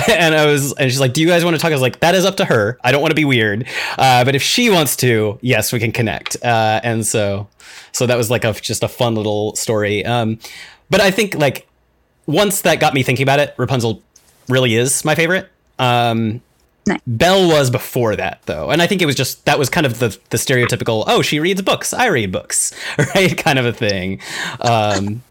and 0.08 0.34
i 0.34 0.46
was 0.46 0.72
and 0.74 0.90
she's 0.90 1.00
like 1.00 1.12
do 1.12 1.20
you 1.20 1.28
guys 1.28 1.44
want 1.44 1.56
to 1.56 1.62
talk 1.62 1.72
i 1.72 1.76
was 1.76 1.82
like 1.82 2.00
that 2.00 2.16
is 2.16 2.24
up 2.24 2.38
to 2.38 2.46
her 2.46 2.78
i 2.82 2.90
don't 2.90 3.02
want 3.02 3.12
to 3.12 3.16
be 3.16 3.26
weird 3.26 3.68
uh, 3.98 4.24
but 4.24 4.34
if 4.34 4.42
she 4.42 4.70
wants 4.70 4.96
to 4.96 5.38
yes 5.42 5.74
we 5.74 5.80
can 5.80 5.92
connect 5.92 6.38
uh, 6.42 6.80
and 6.84 7.06
so 7.06 7.48
so 7.92 8.06
that 8.06 8.18
was 8.18 8.30
like 8.30 8.44
a 8.44 8.54
just 8.54 8.84
a 8.84 8.88
fun 8.88 9.16
little 9.16 9.56
story. 9.56 10.06
Um, 10.06 10.40
but 10.90 11.02
I 11.02 11.12
think 11.12 11.36
like 11.36 11.68
once 12.26 12.62
that 12.62 12.80
got 12.80 12.94
me 12.94 13.04
thinking 13.04 13.24
about 13.24 13.40
it, 13.40 13.54
Rapunzel 13.58 14.02
really 14.48 14.76
is 14.76 15.04
my 15.04 15.16
favorite. 15.16 15.50
Um, 15.80 16.42
nice. 16.86 17.02
Belle 17.06 17.48
was 17.48 17.70
before 17.70 18.16
that 18.16 18.42
though, 18.46 18.70
and 18.72 18.82
I 18.82 18.88
think 18.88 19.02
it 19.02 19.06
was 19.06 19.16
just 19.16 19.46
that 19.46 19.60
was 19.60 19.70
kind 19.70 19.86
of 19.86 20.00
the 20.00 20.18
the 20.30 20.38
stereotypical 20.38 21.04
oh 21.08 21.22
she 21.22 21.40
reads 21.40 21.62
books, 21.62 21.94
I 21.94 22.08
read 22.08 22.32
books, 22.32 22.74
right? 23.16 23.38
kind 23.38 23.60
of 23.60 23.66
a 23.66 23.74
thing. 23.74 24.22
Um, 24.62 25.24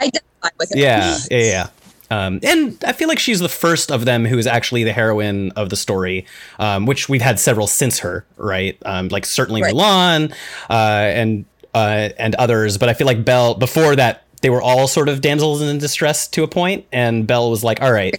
identify 0.00 0.48
with 0.58 0.72
it. 0.72 0.78
Yeah, 0.78 1.18
yeah, 1.30 1.38
yeah. 1.38 1.68
Um, 2.10 2.40
and 2.42 2.82
I 2.84 2.92
feel 2.92 3.06
like 3.06 3.20
she's 3.20 3.38
the 3.38 3.48
first 3.48 3.92
of 3.92 4.04
them 4.04 4.24
who 4.24 4.36
is 4.36 4.46
actually 4.46 4.82
the 4.82 4.92
heroine 4.92 5.52
of 5.52 5.70
the 5.70 5.76
story, 5.76 6.26
um, 6.58 6.84
which 6.84 7.08
we've 7.08 7.22
had 7.22 7.38
several 7.38 7.68
since 7.68 8.00
her, 8.00 8.26
right? 8.36 8.76
Um, 8.84 9.08
like 9.08 9.24
certainly 9.24 9.62
right. 9.62 9.72
Mulan 9.72 10.32
uh, 10.68 10.72
and 10.72 11.44
uh, 11.74 12.10
and 12.18 12.34
others, 12.36 12.78
but 12.78 12.88
I 12.88 12.94
feel 12.94 13.06
like 13.06 13.24
Belle 13.24 13.54
before 13.54 13.96
that 13.96 14.24
they 14.42 14.50
were 14.50 14.62
all 14.62 14.88
sort 14.88 15.08
of 15.08 15.20
damsels 15.20 15.60
in 15.60 15.78
distress 15.78 16.26
to 16.28 16.42
a 16.42 16.48
point, 16.48 16.86
and 16.92 17.26
Belle 17.26 17.50
was 17.50 17.62
like, 17.62 17.82
"All 17.82 17.92
right, 17.92 18.18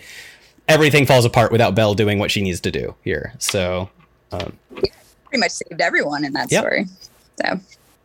everything 0.68 1.06
falls 1.06 1.26
apart 1.26 1.52
without 1.52 1.76
Belle 1.76 1.94
doing 1.94 2.20
what 2.20 2.32
she 2.32 2.42
needs 2.42 2.60
to 2.62 2.72
do 2.72 2.96
here." 3.04 3.34
So, 3.40 3.90
um, 4.32 4.58
pretty 4.76 5.40
much 5.40 5.52
saved 5.52 5.82
everyone 5.82 6.24
in 6.24 6.34
that 6.34 6.52
yep. 6.52 6.62
story. 6.62 6.86
So, 7.44 7.60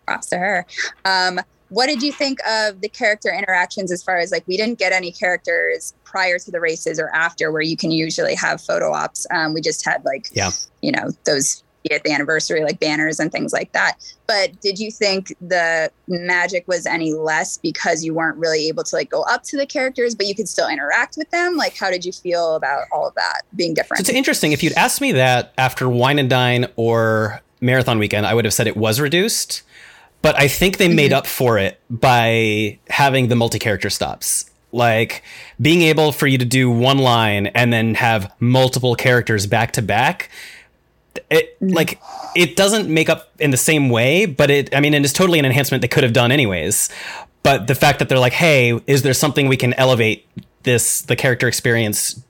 props 0.07 0.29
to 0.29 0.39
her. 0.39 0.67
Um, 1.05 1.41
what 1.69 1.87
did 1.87 2.03
you 2.03 2.13
think 2.13 2.39
of 2.47 2.81
the 2.81 2.89
character 2.89 3.33
interactions 3.33 3.91
as 3.91 4.03
far 4.03 4.19
as 4.19 4.31
like 4.31 4.47
we 4.47 4.57
didn't 4.57 4.79
get 4.79 4.93
any 4.93 5.11
characters 5.11 5.95
prior 6.05 6.39
to 6.39 6.51
the 6.51 6.61
races 6.61 7.01
or 7.01 7.11
after 7.15 7.51
where 7.51 7.63
you 7.63 7.77
can 7.77 7.91
usually 7.91 8.35
have 8.35 8.61
photo 8.61 8.93
ops 8.93 9.27
um, 9.33 9.53
we 9.53 9.61
just 9.61 9.85
had 9.85 10.05
like 10.05 10.29
yeah 10.33 10.51
you 10.81 10.93
know 10.93 11.11
those 11.25 11.65
at 11.91 12.03
the 12.05 12.13
anniversary 12.13 12.63
like 12.63 12.79
banners 12.81 13.19
and 13.21 13.33
things 13.33 13.53
like 13.53 13.73
that 13.73 13.95
but 14.27 14.59
did 14.61 14.79
you 14.79 14.91
think 14.91 15.35
the 15.41 15.91
magic 16.09 16.67
was 16.67 16.87
any 16.87 17.13
less 17.15 17.59
because 17.59 18.05
you 18.05 18.15
weren't 18.15 18.37
really 18.37 18.69
able 18.69 18.85
to 18.85 18.95
like 18.97 19.11
go 19.11 19.23
up 19.23 19.43
to 19.43 19.57
the 19.57 19.67
characters 19.67 20.15
but 20.15 20.27
you 20.27 20.35
could 20.35 20.49
still 20.49 20.69
interact 20.69 21.17
with 21.17 21.31
them 21.31 21.57
like 21.57 21.77
how 21.77 21.91
did 21.91 22.05
you 22.05 22.13
feel 22.13 22.57
about 22.57 22.85
all 22.93 23.09
of 23.09 23.15
that 23.15 23.43
being 23.55 23.75
different 23.75 23.99
so 23.99 24.11
it's 24.11 24.17
interesting 24.17 24.53
if 24.53 24.63
you'd 24.63 24.75
asked 24.75 25.01
me 25.01 25.13
that 25.13 25.53
after 25.59 25.89
wine 25.89 26.19
and 26.19 26.31
dine 26.31 26.67
or 26.77 27.41
marathon 27.61 27.99
weekend 27.99 28.27
i 28.27 28.35
would 28.35 28.45
have 28.45 28.55
said 28.55 28.67
it 28.67 28.77
was 28.77 29.01
reduced 29.01 29.63
but 30.27 30.37
I 30.37 30.49
think 30.49 30.79
they 30.79 30.89
made 30.89 31.13
mm-hmm. 31.13 31.19
up 31.19 31.27
for 31.29 31.57
it 31.57 31.81
by 31.89 32.81
having 32.89 33.29
the 33.29 33.37
multi 33.37 33.61
character 33.61 33.91
stops. 33.91 34.51
Like 34.73 35.23
being 35.61 35.83
able 35.83 36.11
for 36.11 36.27
you 36.27 36.37
to 36.37 36.45
do 36.45 36.69
one 36.69 36.99
line 36.99 37.47
and 37.47 37.73
then 37.73 37.95
have 37.95 38.35
multiple 38.41 38.97
characters 38.97 39.47
back 39.47 39.71
to 39.75 39.83
back. 39.83 40.29
It 41.31 41.57
like 41.61 42.01
it 42.35 42.57
doesn't 42.57 42.93
make 42.93 43.09
up 43.09 43.31
in 43.39 43.51
the 43.51 43.57
same 43.57 43.89
way, 43.89 44.27
but 44.27 44.51
it 44.51 44.75
I 44.75 44.81
mean 44.81 44.95
it 44.95 45.05
is 45.05 45.13
totally 45.13 45.39
an 45.39 45.45
enhancement 45.45 45.83
they 45.83 45.89
could 45.89 46.05
have 46.05 46.13
done 46.13 46.33
anyways. 46.33 46.89
But 47.43 47.69
the 47.69 47.75
fact 47.75 48.01
that 48.01 48.09
they're 48.09 48.19
like, 48.19 48.33
hey, 48.33 48.81
is 48.87 49.03
there 49.03 49.15
something 49.15 49.47
we 49.47 49.57
can 49.57 49.73
elevate 49.75 50.27
this 50.63 51.03
the 51.03 51.15
character 51.15 51.47
experience 51.47 52.21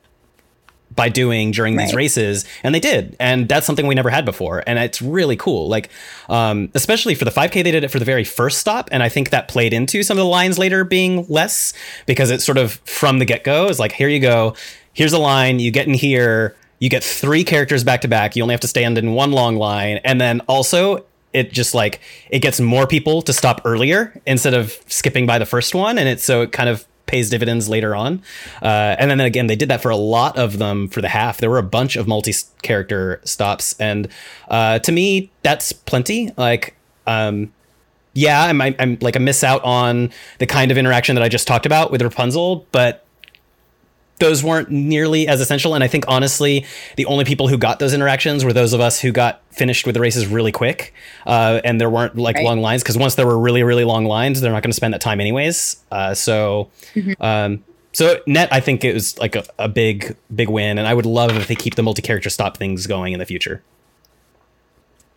by 0.94 1.09
doing 1.09 1.53
during 1.53 1.75
right. 1.77 1.87
these 1.87 1.94
races? 1.94 2.44
And 2.62 2.75
they 2.75 2.81
did. 2.81 3.16
And 3.18 3.49
that's 3.49 3.66
something 3.66 3.87
we 3.87 3.94
never 3.94 4.11
had 4.11 4.25
before. 4.25 4.62
And 4.66 4.79
it's 4.79 5.01
really 5.01 5.37
cool. 5.37 5.68
Like 5.68 5.90
um, 6.29 6.70
especially 6.75 7.14
for 7.14 7.25
the 7.25 7.31
5k 7.31 7.64
they 7.64 7.70
did 7.70 7.83
it 7.83 7.90
for 7.90 7.99
the 7.99 8.05
very 8.05 8.25
first 8.25 8.59
stop. 8.59 8.88
And 8.92 9.03
i 9.03 9.09
think 9.09 9.31
that 9.31 9.49
played 9.49 9.72
into 9.72 10.03
some 10.03 10.18
of 10.18 10.22
the 10.22 10.29
lines 10.29 10.59
later 10.59 10.85
being 10.85 11.27
less 11.29 11.72
because 12.05 12.31
it's 12.31 12.44
sort 12.44 12.59
of 12.59 12.72
from 12.85 13.18
the 13.18 13.25
get-go. 13.25 13.68
Is 13.68 13.81
like 13.81 13.92
here 13.92 14.09
you 14.09 14.20
go. 14.20 14.55
Here's 14.92 15.12
a 15.12 15.18
line. 15.18 15.61
You 15.61 15.70
get 15.70 15.87
in 15.87 15.94
here 15.94 16.57
you 16.79 16.89
get 16.89 17.03
three 17.03 17.45
characters 17.45 17.85
back 17.85 18.01
to 18.01 18.09
back 18.09 18.37
you 18.37 18.43
only 18.43 18.53
have 18.53 18.61
to 18.61 18.69
stand 18.69 18.99
in 18.99 19.12
one 19.12 19.33
long 19.33 19.57
line 19.57 19.99
and 20.05 20.21
then 20.21 20.41
also 20.49 21.05
it 21.33 21.53
just 21.53 21.75
like 21.75 22.01
it 22.31 22.41
gets 22.41 22.61
more 22.61 22.87
people 22.87 23.23
to 23.23 23.33
stop 23.33 23.61
earlier 23.65 24.21
instead 24.27 24.55
of 24.55 24.79
skipping 24.87 25.27
by 25.27 25.39
the 25.39 25.47
first 25.47 25.75
one 25.75 25.99
and 25.99 26.09
it's 26.09 26.25
so 26.25 26.43
it 26.43 26.53
kind 26.53 26.69
of 26.69 26.87
pays 27.07 27.31
dividends 27.31 27.69
later 27.69 27.95
on. 27.95 28.23
Uh, 28.61 28.97
and 28.99 29.11
then 29.11 29.21
again, 29.21 29.47
they 29.47 29.57
did 29.57 29.69
that 29.71 29.81
for 29.81 29.91
a 29.91 29.97
lot 29.97 30.37
of 30.37 30.59
them 30.59 30.89
for 30.89 31.01
the 31.01 31.09
half. 31.09 31.39
There 31.39 31.51
were 31.51 31.59
a 31.59 31.62
bunch 31.62 31.97
of 31.97 32.07
multi 32.07 32.35
character 32.62 33.21
stops, 33.25 33.75
and 33.81 34.09
uh, 34.49 34.81
to 34.81 34.93
me, 34.93 35.31
that's 35.43 35.73
plenty. 35.73 36.33
Like, 36.37 36.77
um, 37.07 37.53
yeah, 38.12 38.45
I'm, 38.45 38.61
I'm 38.61 38.99
like 39.01 39.17
I 39.17 39.21
miss 39.21 39.45
out 39.45 39.62
on 39.65 40.11
the 40.39 40.47
kind 40.47 40.71
of 40.71 40.79
interaction 40.79 41.15
that 41.15 41.23
I 41.23 41.29
just 41.29 41.47
talked 41.47 41.67
about 41.67 41.91
with 41.91 42.03
Rapunzel, 42.03 42.67
but 42.73 43.06
those 44.19 44.43
weren't 44.43 44.71
nearly 44.71 45.29
as 45.29 45.41
essential. 45.41 45.75
And 45.75 45.85
I 45.85 45.89
think 45.89 46.05
honestly, 46.09 46.65
the 46.97 47.07
only 47.07 47.25
people 47.25 47.49
who 47.49 47.59
got 47.59 47.79
those 47.79 47.93
interactions 47.93 48.45
were 48.45 48.53
those 48.53 48.73
of 48.73 48.81
us 48.81 49.01
who 49.01 49.13
got 49.13 49.43
finished 49.51 49.87
with 49.87 49.95
the 49.95 50.01
races 50.01 50.27
really 50.27 50.53
quick. 50.53 50.95
Uh, 51.27 51.61
and 51.65 51.81
there 51.81 51.91
weren't 51.91 52.17
like 52.17 52.37
right. 52.37 52.45
long 52.45 52.61
lines 52.61 52.83
because 52.83 52.97
once 52.97 53.15
there 53.15 53.27
were 53.27 53.39
really, 53.39 53.63
really 53.63 53.85
long 53.85 54.05
lines, 54.05 54.41
they're 54.41 54.53
not 54.53 54.63
going 54.63 54.71
to 54.71 54.77
spend 54.77 54.95
that 54.95 55.01
time 55.01 55.21
anyways. 55.21 55.77
Uh, 55.91 56.15
so, 56.15 56.71
mm-hmm. 56.95 57.23
um, 57.23 57.65
so 57.93 58.21
net, 58.27 58.49
I 58.53 58.61
think 58.61 58.85
it 58.85 58.95
was 58.95 59.19
like 59.19 59.37
a, 59.37 59.45
a 59.59 59.69
big, 59.69 60.17
big 60.35 60.49
win. 60.49 60.79
And 60.79 60.87
I 60.87 60.95
would 60.95 61.07
love 61.07 61.37
if 61.37 61.49
they 61.49 61.55
keep 61.55 61.75
the 61.75 61.83
multi 61.83 62.03
character 62.03 62.31
stop 62.31 62.57
things 62.57 62.87
going 62.87 63.13
in 63.13 63.19
the 63.19 63.27
future. 63.27 63.63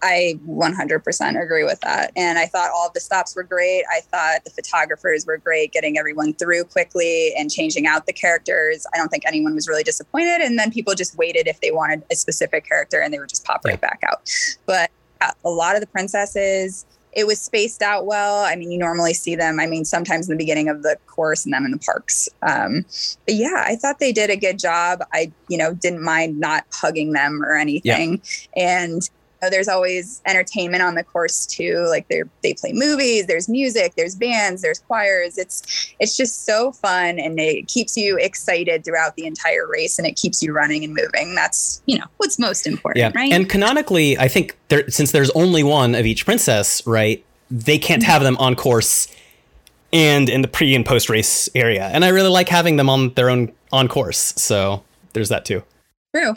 I 0.02 0.40
100% 0.48 1.42
agree 1.42 1.64
with 1.64 1.80
that. 1.82 2.12
And 2.16 2.40
I 2.40 2.46
thought 2.46 2.70
all 2.74 2.88
of 2.88 2.94
the 2.94 3.00
stops 3.00 3.36
were 3.36 3.44
great. 3.44 3.84
I 3.92 4.02
thought 4.02 4.46
the 4.46 4.52
photographers 4.52 5.26
were 5.26 5.38
great, 5.38 5.74
getting 5.74 5.98
everyone 5.98 6.34
through 6.34 6.66
quickly 6.66 7.34
and 7.38 7.52
changing 7.52 7.86
out 7.86 8.06
the 8.06 8.14
characters. 8.14 8.86
I 8.94 8.98
don't 8.98 9.10
think 9.10 9.24
anyone 9.28 9.56
was 9.56 9.68
really 9.68 9.84
disappointed. 9.84 10.42
And 10.42 10.58
then 10.58 10.72
people 10.72 10.96
just 10.96 11.18
waited 11.18 11.48
if 11.48 11.60
they 11.62 11.72
wanted 11.72 12.04
a 12.12 12.16
specific 12.16 12.68
character 12.68 13.02
and 13.02 13.14
they 13.14 13.20
would 13.20 13.30
just 13.30 13.44
pop 13.44 13.62
right 13.66 13.80
back 13.80 14.00
out. 14.10 14.30
But 14.66 14.90
yeah, 15.22 15.32
a 15.44 15.50
lot 15.50 15.76
of 15.76 15.82
the 15.82 15.88
princesses, 15.88 16.86
it 17.12 17.26
was 17.26 17.42
spaced 17.42 17.82
out 17.82 18.06
well. 18.06 18.44
I 18.44 18.56
mean, 18.56 18.72
you 18.72 18.78
normally 18.78 19.14
see 19.14 19.36
them, 19.36 19.60
I 19.60 19.66
mean, 19.66 19.84
sometimes 19.84 20.30
in 20.30 20.38
the 20.38 20.42
beginning 20.42 20.70
of 20.70 20.84
the 20.84 20.98
course 21.08 21.44
and 21.44 21.54
them 21.54 21.66
in 21.66 21.72
the 21.72 21.80
parks. 21.80 22.30
Um, 22.44 22.86
but 23.26 23.36
yeah, 23.36 23.64
I 23.66 23.76
thought 23.76 24.00
they 24.00 24.12
did 24.12 24.30
a 24.30 24.38
good 24.38 24.60
job. 24.60 25.04
I, 25.12 25.32
you 25.48 25.58
know, 25.58 25.74
didn't 25.74 26.04
mind 26.04 26.40
not 26.40 26.66
hugging 26.72 27.14
them 27.14 27.44
or 27.44 27.56
anything. 27.56 28.22
Yeah. 28.56 28.64
And 28.64 29.10
there's 29.50 29.68
always 29.68 30.22
entertainment 30.26 30.84
on 30.84 30.96
the 30.96 31.04
course 31.04 31.46
too. 31.46 31.86
Like 31.88 32.08
they 32.08 32.24
they 32.44 32.54
play 32.54 32.74
movies, 32.74 33.28
there's 33.28 33.48
music, 33.48 33.94
there's 33.96 34.16
bands, 34.16 34.62
there's 34.62 34.80
choirs. 34.80 35.38
It's 35.38 35.94
it's 36.00 36.18
just 36.18 36.46
so 36.46 36.72
fun 36.72 37.20
and 37.20 37.40
it 37.40 37.68
keeps 37.68 37.96
you 37.96 38.18
excited 38.18 38.84
throughout 38.84 39.16
the 39.16 39.26
entire 39.26 39.68
race 39.68 39.98
and 39.98 40.08
it 40.08 40.16
keeps 40.16 40.44
you 40.44 40.52
running 40.52 40.84
and 40.84 40.94
moving. 40.94 41.36
That's 41.36 41.82
you 41.86 41.98
know 41.98 42.06
what's 42.18 42.40
most 42.40 42.68
important, 42.68 42.98
yeah. 42.98 43.12
right? 43.16 43.32
And 43.32 43.48
canonically, 43.48 44.18
I 44.18 44.28
think 44.28 44.58
there 44.68 44.90
since 44.90 45.12
there's 45.12 45.30
only 45.32 45.64
one 45.64 45.96
of 45.96 46.06
each 46.06 46.26
princess, 46.26 46.86
right? 46.86 47.24
They 47.52 47.78
can't 47.78 48.02
mm-hmm. 48.02 48.12
have 48.12 48.24
them 48.24 48.38
on 48.38 48.56
course 48.56 49.08
and 49.92 50.30
in 50.30 50.42
the 50.42 50.48
pre 50.48 50.76
and 50.76 50.86
post 50.86 51.10
race 51.10 51.50
area. 51.56 51.88
And 51.88 52.04
I 52.06 52.10
really 52.10 52.30
like 52.30 52.50
having 52.50 52.76
them 52.76 52.90
on 52.90 53.14
their 53.14 53.30
own 53.30 53.52
on 53.72 53.88
course. 53.88 54.34
So 54.38 54.84
there's 55.14 55.30
that 55.30 55.46
too. 55.46 55.64
True. 56.16 56.36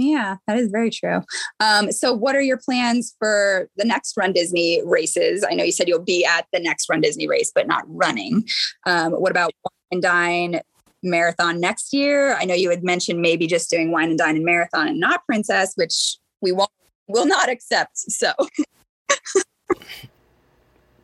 Yeah, 0.00 0.36
that 0.46 0.56
is 0.56 0.70
very 0.70 0.88
true. 0.88 1.20
Um, 1.60 1.92
so, 1.92 2.14
what 2.14 2.34
are 2.34 2.40
your 2.40 2.56
plans 2.56 3.14
for 3.18 3.68
the 3.76 3.84
next 3.84 4.16
Run 4.16 4.32
Disney 4.32 4.80
races? 4.82 5.44
I 5.46 5.52
know 5.52 5.62
you 5.62 5.72
said 5.72 5.88
you'll 5.88 5.98
be 6.00 6.24
at 6.24 6.46
the 6.54 6.58
next 6.58 6.88
Run 6.88 7.02
Disney 7.02 7.28
race, 7.28 7.52
but 7.54 7.68
not 7.68 7.84
running. 7.86 8.48
Um, 8.86 9.12
what 9.12 9.30
about 9.30 9.52
Wine 9.62 9.88
and 9.92 10.02
Dine 10.02 10.60
Marathon 11.02 11.60
next 11.60 11.92
year? 11.92 12.34
I 12.36 12.46
know 12.46 12.54
you 12.54 12.70
had 12.70 12.82
mentioned 12.82 13.20
maybe 13.20 13.46
just 13.46 13.68
doing 13.68 13.92
Wine 13.92 14.08
and 14.08 14.18
Dine 14.18 14.36
and 14.36 14.44
Marathon 14.44 14.88
and 14.88 14.98
not 14.98 15.26
Princess, 15.26 15.74
which 15.76 16.16
we 16.40 16.50
won't 16.50 16.70
will 17.06 17.26
not 17.26 17.50
accept. 17.50 17.98
So. 17.98 18.32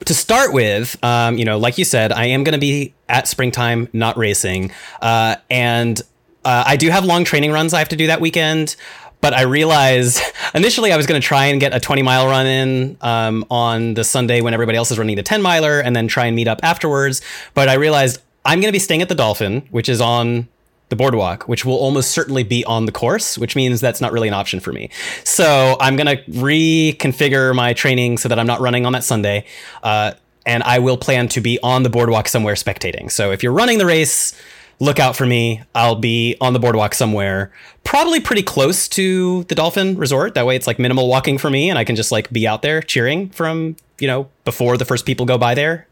to 0.06 0.14
start 0.14 0.54
with, 0.54 0.96
um, 1.04 1.36
you 1.36 1.44
know, 1.44 1.58
like 1.58 1.76
you 1.76 1.84
said, 1.84 2.12
I 2.12 2.26
am 2.26 2.44
going 2.44 2.54
to 2.54 2.58
be 2.58 2.94
at 3.10 3.28
springtime, 3.28 3.90
not 3.92 4.16
racing, 4.16 4.72
uh, 5.02 5.36
and 5.50 6.00
uh, 6.46 6.62
I 6.64 6.76
do 6.76 6.90
have 6.90 7.04
long 7.04 7.24
training 7.24 7.50
runs 7.50 7.74
I 7.74 7.80
have 7.80 7.88
to 7.88 7.96
do 7.96 8.06
that 8.06 8.20
weekend, 8.20 8.76
but 9.20 9.34
I 9.34 9.42
realized 9.42 10.22
initially 10.54 10.92
I 10.92 10.96
was 10.96 11.04
going 11.04 11.20
to 11.20 11.26
try 11.26 11.46
and 11.46 11.60
get 11.60 11.74
a 11.74 11.80
20 11.80 12.02
mile 12.02 12.28
run 12.28 12.46
in 12.46 12.96
um, 13.00 13.44
on 13.50 13.94
the 13.94 14.04
Sunday 14.04 14.40
when 14.40 14.54
everybody 14.54 14.78
else 14.78 14.92
is 14.92 14.98
running 14.98 15.16
the 15.16 15.24
10 15.24 15.42
miler 15.42 15.80
and 15.80 15.96
then 15.96 16.06
try 16.06 16.26
and 16.26 16.36
meet 16.36 16.46
up 16.46 16.60
afterwards. 16.62 17.20
But 17.54 17.68
I 17.68 17.74
realized 17.74 18.22
I'm 18.44 18.60
going 18.60 18.68
to 18.68 18.72
be 18.72 18.78
staying 18.78 19.02
at 19.02 19.08
the 19.08 19.16
Dolphin, 19.16 19.66
which 19.72 19.88
is 19.88 20.00
on 20.00 20.46
the 20.88 20.94
boardwalk, 20.94 21.48
which 21.48 21.64
will 21.64 21.74
almost 21.74 22.12
certainly 22.12 22.44
be 22.44 22.64
on 22.64 22.86
the 22.86 22.92
course, 22.92 23.36
which 23.36 23.56
means 23.56 23.80
that's 23.80 24.00
not 24.00 24.12
really 24.12 24.28
an 24.28 24.34
option 24.34 24.60
for 24.60 24.72
me. 24.72 24.88
So 25.24 25.76
I'm 25.80 25.96
going 25.96 26.16
to 26.16 26.22
reconfigure 26.30 27.56
my 27.56 27.72
training 27.72 28.18
so 28.18 28.28
that 28.28 28.38
I'm 28.38 28.46
not 28.46 28.60
running 28.60 28.86
on 28.86 28.92
that 28.92 29.02
Sunday. 29.02 29.46
Uh, 29.82 30.12
and 30.46 30.62
I 30.62 30.78
will 30.78 30.96
plan 30.96 31.26
to 31.30 31.40
be 31.40 31.58
on 31.64 31.82
the 31.82 31.90
boardwalk 31.90 32.28
somewhere 32.28 32.54
spectating. 32.54 33.10
So 33.10 33.32
if 33.32 33.42
you're 33.42 33.52
running 33.52 33.78
the 33.78 33.86
race, 33.86 34.32
look 34.78 34.98
out 34.98 35.16
for 35.16 35.26
me. 35.26 35.62
I'll 35.74 35.96
be 35.96 36.36
on 36.40 36.52
the 36.52 36.58
boardwalk 36.58 36.94
somewhere, 36.94 37.52
probably 37.84 38.20
pretty 38.20 38.42
close 38.42 38.88
to 38.88 39.44
the 39.44 39.54
Dolphin 39.54 39.96
Resort. 39.96 40.34
That 40.34 40.46
way 40.46 40.56
it's 40.56 40.66
like 40.66 40.78
minimal 40.78 41.08
walking 41.08 41.38
for 41.38 41.50
me 41.50 41.70
and 41.70 41.78
I 41.78 41.84
can 41.84 41.96
just 41.96 42.12
like 42.12 42.30
be 42.30 42.46
out 42.46 42.62
there 42.62 42.82
cheering 42.82 43.30
from, 43.30 43.76
you 43.98 44.06
know, 44.06 44.28
before 44.44 44.76
the 44.76 44.84
first 44.84 45.06
people 45.06 45.26
go 45.26 45.38
by 45.38 45.54
there. 45.54 45.86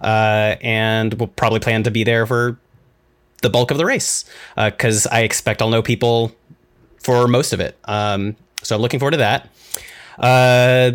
Uh, 0.00 0.56
and 0.62 1.14
we'll 1.14 1.28
probably 1.28 1.60
plan 1.60 1.82
to 1.82 1.90
be 1.90 2.04
there 2.04 2.26
for 2.26 2.58
the 3.42 3.50
bulk 3.50 3.70
of 3.70 3.78
the 3.78 3.84
race 3.84 4.24
because 4.56 5.06
uh, 5.06 5.10
I 5.12 5.20
expect 5.22 5.60
I'll 5.60 5.70
know 5.70 5.82
people 5.82 6.32
for 7.02 7.26
most 7.26 7.52
of 7.52 7.60
it. 7.60 7.76
Um, 7.84 8.36
so 8.62 8.76
I'm 8.76 8.82
looking 8.82 9.00
forward 9.00 9.12
to 9.12 9.16
that. 9.18 9.48
Uh, 10.18 10.92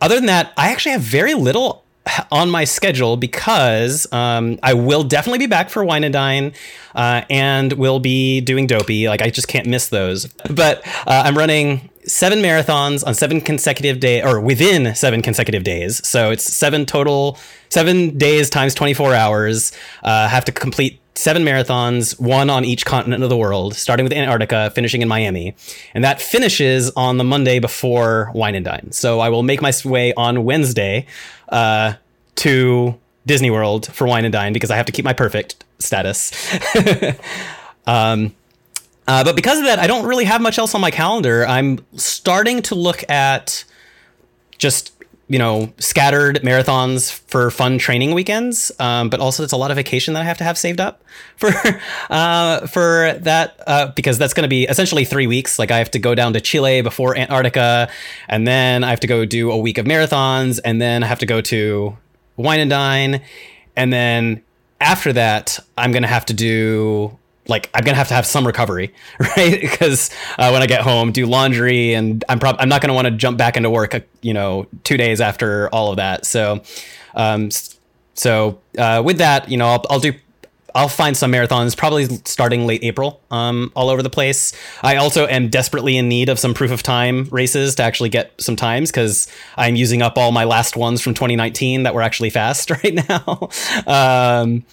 other 0.00 0.16
than 0.16 0.26
that, 0.26 0.52
I 0.56 0.70
actually 0.70 0.92
have 0.92 1.00
very 1.00 1.34
little 1.34 1.83
on 2.30 2.50
my 2.50 2.64
schedule 2.64 3.16
because 3.16 4.10
um, 4.12 4.58
I 4.62 4.74
will 4.74 5.02
definitely 5.02 5.38
be 5.38 5.46
back 5.46 5.70
for 5.70 5.84
Wine 5.84 6.04
and 6.04 6.12
Dine 6.12 6.52
uh, 6.94 7.22
and 7.30 7.72
will 7.74 8.00
be 8.00 8.40
doing 8.40 8.66
Dopey. 8.66 9.08
Like, 9.08 9.22
I 9.22 9.30
just 9.30 9.48
can't 9.48 9.66
miss 9.66 9.88
those. 9.88 10.26
But 10.50 10.86
uh, 11.06 11.22
I'm 11.24 11.36
running 11.36 11.90
seven 12.06 12.40
marathons 12.40 13.06
on 13.06 13.14
seven 13.14 13.40
consecutive 13.40 14.00
days, 14.00 14.24
or 14.24 14.40
within 14.40 14.94
seven 14.94 15.22
consecutive 15.22 15.64
days. 15.64 16.06
So 16.06 16.30
it's 16.30 16.44
seven 16.44 16.84
total, 16.86 17.38
seven 17.70 18.18
days 18.18 18.50
times 18.50 18.74
24 18.74 19.14
hours. 19.14 19.72
Uh, 20.02 20.28
have 20.28 20.44
to 20.44 20.52
complete 20.52 21.00
seven 21.16 21.44
marathons, 21.44 22.18
one 22.20 22.50
on 22.50 22.64
each 22.64 22.84
continent 22.84 23.22
of 23.22 23.28
the 23.28 23.36
world, 23.36 23.74
starting 23.74 24.04
with 24.04 24.12
Antarctica, 24.12 24.70
finishing 24.74 25.00
in 25.00 25.08
Miami. 25.08 25.54
And 25.94 26.02
that 26.02 26.20
finishes 26.20 26.90
on 26.90 27.18
the 27.18 27.24
Monday 27.24 27.60
before 27.60 28.30
Wine 28.34 28.54
and 28.54 28.64
Dine. 28.64 28.90
So 28.92 29.20
I 29.20 29.28
will 29.28 29.42
make 29.42 29.62
my 29.62 29.72
way 29.84 30.12
on 30.14 30.44
Wednesday 30.44 31.06
uh, 31.48 31.94
to 32.36 32.98
Disney 33.26 33.50
World 33.50 33.86
for 33.92 34.06
Wine 34.06 34.24
and 34.24 34.32
Dine 34.32 34.52
because 34.52 34.70
I 34.70 34.76
have 34.76 34.86
to 34.86 34.92
keep 34.92 35.04
my 35.04 35.12
perfect 35.12 35.64
status. 35.78 36.32
um, 37.86 38.34
uh, 39.06 39.22
but 39.22 39.36
because 39.36 39.58
of 39.58 39.64
that, 39.64 39.78
I 39.78 39.86
don't 39.86 40.06
really 40.06 40.24
have 40.24 40.40
much 40.40 40.58
else 40.58 40.74
on 40.74 40.80
my 40.80 40.90
calendar. 40.90 41.46
I'm 41.46 41.84
starting 41.96 42.62
to 42.62 42.74
look 42.74 43.08
at 43.08 43.64
just 44.58 44.93
you 45.28 45.38
know 45.38 45.72
scattered 45.78 46.40
marathons 46.42 47.12
for 47.28 47.50
fun 47.50 47.78
training 47.78 48.12
weekends 48.14 48.70
um, 48.78 49.08
but 49.08 49.20
also 49.20 49.42
it's 49.42 49.52
a 49.52 49.56
lot 49.56 49.70
of 49.70 49.76
vacation 49.76 50.14
that 50.14 50.20
i 50.20 50.24
have 50.24 50.36
to 50.38 50.44
have 50.44 50.58
saved 50.58 50.80
up 50.80 51.02
for 51.36 51.50
uh, 52.10 52.66
for 52.66 53.14
that 53.20 53.60
uh, 53.66 53.86
because 53.96 54.18
that's 54.18 54.34
going 54.34 54.42
to 54.42 54.48
be 54.48 54.64
essentially 54.64 55.04
three 55.04 55.26
weeks. 55.26 55.58
Like 55.58 55.70
i 55.70 55.78
have 55.78 55.90
to 55.92 55.98
go 55.98 56.14
down 56.14 56.32
to 56.34 56.40
chile 56.40 56.82
before 56.82 57.16
antarctica 57.16 57.88
and 58.28 58.46
then 58.46 58.84
i 58.84 58.90
have 58.90 59.00
to 59.00 59.06
go 59.06 59.24
do 59.24 59.50
a 59.50 59.56
week 59.56 59.78
of 59.78 59.86
marathons 59.86 60.60
and 60.64 60.80
then 60.80 61.02
i 61.02 61.06
have 61.06 61.18
to 61.20 61.26
go 61.26 61.40
to 61.40 61.96
wine 62.36 62.60
and 62.60 62.70
dine 62.70 63.22
and 63.76 63.92
then 63.92 64.42
after 64.80 65.12
that 65.12 65.58
i'm 65.78 65.92
going 65.92 66.02
to 66.02 66.08
have 66.08 66.26
to 66.26 66.34
do 66.34 67.18
like 67.48 67.70
I'm 67.74 67.84
gonna 67.84 67.96
have 67.96 68.08
to 68.08 68.14
have 68.14 68.26
some 68.26 68.46
recovery, 68.46 68.94
right? 69.18 69.60
because 69.60 70.10
uh, 70.38 70.50
when 70.50 70.62
I 70.62 70.66
get 70.66 70.80
home, 70.80 71.12
do 71.12 71.26
laundry, 71.26 71.94
and 71.94 72.24
I'm 72.28 72.38
probably 72.38 72.60
I'm 72.60 72.68
not 72.68 72.80
gonna 72.80 72.94
want 72.94 73.06
to 73.06 73.10
jump 73.10 73.38
back 73.38 73.56
into 73.56 73.70
work, 73.70 73.94
uh, 73.94 74.00
you 74.22 74.34
know, 74.34 74.66
two 74.84 74.96
days 74.96 75.20
after 75.20 75.68
all 75.68 75.90
of 75.90 75.96
that. 75.96 76.26
So, 76.26 76.62
um, 77.14 77.50
so 78.14 78.60
uh, 78.78 79.02
with 79.04 79.18
that, 79.18 79.48
you 79.48 79.56
know, 79.56 79.66
I'll, 79.68 79.84
I'll 79.90 80.00
do. 80.00 80.12
I'll 80.76 80.88
find 80.88 81.16
some 81.16 81.30
marathons, 81.30 81.76
probably 81.76 82.06
starting 82.24 82.66
late 82.66 82.82
April, 82.82 83.20
um, 83.30 83.70
all 83.76 83.90
over 83.90 84.02
the 84.02 84.10
place. 84.10 84.52
I 84.82 84.96
also 84.96 85.24
am 85.28 85.48
desperately 85.48 85.96
in 85.96 86.08
need 86.08 86.28
of 86.28 86.40
some 86.40 86.52
proof 86.52 86.72
of 86.72 86.82
time 86.82 87.28
races 87.30 87.76
to 87.76 87.84
actually 87.84 88.08
get 88.08 88.32
some 88.40 88.56
times 88.56 88.90
because 88.90 89.28
I'm 89.56 89.76
using 89.76 90.02
up 90.02 90.18
all 90.18 90.32
my 90.32 90.42
last 90.42 90.76
ones 90.76 91.00
from 91.00 91.14
2019 91.14 91.84
that 91.84 91.94
were 91.94 92.02
actually 92.02 92.30
fast 92.30 92.70
right 92.82 92.92
now. 93.08 93.50
um, 93.86 94.64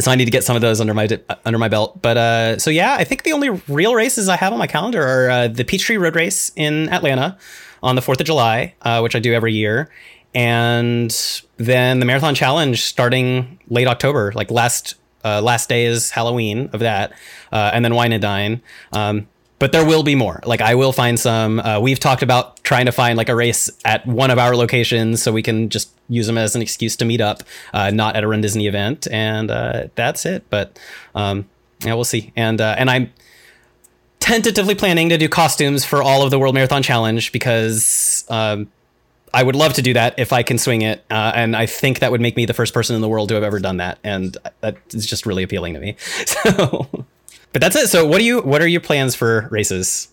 so 0.00 0.10
I 0.10 0.14
need 0.14 0.26
to 0.26 0.30
get 0.30 0.44
some 0.44 0.54
of 0.54 0.62
those 0.62 0.80
under 0.80 0.94
my 0.94 1.08
under 1.44 1.58
my 1.58 1.68
belt. 1.68 2.00
But 2.00 2.16
uh, 2.16 2.58
so 2.58 2.70
yeah, 2.70 2.94
I 2.94 3.04
think 3.04 3.24
the 3.24 3.32
only 3.32 3.50
real 3.50 3.94
races 3.94 4.28
I 4.28 4.36
have 4.36 4.52
on 4.52 4.58
my 4.58 4.66
calendar 4.66 5.02
are 5.02 5.30
uh, 5.30 5.48
the 5.48 5.64
Peachtree 5.64 5.96
Road 5.96 6.14
Race 6.14 6.52
in 6.56 6.88
Atlanta 6.90 7.36
on 7.82 7.96
the 7.96 8.02
Fourth 8.02 8.20
of 8.20 8.26
July, 8.26 8.74
uh, 8.82 9.00
which 9.00 9.16
I 9.16 9.18
do 9.18 9.34
every 9.34 9.52
year, 9.52 9.90
and 10.34 11.10
then 11.56 11.98
the 11.98 12.06
Marathon 12.06 12.34
Challenge 12.34 12.80
starting 12.80 13.58
late 13.68 13.88
October. 13.88 14.32
Like 14.34 14.50
last 14.50 14.94
uh, 15.24 15.42
last 15.42 15.68
day 15.68 15.84
is 15.84 16.10
Halloween 16.10 16.70
of 16.72 16.80
that, 16.80 17.12
uh, 17.50 17.70
and 17.74 17.84
then 17.84 17.94
Wine 17.94 18.12
and 18.12 18.22
Dine. 18.22 18.62
Um, 18.92 19.26
but 19.58 19.72
there 19.72 19.84
will 19.84 20.04
be 20.04 20.14
more. 20.14 20.40
Like 20.44 20.60
I 20.60 20.76
will 20.76 20.92
find 20.92 21.18
some. 21.18 21.58
Uh, 21.58 21.80
we've 21.80 21.98
talked 21.98 22.22
about 22.22 22.62
trying 22.62 22.86
to 22.86 22.92
find 22.92 23.16
like 23.16 23.28
a 23.28 23.34
race 23.34 23.68
at 23.84 24.06
one 24.06 24.30
of 24.30 24.38
our 24.38 24.54
locations 24.54 25.20
so 25.20 25.32
we 25.32 25.42
can 25.42 25.68
just 25.68 25.90
use 26.08 26.26
them 26.26 26.38
as 26.38 26.54
an 26.56 26.62
excuse 26.62 26.96
to 26.96 27.04
meet 27.04 27.20
up, 27.20 27.42
uh, 27.72 27.90
not 27.90 28.16
at 28.16 28.24
a 28.24 28.28
Run 28.28 28.40
Disney 28.40 28.66
event, 28.66 29.06
and 29.10 29.50
uh, 29.50 29.88
that's 29.94 30.26
it. 30.26 30.44
But 30.50 30.78
um, 31.14 31.48
yeah, 31.84 31.94
we'll 31.94 32.04
see. 32.04 32.32
And 32.36 32.60
uh, 32.60 32.74
and 32.78 32.90
I'm 32.90 33.12
tentatively 34.20 34.74
planning 34.74 35.08
to 35.10 35.18
do 35.18 35.28
costumes 35.28 35.84
for 35.84 36.02
all 36.02 36.22
of 36.22 36.30
the 36.30 36.38
World 36.38 36.54
Marathon 36.54 36.82
Challenge 36.82 37.32
because. 37.32 38.24
Um, 38.28 38.70
I 39.34 39.42
would 39.42 39.56
love 39.56 39.74
to 39.74 39.82
do 39.82 39.92
that 39.92 40.18
if 40.18 40.32
I 40.32 40.42
can 40.42 40.56
swing 40.56 40.80
it, 40.80 41.04
uh, 41.10 41.32
and 41.34 41.54
I 41.54 41.66
think 41.66 41.98
that 41.98 42.10
would 42.10 42.20
make 42.22 42.34
me 42.34 42.46
the 42.46 42.54
first 42.54 42.72
person 42.72 42.96
in 42.96 43.02
the 43.02 43.08
world 43.10 43.28
to 43.28 43.34
have 43.34 43.44
ever 43.44 43.58
done 43.58 43.76
that, 43.76 43.98
and 44.02 44.34
that 44.62 44.78
is 44.94 45.04
just 45.04 45.26
really 45.26 45.42
appealing 45.42 45.74
to 45.74 45.80
me. 45.80 45.96
So, 46.26 46.88
but 47.52 47.60
that's 47.60 47.76
it. 47.76 47.88
So 47.88 48.06
what 48.06 48.18
do 48.18 48.24
you 48.24 48.40
what 48.40 48.62
are 48.62 48.66
your 48.66 48.80
plans 48.80 49.14
for 49.14 49.46
races? 49.50 50.08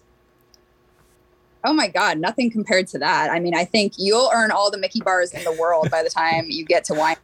Oh 1.66 1.74
my 1.74 1.88
God, 1.88 2.20
nothing 2.20 2.51
compared 2.51 2.88
to 2.89 2.99
that. 2.99 3.32
I 3.32 3.39
mean, 3.39 3.55
I 3.55 3.66
think 3.66 3.93
you'll 3.97 4.30
earn 4.34 4.51
all 4.51 4.70
the 4.70 4.78
Mickey 4.78 5.01
bars 5.01 5.32
in 5.32 5.43
the 5.43 5.51
world 5.53 5.89
by 5.89 6.03
the 6.03 6.09
time 6.09 6.45
you 6.47 6.63
get 6.63 6.84
to 6.86 6.93
wine. 6.93 7.18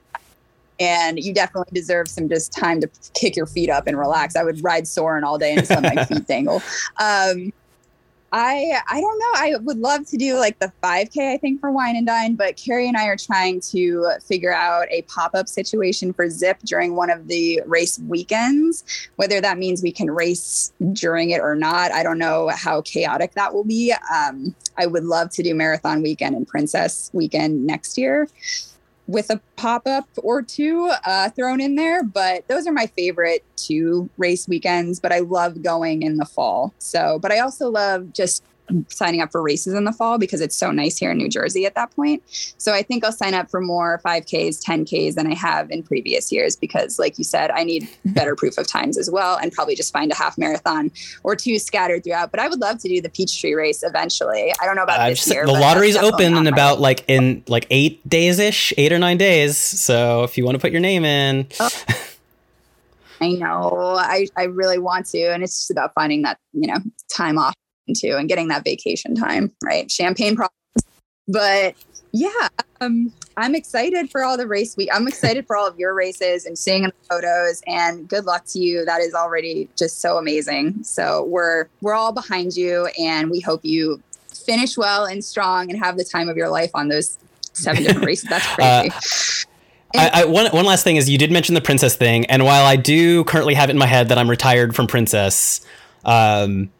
And 0.79 1.23
you 1.23 1.31
definitely 1.31 1.71
deserve 1.75 2.07
some 2.07 2.27
just 2.27 2.51
time 2.51 2.81
to 2.81 2.89
kick 3.13 3.35
your 3.35 3.45
feet 3.45 3.69
up 3.69 3.85
and 3.85 3.99
relax. 3.99 4.35
I 4.35 4.43
would 4.43 4.63
ride 4.63 4.87
Soarin' 4.87 5.23
all 5.23 5.37
day 5.37 5.51
and 5.51 5.59
just 5.59 5.69
let 5.69 5.95
my 5.95 6.05
feet 6.05 6.25
dangle. 6.25 6.63
Um, 6.99 7.53
I 8.31 8.79
I 8.89 9.01
don't 9.01 9.19
know. 9.19 9.31
I 9.35 9.55
would 9.61 9.77
love 9.77 10.07
to 10.07 10.17
do 10.17 10.37
like 10.37 10.57
the 10.59 10.71
5K, 10.81 11.33
I 11.33 11.37
think, 11.37 11.59
for 11.59 11.71
Wine 11.71 11.97
and 11.97 12.07
Dine, 12.07 12.35
but 12.35 12.55
Carrie 12.55 12.87
and 12.87 12.95
I 12.95 13.07
are 13.07 13.17
trying 13.17 13.59
to 13.71 14.11
figure 14.25 14.53
out 14.53 14.87
a 14.89 15.01
pop-up 15.03 15.49
situation 15.49 16.13
for 16.13 16.29
Zip 16.29 16.57
during 16.65 16.95
one 16.95 17.09
of 17.09 17.27
the 17.27 17.61
race 17.65 17.99
weekends. 17.99 18.83
Whether 19.17 19.41
that 19.41 19.57
means 19.57 19.83
we 19.83 19.91
can 19.91 20.09
race 20.09 20.71
during 20.93 21.31
it 21.31 21.41
or 21.41 21.55
not, 21.55 21.91
I 21.91 22.03
don't 22.03 22.19
know 22.19 22.49
how 22.49 22.81
chaotic 22.81 23.33
that 23.33 23.53
will 23.53 23.65
be. 23.65 23.93
Um, 24.13 24.55
I 24.77 24.85
would 24.85 25.03
love 25.03 25.29
to 25.31 25.43
do 25.43 25.53
Marathon 25.53 26.01
Weekend 26.01 26.35
and 26.35 26.47
Princess 26.47 27.09
Weekend 27.13 27.65
next 27.65 27.97
year 27.97 28.27
with 29.11 29.29
a 29.29 29.39
pop 29.57 29.85
up 29.85 30.07
or 30.17 30.41
two 30.41 30.91
uh, 31.05 31.29
thrown 31.29 31.61
in 31.61 31.75
there. 31.75 32.03
But 32.03 32.47
those 32.47 32.65
are 32.65 32.71
my 32.71 32.87
favorite 32.87 33.43
two 33.55 34.09
race 34.17 34.47
weekends. 34.47 34.99
But 34.99 35.11
I 35.11 35.19
love 35.19 35.61
going 35.61 36.01
in 36.01 36.17
the 36.17 36.25
fall. 36.25 36.73
So, 36.79 37.19
but 37.19 37.31
I 37.31 37.39
also 37.39 37.69
love 37.69 38.13
just 38.13 38.43
signing 38.89 39.21
up 39.21 39.31
for 39.31 39.41
races 39.41 39.73
in 39.73 39.83
the 39.83 39.91
fall 39.91 40.17
because 40.17 40.41
it's 40.41 40.55
so 40.55 40.71
nice 40.71 40.97
here 40.97 41.11
in 41.11 41.17
New 41.17 41.29
Jersey 41.29 41.65
at 41.65 41.75
that 41.75 41.95
point. 41.95 42.23
So 42.57 42.73
I 42.73 42.81
think 42.81 43.03
I'll 43.03 43.11
sign 43.11 43.33
up 43.33 43.49
for 43.49 43.61
more 43.61 44.01
5Ks, 44.05 44.63
10Ks 44.63 45.15
than 45.15 45.27
I 45.27 45.35
have 45.35 45.69
in 45.71 45.83
previous 45.83 46.31
years 46.31 46.55
because, 46.55 46.99
like 46.99 47.17
you 47.17 47.23
said, 47.23 47.51
I 47.51 47.63
need 47.63 47.89
better 48.05 48.35
proof 48.35 48.57
of 48.57 48.67
times 48.67 48.97
as 48.97 49.09
well 49.09 49.37
and 49.37 49.51
probably 49.51 49.75
just 49.75 49.93
find 49.93 50.11
a 50.11 50.15
half 50.15 50.37
marathon 50.37 50.91
or 51.23 51.35
two 51.35 51.59
scattered 51.59 52.03
throughout. 52.03 52.31
But 52.31 52.39
I 52.39 52.47
would 52.47 52.59
love 52.59 52.79
to 52.79 52.87
do 52.87 53.01
the 53.01 53.09
Peachtree 53.09 53.53
race 53.53 53.83
eventually. 53.83 54.53
I 54.61 54.65
don't 54.65 54.75
know 54.75 54.83
about 54.83 54.99
uh, 54.99 55.09
this 55.09 55.27
year. 55.27 55.45
The 55.45 55.51
lottery's 55.51 55.97
open 55.97 56.35
in 56.35 56.47
about 56.47 56.79
like 56.79 57.03
in 57.07 57.43
like 57.47 57.67
eight 57.69 58.07
days 58.07 58.39
ish, 58.39 58.73
eight 58.77 58.91
or 58.91 58.99
nine 58.99 59.17
days. 59.17 59.57
So 59.57 60.23
if 60.23 60.37
you 60.37 60.45
want 60.45 60.55
to 60.55 60.59
put 60.59 60.71
your 60.71 60.81
name 60.81 61.05
in. 61.05 61.47
Oh. 61.59 61.69
I 63.21 63.33
know. 63.33 63.95
I, 63.97 64.27
I 64.35 64.45
really 64.45 64.79
want 64.79 65.05
to. 65.07 65.31
And 65.31 65.43
it's 65.43 65.59
just 65.59 65.71
about 65.71 65.93
finding 65.93 66.23
that, 66.23 66.39
you 66.53 66.67
know, 66.67 66.79
time 67.15 67.37
off 67.37 67.53
into 67.87 68.17
and 68.17 68.27
getting 68.29 68.47
that 68.49 68.63
vacation 68.63 69.15
time, 69.15 69.51
right? 69.63 69.89
Champagne 69.89 70.35
problems. 70.35 70.55
But 71.27 71.75
yeah, 72.11 72.49
um, 72.81 73.13
I'm 73.37 73.55
excited 73.55 74.11
for 74.11 74.23
all 74.23 74.37
the 74.37 74.47
race 74.47 74.75
week. 74.75 74.89
I'm 74.91 75.07
excited 75.07 75.47
for 75.47 75.55
all 75.55 75.67
of 75.67 75.79
your 75.79 75.93
races 75.93 76.45
and 76.45 76.57
seeing 76.57 76.83
the 76.83 76.93
photos 77.09 77.61
and 77.67 78.07
good 78.07 78.25
luck 78.25 78.45
to 78.47 78.59
you. 78.59 78.83
That 78.85 79.01
is 79.01 79.13
already 79.13 79.69
just 79.77 80.01
so 80.01 80.17
amazing. 80.17 80.83
So 80.83 81.23
we're 81.23 81.67
we're 81.81 81.93
all 81.93 82.11
behind 82.11 82.55
you 82.55 82.89
and 82.99 83.31
we 83.31 83.39
hope 83.39 83.63
you 83.63 84.01
finish 84.45 84.77
well 84.77 85.05
and 85.05 85.23
strong 85.23 85.69
and 85.69 85.79
have 85.79 85.97
the 85.97 86.03
time 86.03 86.27
of 86.27 86.35
your 86.35 86.49
life 86.49 86.71
on 86.73 86.89
those 86.89 87.17
seven 87.53 87.83
different 87.83 88.05
races. 88.05 88.29
That's 88.29 88.45
uh, 88.59 88.81
crazy. 88.81 88.89
Uh, 88.93 89.47
I, 89.93 90.21
I, 90.21 90.25
one, 90.25 90.49
one 90.51 90.65
last 90.65 90.83
thing 90.83 90.95
is 90.95 91.09
you 91.09 91.17
did 91.17 91.31
mention 91.31 91.53
the 91.53 91.61
princess 91.61 91.97
thing, 91.97 92.25
and 92.27 92.45
while 92.45 92.65
I 92.65 92.77
do 92.77 93.25
currently 93.25 93.53
have 93.55 93.69
it 93.69 93.73
in 93.73 93.77
my 93.77 93.87
head 93.87 94.07
that 94.07 94.17
I'm 94.17 94.29
retired 94.29 94.73
from 94.73 94.87
princess, 94.87 95.65
um, 96.05 96.71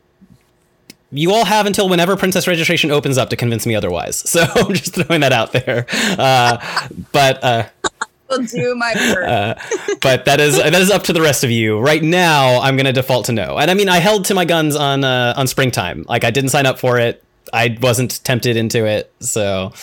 you 1.12 1.34
all 1.34 1.46
have 1.46 1.66
until 1.66 1.90
whenever 1.90 2.16
princess 2.16 2.48
registration 2.48 2.92
opens 2.92 3.18
up 3.18 3.30
to 3.30 3.36
convince 3.36 3.66
me 3.66 3.76
otherwise. 3.76 4.24
So 4.32 4.44
I'm 4.44 4.74
just 4.74 4.96
throwing 4.96 5.22
that 5.22 5.34
out 5.34 5.52
there. 5.52 5.86
Uh, 6.18 6.58
but 7.12 7.44
uh, 7.44 7.68
will 8.30 8.44
do 8.44 8.76
my 8.76 8.94
part. 8.94 9.24
uh, 9.26 9.56
but 10.02 10.26
that 10.26 10.40
is 10.40 10.56
that 10.58 10.74
is 10.74 10.90
up 10.90 11.04
to 11.04 11.14
the 11.14 11.22
rest 11.22 11.44
of 11.44 11.52
you. 11.52 11.80
Right 11.80 12.02
now, 12.02 12.62
I'm 12.62 12.78
going 12.78 12.86
to 12.86 12.94
default 12.94 13.26
to 13.26 13.34
no. 13.34 13.58
And 13.58 13.70
I 13.70 13.74
mean, 13.74 13.90
I 13.90 13.98
held 13.98 14.26
to 14.26 14.34
my 14.34 14.46
guns 14.46 14.76
on 14.76 15.04
uh, 15.04 15.34
on 15.36 15.48
springtime. 15.48 16.06
Like 16.08 16.24
I 16.24 16.32
didn't 16.32 16.50
sign 16.52 16.66
up 16.66 16.80
for 16.80 16.98
it. 16.98 17.24
I 17.52 17.78
wasn't 17.82 18.24
tempted 18.24 18.56
into 18.56 18.86
it. 18.86 19.12
So. 19.20 19.74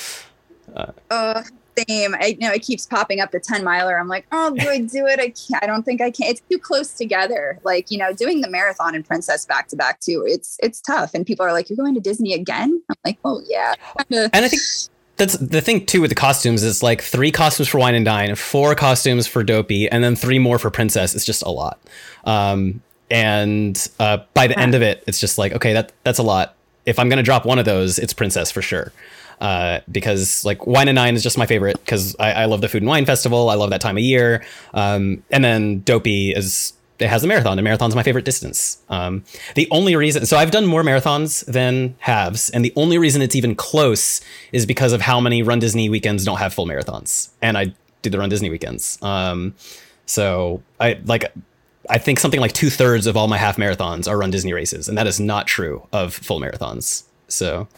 Uh 1.10 1.42
same. 1.86 2.14
I 2.14 2.36
you 2.38 2.46
know 2.46 2.52
it 2.52 2.62
keeps 2.62 2.86
popping 2.86 3.20
up 3.20 3.30
the 3.30 3.40
10 3.40 3.64
miler. 3.64 3.98
I'm 3.98 4.08
like, 4.08 4.26
oh, 4.32 4.54
do 4.54 4.68
I 4.68 4.80
do 4.80 5.06
it? 5.06 5.20
I 5.20 5.30
can't. 5.30 5.62
I 5.62 5.66
don't 5.66 5.82
think 5.82 6.00
I 6.00 6.10
can. 6.10 6.28
It's 6.28 6.42
too 6.50 6.58
close 6.58 6.92
together. 6.92 7.58
Like, 7.64 7.90
you 7.90 7.98
know, 7.98 8.12
doing 8.12 8.40
the 8.40 8.50
marathon 8.50 8.94
and 8.94 9.06
Princess 9.06 9.44
back 9.44 9.68
to 9.68 9.76
back 9.76 10.00
too. 10.00 10.24
It's 10.26 10.58
it's 10.62 10.80
tough. 10.80 11.14
And 11.14 11.26
people 11.26 11.44
are 11.44 11.52
like, 11.52 11.68
You're 11.68 11.76
going 11.76 11.94
to 11.94 12.00
Disney 12.00 12.34
again? 12.34 12.82
I'm 12.88 12.96
like, 13.04 13.18
oh 13.24 13.42
yeah. 13.46 13.74
and 14.10 14.30
I 14.32 14.48
think 14.48 14.62
that's 15.16 15.36
the 15.38 15.60
thing 15.60 15.84
too 15.84 16.00
with 16.00 16.10
the 16.10 16.14
costumes 16.14 16.62
is 16.62 16.82
like 16.82 17.02
three 17.02 17.32
costumes 17.32 17.68
for 17.68 17.78
wine 17.78 17.94
and 17.94 18.04
dine, 18.04 18.34
four 18.34 18.74
costumes 18.74 19.26
for 19.26 19.42
dopey, 19.42 19.88
and 19.88 20.02
then 20.02 20.16
three 20.16 20.38
more 20.38 20.58
for 20.58 20.70
princess. 20.70 21.14
It's 21.14 21.24
just 21.24 21.42
a 21.42 21.50
lot. 21.50 21.78
Um, 22.24 22.82
and 23.10 23.88
uh, 23.98 24.18
by 24.34 24.46
the 24.46 24.58
end 24.58 24.74
of 24.74 24.82
it, 24.82 25.02
it's 25.06 25.18
just 25.18 25.38
like, 25.38 25.52
okay, 25.52 25.72
that 25.72 25.92
that's 26.04 26.18
a 26.18 26.22
lot. 26.22 26.54
If 26.86 26.98
I'm 26.98 27.08
gonna 27.08 27.22
drop 27.22 27.44
one 27.44 27.58
of 27.58 27.64
those, 27.64 27.98
it's 27.98 28.12
princess 28.12 28.50
for 28.50 28.62
sure 28.62 28.92
uh, 29.40 29.80
because 29.90 30.44
like 30.44 30.66
Wine 30.66 30.88
and 30.88 30.96
Dine 30.96 31.14
is 31.14 31.22
just 31.22 31.38
my 31.38 31.46
favorite 31.46 31.78
because 31.78 32.16
I, 32.18 32.32
I, 32.32 32.44
love 32.46 32.60
the 32.60 32.68
Food 32.68 32.82
and 32.82 32.88
Wine 32.88 33.06
Festival. 33.06 33.50
I 33.50 33.54
love 33.54 33.70
that 33.70 33.80
time 33.80 33.96
of 33.96 34.02
year. 34.02 34.44
Um, 34.74 35.22
and 35.30 35.44
then 35.44 35.80
Dopey 35.80 36.32
is 36.32 36.72
it 36.98 37.08
has 37.08 37.22
a 37.22 37.26
marathon, 37.28 37.58
and 37.58 37.64
marathon's 37.64 37.94
my 37.94 38.02
favorite 38.02 38.24
distance. 38.24 38.78
Um, 38.88 39.24
the 39.54 39.68
only 39.70 39.94
reason, 39.94 40.26
so 40.26 40.36
I've 40.36 40.50
done 40.50 40.66
more 40.66 40.82
marathons 40.82 41.44
than 41.46 41.94
halves, 42.00 42.50
and 42.50 42.64
the 42.64 42.72
only 42.74 42.98
reason 42.98 43.22
it's 43.22 43.36
even 43.36 43.54
close 43.54 44.20
is 44.50 44.66
because 44.66 44.92
of 44.92 45.00
how 45.00 45.20
many 45.20 45.42
Run 45.42 45.60
Disney 45.60 45.88
weekends 45.88 46.24
don't 46.24 46.38
have 46.38 46.52
full 46.52 46.66
marathons, 46.66 47.28
and 47.40 47.56
I 47.56 47.72
do 48.02 48.10
the 48.10 48.18
Run 48.18 48.28
Disney 48.28 48.50
weekends. 48.50 48.98
Um, 49.02 49.54
So 50.06 50.62
I 50.80 50.98
like 51.04 51.32
I 51.88 51.98
think 51.98 52.18
something 52.18 52.40
like 52.40 52.52
two 52.52 52.70
thirds 52.70 53.06
of 53.06 53.16
all 53.16 53.28
my 53.28 53.38
half 53.38 53.56
marathons 53.56 54.08
are 54.08 54.18
run 54.18 54.30
Disney 54.30 54.52
races, 54.52 54.88
and 54.88 54.98
that 54.98 55.06
is 55.06 55.20
not 55.20 55.46
true 55.46 55.86
of 55.92 56.14
full 56.14 56.40
marathons. 56.40 57.04
So. 57.28 57.68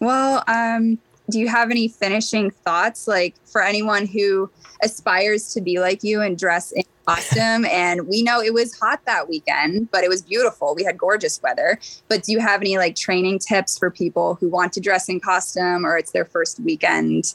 Well, 0.00 0.44
um, 0.48 0.98
do 1.30 1.38
you 1.38 1.48
have 1.48 1.70
any 1.70 1.88
finishing 1.88 2.50
thoughts, 2.50 3.06
like 3.06 3.34
for 3.44 3.62
anyone 3.62 4.06
who 4.06 4.50
aspires 4.82 5.52
to 5.54 5.60
be 5.60 5.80
like 5.80 6.02
you 6.02 6.20
and 6.20 6.38
dress 6.38 6.72
in 6.72 6.82
costume? 7.06 7.64
and 7.66 8.06
we 8.06 8.22
know 8.22 8.40
it 8.40 8.52
was 8.52 8.78
hot 8.78 9.04
that 9.06 9.28
weekend, 9.28 9.90
but 9.90 10.04
it 10.04 10.08
was 10.08 10.22
beautiful. 10.22 10.74
We 10.74 10.84
had 10.84 10.98
gorgeous 10.98 11.40
weather. 11.42 11.78
But 12.08 12.24
do 12.24 12.32
you 12.32 12.40
have 12.40 12.60
any 12.60 12.76
like 12.76 12.96
training 12.96 13.38
tips 13.38 13.78
for 13.78 13.90
people 13.90 14.34
who 14.34 14.48
want 14.48 14.72
to 14.74 14.80
dress 14.80 15.08
in 15.08 15.20
costume 15.20 15.86
or 15.86 15.96
it's 15.96 16.12
their 16.12 16.24
first 16.24 16.60
weekend? 16.60 17.34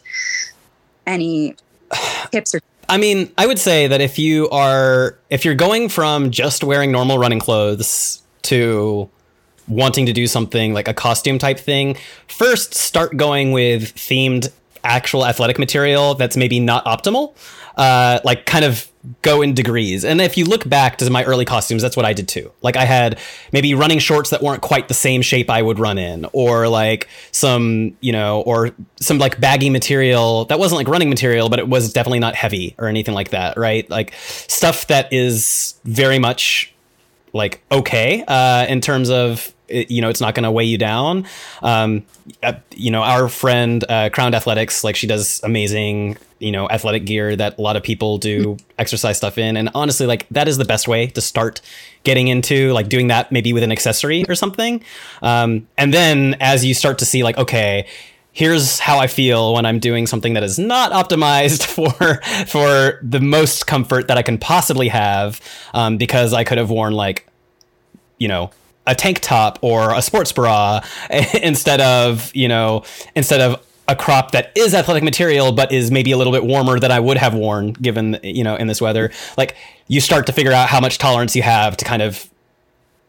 Any 1.06 1.56
tips 2.32 2.54
or 2.56 2.62
I 2.90 2.98
mean, 2.98 3.32
I 3.38 3.46
would 3.48 3.60
say 3.60 3.88
that 3.88 4.00
if 4.00 4.18
you 4.18 4.50
are 4.50 5.18
if 5.30 5.44
you're 5.44 5.56
going 5.56 5.90
from 5.90 6.32
just 6.32 6.64
wearing 6.64 6.92
normal 6.92 7.18
running 7.18 7.40
clothes 7.40 8.22
to 8.44 9.10
wanting 9.68 10.06
to 10.06 10.14
do 10.14 10.28
something 10.28 10.74
like 10.74 10.88
a 10.88 10.94
costume 10.94 11.38
type 11.38 11.60
thing, 11.60 11.98
first 12.28 12.74
start 12.74 13.18
going 13.18 13.52
with 13.52 13.94
themed 13.96 14.50
actual 14.84 15.26
athletic 15.26 15.60
material 15.60 16.16
that's 16.16 16.38
maybe 16.38 16.60
not 16.60 16.86
optimal. 16.86 17.36
Uh, 17.76 18.20
like 18.24 18.48
kind 18.48 18.66
of 18.66 18.92
go 19.22 19.42
in 19.44 19.54
degrees. 19.54 20.04
And 20.04 20.20
if 20.20 20.36
you 20.36 20.46
look 20.46 20.68
back 20.68 20.98
to 20.98 21.10
my 21.10 21.24
early 21.24 21.46
costumes, 21.46 21.82
that's 21.82 21.96
what 21.96 22.06
I 22.06 22.14
did 22.14 22.28
too. 22.28 22.52
Like 22.64 22.76
I 22.76 22.86
had 22.86 23.20
maybe 23.52 23.74
running 23.76 24.00
shorts 24.00 24.32
that 24.32 24.42
weren't 24.42 24.62
quite 24.62 24.88
the 24.88 24.96
same 24.96 25.22
shape 25.22 25.50
I 25.50 25.62
would 25.62 25.78
run 25.78 26.00
in, 26.00 26.26
or 26.34 26.68
like 26.68 27.08
some, 27.32 27.96
you 28.02 28.12
know, 28.12 28.42
or 28.42 28.72
some 29.00 29.20
like 29.20 29.40
baggy 29.40 29.70
material 29.70 30.46
that 30.46 30.58
wasn't 30.60 30.78
like 30.78 30.88
running 30.88 31.10
material, 31.10 31.50
but 31.50 31.60
it 31.60 31.68
was 31.68 31.94
definitely 31.94 32.20
not 32.20 32.34
heavy 32.36 32.74
or 32.80 32.88
anything 32.88 33.14
like 33.14 33.30
that, 33.30 33.58
right? 33.58 33.88
Like 33.90 34.14
stuff 34.18 34.88
that 34.88 35.14
is 35.14 35.80
very 35.84 36.18
much 36.20 36.74
like 37.34 37.62
okay 37.72 38.24
uh, 38.28 38.66
in 38.68 38.82
terms 38.82 39.10
of 39.10 39.54
it, 39.68 39.92
you 39.92 40.02
know 40.02 40.10
it's 40.10 40.22
not 40.22 40.36
going 40.36 40.44
to 40.44 40.52
weigh 40.52 40.66
you 40.66 40.78
down. 40.78 41.26
Um, 41.62 42.06
uh, 42.44 42.54
you 42.76 42.92
know 42.92 43.02
our 43.02 43.30
friend 43.30 43.84
uh, 43.88 44.10
crowned 44.10 44.36
athletics 44.36 44.84
like 44.84 44.96
she 44.96 45.08
does 45.08 45.42
amazing 45.44 46.18
you 46.40 46.52
know 46.52 46.70
athletic 46.70 47.06
gear 47.06 47.36
that 47.36 47.58
a 47.58 47.62
lot 47.62 47.76
of 47.76 47.84
people 47.84 48.18
do 48.18 48.58
exercise 48.78 49.18
stuff 49.18 49.38
in. 49.38 49.58
And 49.58 49.70
honestly 49.74 50.06
like 50.06 50.28
that 50.30 50.48
is 50.48 50.58
the 50.58 50.66
best 50.66 50.88
way 50.88 51.08
to 51.08 51.22
start 51.22 51.62
getting 52.04 52.28
into 52.28 52.72
like 52.74 52.90
doing 52.90 53.08
that 53.08 53.32
maybe 53.32 53.54
with 53.54 53.64
an 53.64 53.72
accessory 53.72 54.26
or 54.28 54.36
something. 54.36 54.84
Um, 55.22 55.68
and 55.78 55.94
then 55.94 56.36
as 56.40 56.64
you 56.66 56.74
start 56.74 57.00
to 57.00 57.06
see 57.06 57.24
like 57.24 57.38
okay 57.38 57.88
here's 58.38 58.78
how 58.78 59.00
I 59.00 59.08
feel 59.08 59.56
when 59.56 59.66
I'm 59.66 59.80
doing 59.80 60.06
something 60.06 60.36
that 60.36 60.44
is 60.44 60.60
not 60.60 60.92
optimized 60.92 61.66
for 61.76 62.22
for 62.46 63.00
the 63.02 63.20
most 63.20 63.66
comfort 63.66 64.08
that 64.10 64.18
I 64.18 64.22
can 64.22 64.38
possibly 64.38 64.90
have, 64.90 65.42
um, 65.74 65.98
because 65.98 66.34
I 66.34 66.44
could 66.44 66.60
have 66.60 66.70
worn 66.70 66.94
like, 66.94 67.28
you 68.20 68.28
know, 68.28 68.52
a 68.88 68.96
tank 68.96 69.20
top 69.20 69.60
or 69.62 69.94
a 69.94 70.02
sports 70.02 70.32
bra 70.32 70.82
instead 71.44 71.82
of 71.82 72.34
you 72.36 72.48
know 72.48 72.84
instead 73.16 73.42
of 73.42 73.64
a 73.88 73.96
crop 73.96 74.32
that 74.32 74.52
is 74.56 74.74
athletic 74.74 75.04
material 75.04 75.52
but 75.52 75.72
is 75.72 75.92
maybe 75.92 76.12
a 76.12 76.18
little 76.18 76.34
bit 76.34 76.44
warmer 76.44 76.80
than 76.80 76.92
I 76.92 77.00
would 77.00 77.18
have 77.18 77.34
worn 77.34 77.74
given 77.74 78.20
you 78.24 78.44
know 78.44 78.56
in 78.56 78.68
this 78.68 78.82
weather. 78.82 79.12
Like 79.38 79.56
you 79.88 80.02
start 80.02 80.26
to 80.28 80.34
figure 80.34 80.52
out 80.52 80.70
how 80.70 80.80
much 80.80 80.98
tolerance 80.98 81.36
you 81.36 81.42
have 81.44 81.78
to 81.78 81.86
kind 81.86 82.02
of 82.02 82.30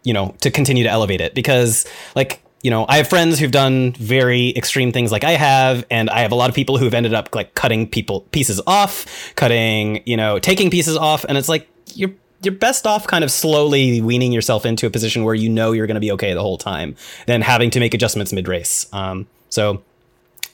you 0.04 0.12
know 0.12 0.34
to 0.40 0.50
continue 0.50 0.84
to 0.84 0.90
elevate 0.90 1.20
it. 1.20 1.34
Because 1.34 1.86
like 2.14 2.42
you 2.62 2.70
know 2.70 2.86
I 2.88 2.98
have 2.98 3.08
friends 3.08 3.38
who've 3.38 3.50
done 3.50 3.92
very 3.92 4.50
extreme 4.56 4.92
things 4.92 5.10
like 5.10 5.24
I 5.24 5.32
have 5.32 5.84
and 5.90 6.10
I 6.10 6.20
have 6.20 6.32
a 6.32 6.36
lot 6.36 6.48
of 6.48 6.54
people 6.54 6.78
who've 6.78 6.94
ended 6.94 7.14
up 7.14 7.34
like 7.34 7.54
cutting 7.54 7.88
people 7.88 8.22
pieces 8.32 8.60
off 8.66 9.32
cutting 9.36 10.02
you 10.06 10.16
know 10.16 10.38
taking 10.38 10.70
pieces 10.70 10.96
off 10.96 11.24
and 11.24 11.38
it's 11.38 11.48
like 11.48 11.68
you're 11.94 12.10
you're 12.42 12.54
best 12.54 12.86
off 12.86 13.06
kind 13.06 13.24
of 13.24 13.30
slowly 13.30 14.00
weaning 14.00 14.32
yourself 14.32 14.64
into 14.64 14.86
a 14.86 14.90
position 14.90 15.24
where 15.24 15.34
you 15.34 15.48
know 15.48 15.72
you're 15.72 15.86
going 15.86 15.96
to 15.96 16.00
be 16.00 16.12
okay 16.12 16.34
the 16.34 16.42
whole 16.42 16.58
time 16.58 16.94
than 17.26 17.42
having 17.42 17.70
to 17.70 17.80
make 17.80 17.94
adjustments 17.94 18.32
mid 18.32 18.46
race. 18.46 18.86
Um, 18.92 19.26
so, 19.48 19.82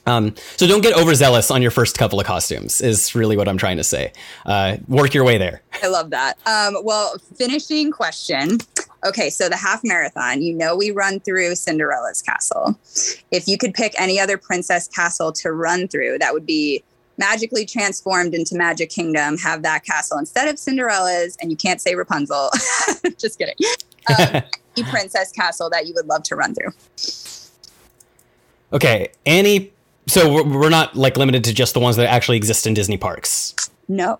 um, 0.07 0.35
so 0.57 0.67
don't 0.67 0.81
get 0.81 0.97
overzealous 0.97 1.51
on 1.51 1.61
your 1.61 1.71
first 1.71 1.97
couple 1.97 2.19
of 2.19 2.25
costumes. 2.25 2.81
Is 2.81 3.13
really 3.15 3.37
what 3.37 3.47
I'm 3.47 3.57
trying 3.57 3.77
to 3.77 3.83
say. 3.83 4.13
Uh, 4.45 4.77
work 4.87 5.13
your 5.13 5.23
way 5.23 5.37
there. 5.37 5.61
I 5.83 5.87
love 5.87 6.09
that. 6.11 6.37
Um, 6.45 6.77
well, 6.83 7.17
finishing 7.35 7.91
question. 7.91 8.59
Okay, 9.05 9.29
so 9.29 9.49
the 9.49 9.57
half 9.57 9.83
marathon. 9.83 10.41
You 10.41 10.53
know 10.53 10.75
we 10.75 10.91
run 10.91 11.19
through 11.19 11.55
Cinderella's 11.55 12.21
castle. 12.21 12.79
If 13.31 13.47
you 13.47 13.57
could 13.57 13.73
pick 13.73 13.99
any 13.99 14.19
other 14.19 14.37
princess 14.37 14.87
castle 14.87 15.31
to 15.33 15.51
run 15.51 15.87
through, 15.87 16.19
that 16.19 16.33
would 16.33 16.45
be 16.45 16.83
magically 17.17 17.65
transformed 17.65 18.33
into 18.33 18.55
Magic 18.55 18.89
Kingdom, 18.89 19.37
have 19.37 19.63
that 19.63 19.83
castle 19.83 20.17
instead 20.17 20.47
of 20.47 20.59
Cinderella's, 20.59 21.37
and 21.41 21.51
you 21.51 21.57
can't 21.57 21.81
say 21.81 21.95
Rapunzel. 21.95 22.49
Just 23.17 23.39
kidding. 23.39 23.55
Um, 24.07 24.43
princess 24.91 25.31
castle 25.31 25.67
that 25.71 25.87
you 25.87 25.93
would 25.95 26.05
love 26.05 26.21
to 26.23 26.35
run 26.35 26.53
through. 26.53 26.69
Okay, 28.71 29.07
Annie. 29.25 29.73
So 30.05 30.43
we're 30.43 30.69
not 30.69 30.95
like 30.95 31.17
limited 31.17 31.43
to 31.45 31.53
just 31.55 31.73
the 31.73 31.79
ones 31.79 31.95
that 31.95 32.07
actually 32.07 32.37
exist 32.37 32.67
in 32.67 32.75
Disney 32.75 32.97
parks. 32.97 33.55
No. 33.87 34.19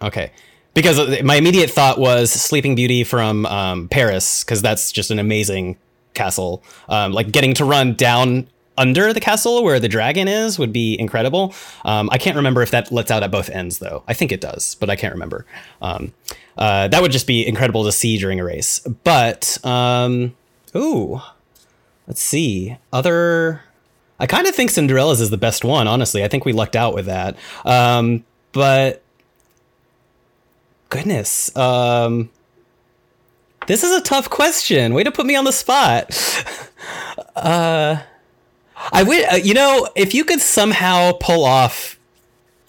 Okay. 0.00 0.30
Because 0.74 1.20
my 1.22 1.36
immediate 1.36 1.70
thought 1.70 1.98
was 1.98 2.30
Sleeping 2.30 2.74
Beauty 2.74 3.04
from 3.04 3.44
um, 3.46 3.88
Paris, 3.88 4.44
because 4.44 4.62
that's 4.62 4.92
just 4.92 5.10
an 5.10 5.18
amazing 5.18 5.76
castle. 6.14 6.62
Um, 6.88 7.12
like 7.12 7.32
getting 7.32 7.54
to 7.54 7.64
run 7.64 7.94
down 7.94 8.46
under 8.76 9.12
the 9.12 9.20
castle 9.20 9.62
where 9.62 9.78
the 9.78 9.88
dragon 9.88 10.28
is 10.28 10.58
would 10.58 10.72
be 10.72 10.98
incredible. 10.98 11.54
Um, 11.84 12.08
I 12.10 12.18
can't 12.18 12.36
remember 12.36 12.62
if 12.62 12.70
that 12.70 12.90
lets 12.90 13.10
out 13.10 13.22
at 13.22 13.30
both 13.30 13.50
ends 13.50 13.78
though. 13.78 14.02
I 14.08 14.14
think 14.14 14.32
it 14.32 14.40
does, 14.40 14.76
but 14.76 14.90
I 14.90 14.96
can't 14.96 15.12
remember. 15.12 15.46
Um, 15.80 16.12
uh, 16.56 16.88
that 16.88 17.02
would 17.02 17.12
just 17.12 17.26
be 17.26 17.46
incredible 17.46 17.84
to 17.84 17.92
see 17.92 18.18
during 18.18 18.40
a 18.40 18.44
race. 18.44 18.80
But 19.04 19.58
um, 19.64 20.34
ooh, 20.74 21.20
let's 22.06 22.22
see 22.22 22.76
other. 22.92 23.62
I 24.18 24.26
kind 24.26 24.46
of 24.46 24.54
think 24.54 24.70
Cinderella's 24.70 25.20
is 25.20 25.30
the 25.30 25.36
best 25.36 25.64
one. 25.64 25.88
Honestly, 25.88 26.22
I 26.24 26.28
think 26.28 26.44
we 26.44 26.52
lucked 26.52 26.76
out 26.76 26.94
with 26.94 27.06
that. 27.06 27.36
Um, 27.64 28.24
but 28.52 29.02
goodness, 30.88 31.54
um, 31.56 32.30
this 33.66 33.82
is 33.82 33.92
a 33.92 34.00
tough 34.00 34.30
question. 34.30 34.94
Way 34.94 35.04
to 35.04 35.10
put 35.10 35.26
me 35.26 35.34
on 35.34 35.44
the 35.44 35.52
spot. 35.52 36.10
uh 37.36 37.96
I 38.92 39.02
would, 39.02 39.24
uh, 39.32 39.36
you 39.36 39.54
know, 39.54 39.88
if 39.96 40.14
you 40.14 40.24
could 40.24 40.40
somehow 40.40 41.12
pull 41.12 41.44
off, 41.44 41.98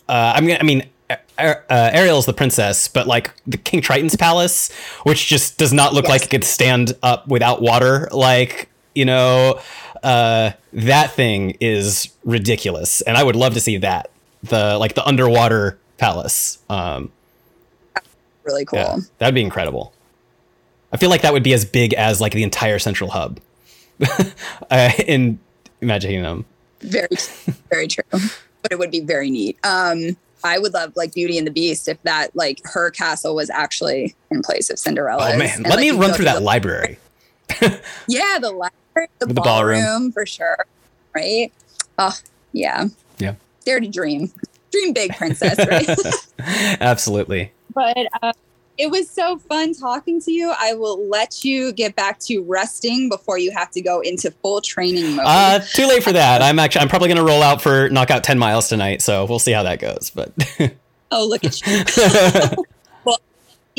uh, 0.07 0.33
I'm 0.35 0.47
gonna, 0.47 0.59
I 0.59 0.63
mean, 0.63 0.89
uh, 1.37 1.55
Ariel's 1.69 2.25
the 2.25 2.33
princess, 2.33 2.87
but 2.87 3.07
like 3.07 3.31
the 3.45 3.57
King 3.57 3.81
Triton's 3.81 4.15
palace, 4.15 4.71
which 5.03 5.27
just 5.27 5.57
does 5.57 5.73
not 5.73 5.93
look 5.93 6.05
yes. 6.05 6.09
like 6.09 6.23
it 6.23 6.29
could 6.29 6.43
stand 6.43 6.93
up 7.03 7.27
without 7.27 7.61
water. 7.61 8.07
Like, 8.11 8.69
you 8.95 9.05
know, 9.05 9.59
uh, 10.01 10.51
that 10.71 11.11
thing 11.11 11.57
is 11.59 12.09
ridiculous, 12.23 13.01
and 13.01 13.17
I 13.17 13.23
would 13.23 13.35
love 13.35 13.53
to 13.55 13.59
see 13.59 13.77
that 13.77 14.09
the 14.43 14.77
like 14.77 14.95
the 14.95 15.05
underwater 15.05 15.77
palace. 15.97 16.59
Um, 16.69 17.11
really 18.43 18.65
cool. 18.65 18.79
Yeah, 18.79 18.97
that'd 19.17 19.35
be 19.35 19.41
incredible. 19.41 19.93
I 20.91 20.97
feel 20.97 21.09
like 21.09 21.21
that 21.21 21.33
would 21.33 21.43
be 21.43 21.53
as 21.53 21.65
big 21.65 21.93
as 21.93 22.21
like 22.21 22.33
the 22.33 22.43
entire 22.43 22.77
central 22.77 23.09
hub 23.09 23.39
uh, 24.69 24.91
in 25.07 25.39
imagining 25.83 26.23
them. 26.23 26.45
Very, 26.81 27.07
very 27.69 27.87
true. 27.87 28.03
but 28.11 28.71
it 28.71 28.79
would 28.79 28.91
be 28.91 29.01
very 29.01 29.29
neat. 29.29 29.57
Um, 29.63 30.17
I 30.43 30.59
would 30.59 30.73
love 30.73 30.93
like 30.95 31.13
Beauty 31.13 31.37
and 31.37 31.47
the 31.47 31.51
Beast 31.51 31.87
if 31.87 32.01
that 32.03 32.35
like 32.35 32.59
her 32.65 32.91
castle 32.91 33.35
was 33.35 33.49
actually 33.49 34.15
in 34.29 34.41
place 34.41 34.69
of 34.69 34.77
Cinderella. 34.77 35.31
Oh 35.33 35.37
man, 35.37 35.57
and, 35.57 35.63
let 35.65 35.77
like, 35.77 35.79
me 35.79 35.91
run 35.91 36.13
through 36.13 36.25
that 36.25 36.35
the, 36.35 36.41
library. 36.41 36.97
yeah, 38.07 38.39
the 38.39 38.51
library, 38.51 39.07
the, 39.19 39.27
the 39.27 39.33
ballroom, 39.33 39.81
ballroom 39.81 40.11
for 40.11 40.25
sure. 40.25 40.65
Right? 41.15 41.51
Oh 41.97 42.15
yeah, 42.51 42.87
yeah. 43.19 43.35
Dare 43.65 43.79
to 43.79 43.87
dream, 43.87 44.31
dream 44.71 44.93
big, 44.93 45.15
princess. 45.15 45.57
Right? 45.59 46.77
Absolutely. 46.81 47.51
But 47.73 48.07
uh, 48.21 48.33
it 48.77 48.89
was 48.89 49.09
so 49.09 49.37
fun 49.37 49.73
talking 49.73 50.19
to 50.21 50.31
you. 50.31 50.53
I 50.57 50.73
will 50.73 51.07
let 51.07 51.43
you 51.43 51.71
get 51.73 51.95
back 51.95 52.19
to 52.21 52.39
resting 52.43 53.09
before 53.09 53.37
you 53.37 53.51
have 53.51 53.69
to 53.71 53.81
go 53.81 53.99
into 54.01 54.31
full 54.31 54.61
training 54.61 55.15
mode. 55.15 55.25
Uh, 55.27 55.59
too 55.59 55.87
late 55.87 56.03
for 56.03 56.11
that. 56.11 56.41
I'm 56.41 56.59
actually 56.59 56.81
I'm 56.81 56.89
probably 56.89 57.07
going 57.09 57.17
to 57.17 57.25
roll 57.25 57.43
out 57.43 57.61
for 57.61 57.89
knockout 57.89 58.23
10 58.23 58.39
miles 58.39 58.69
tonight, 58.69 59.01
so 59.01 59.25
we'll 59.25 59.39
see 59.39 59.51
how 59.51 59.63
that 59.63 59.79
goes, 59.79 60.09
but 60.09 60.33
Oh, 61.11 61.27
look 61.27 61.43
at 61.45 61.61
you. 61.65 62.63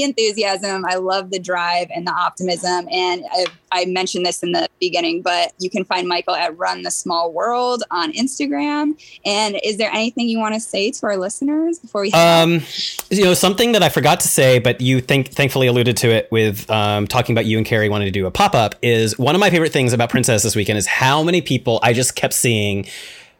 enthusiasm. 0.03 0.85
I 0.85 0.97
love 0.97 1.31
the 1.31 1.39
drive 1.39 1.89
and 1.95 2.07
the 2.07 2.13
optimism. 2.13 2.89
And 2.91 3.25
I, 3.31 3.47
I, 3.71 3.85
mentioned 3.87 4.27
this 4.27 4.43
in 4.43 4.53
the 4.53 4.69
beginning, 4.81 5.23
but 5.23 5.53
you 5.59 5.71
can 5.71 5.85
find 5.85 6.09
Michael 6.09 6.35
at 6.35 6.57
Run 6.59 6.83
the 6.83 6.91
Small 6.91 7.33
World 7.33 7.85
on 7.91 8.13
Instagram. 8.13 9.01
And 9.25 9.61
is 9.63 9.77
there 9.77 9.91
anything 9.91 10.29
you 10.29 10.39
want 10.39 10.55
to 10.55 10.61
say 10.61 10.91
to 10.91 11.07
our 11.07 11.17
listeners 11.17 11.79
before 11.79 12.03
we? 12.03 12.13
Um, 12.13 12.63
you 13.11 13.25
know, 13.25 13.35
something 13.35 13.73
that 13.73 13.83
I 13.83 13.89
forgot 13.89 14.21
to 14.21 14.29
say, 14.29 14.59
but 14.59 14.81
you 14.81 15.01
think 15.01 15.29
thankfully 15.29 15.67
alluded 15.67 15.97
to 15.99 16.11
it 16.11 16.29
with 16.33 16.69
um, 16.71 17.07
talking 17.07 17.35
about 17.35 17.47
you 17.47 17.59
and 17.59 17.67
Carrie 17.67 17.89
wanting 17.89 18.07
to 18.07 18.13
do 18.13 18.27
a 18.27 18.31
pop 18.31 18.55
up. 18.55 18.75
Is 18.83 19.19
one 19.19 19.35
of 19.35 19.41
my 19.41 19.51
favorite 19.51 19.73
things 19.73 19.93
about 19.93 20.11
Princess 20.11 20.43
this 20.43 20.57
weekend 20.57 20.79
is 20.79 20.87
how 20.87 21.23
many 21.23 21.41
people 21.41 21.79
I 21.83 21.93
just 21.93 22.17
kept 22.17 22.35
seeing 22.35 22.87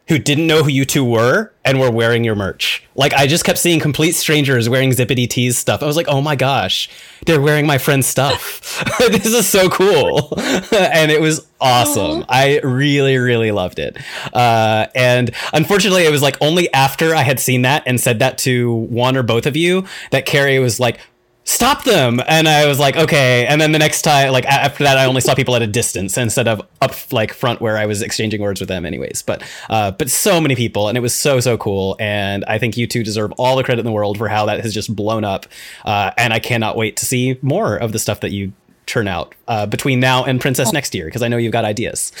who 0.07 0.19
didn't 0.19 0.45
know 0.45 0.63
who 0.63 0.69
you 0.69 0.85
two 0.85 1.03
were 1.03 1.51
and 1.63 1.79
were 1.79 1.89
wearing 1.89 2.23
your 2.23 2.35
merch. 2.35 2.83
Like 2.93 3.13
I 3.13 3.25
just 3.25 3.43
kept 3.43 3.57
seeing 3.57 3.79
complete 3.79 4.11
strangers 4.13 4.69
wearing 4.69 4.91
Zippity 4.91 5.27
Tees 5.27 5.57
stuff. 5.57 5.81
I 5.81 5.87
was 5.87 5.95
like, 5.95 6.07
oh 6.07 6.21
my 6.21 6.35
gosh, 6.35 6.89
they're 7.25 7.41
wearing 7.41 7.65
my 7.65 7.79
friend's 7.79 8.05
stuff. 8.05 8.61
this 8.99 9.25
is 9.25 9.47
so 9.47 9.69
cool. 9.69 10.33
and 10.37 11.11
it 11.11 11.19
was 11.19 11.47
awesome. 11.59 12.21
Aww. 12.23 12.25
I 12.29 12.59
really, 12.59 13.17
really 13.17 13.51
loved 13.51 13.79
it. 13.79 13.97
Uh, 14.31 14.87
and 14.93 15.31
unfortunately, 15.53 16.05
it 16.05 16.11
was 16.11 16.21
like 16.21 16.37
only 16.39 16.71
after 16.73 17.15
I 17.15 17.23
had 17.23 17.39
seen 17.39 17.63
that 17.63 17.83
and 17.85 17.99
said 17.99 18.19
that 18.19 18.37
to 18.39 18.71
one 18.71 19.17
or 19.17 19.23
both 19.23 19.45
of 19.45 19.55
you 19.55 19.85
that 20.11 20.25
Carrie 20.25 20.59
was 20.59 20.79
like, 20.79 20.99
stop 21.45 21.83
them. 21.83 22.19
And 22.27 22.47
i 22.47 22.65
was 22.65 22.79
like 22.79 22.97
okay. 22.97 23.45
And 23.45 23.61
then 23.61 23.71
the 23.71 23.79
next 23.79 24.01
time 24.01 24.31
like 24.31 24.45
after 24.45 24.83
that 24.83 24.97
i 24.97 25.05
only 25.05 25.21
saw 25.21 25.33
people 25.35 25.55
at 25.55 25.61
a 25.61 25.67
distance 25.67 26.17
instead 26.17 26.47
of 26.47 26.61
up 26.81 26.91
like 27.13 27.33
front 27.33 27.61
where 27.61 27.77
i 27.77 27.85
was 27.85 28.01
exchanging 28.01 28.41
words 28.41 28.59
with 28.59 28.67
them 28.67 28.85
anyways. 28.85 29.21
But 29.21 29.43
uh 29.69 29.91
but 29.91 30.09
so 30.09 30.41
many 30.41 30.55
people 30.55 30.89
and 30.89 30.97
it 30.97 31.01
was 31.01 31.15
so 31.15 31.39
so 31.39 31.57
cool. 31.57 31.95
And 31.99 32.43
i 32.45 32.57
think 32.57 32.75
you 32.77 32.87
two 32.87 33.03
deserve 33.03 33.31
all 33.37 33.55
the 33.55 33.63
credit 33.63 33.79
in 33.79 33.85
the 33.85 33.91
world 33.91 34.17
for 34.17 34.27
how 34.27 34.45
that 34.47 34.59
has 34.61 34.73
just 34.73 34.93
blown 34.95 35.23
up. 35.23 35.45
Uh 35.85 36.11
and 36.17 36.33
i 36.33 36.39
cannot 36.39 36.75
wait 36.75 36.97
to 36.97 37.05
see 37.05 37.37
more 37.41 37.77
of 37.77 37.91
the 37.91 37.99
stuff 37.99 38.19
that 38.21 38.31
you 38.31 38.51
turn 38.87 39.07
out 39.07 39.33
uh 39.47 39.65
between 39.65 39.99
now 39.99 40.23
and 40.23 40.41
princess 40.41 40.71
next 40.73 40.93
year 40.93 41.05
because 41.05 41.21
i 41.23 41.27
know 41.27 41.37
you've 41.37 41.53
got 41.53 41.65
ideas. 41.65 42.11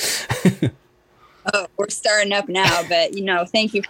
Oh 1.53 1.67
we're 1.77 1.89
starting 1.89 2.33
up 2.33 2.49
now 2.49 2.81
but 2.89 3.13
you 3.13 3.23
know 3.23 3.45
thank 3.45 3.75
you 3.75 3.83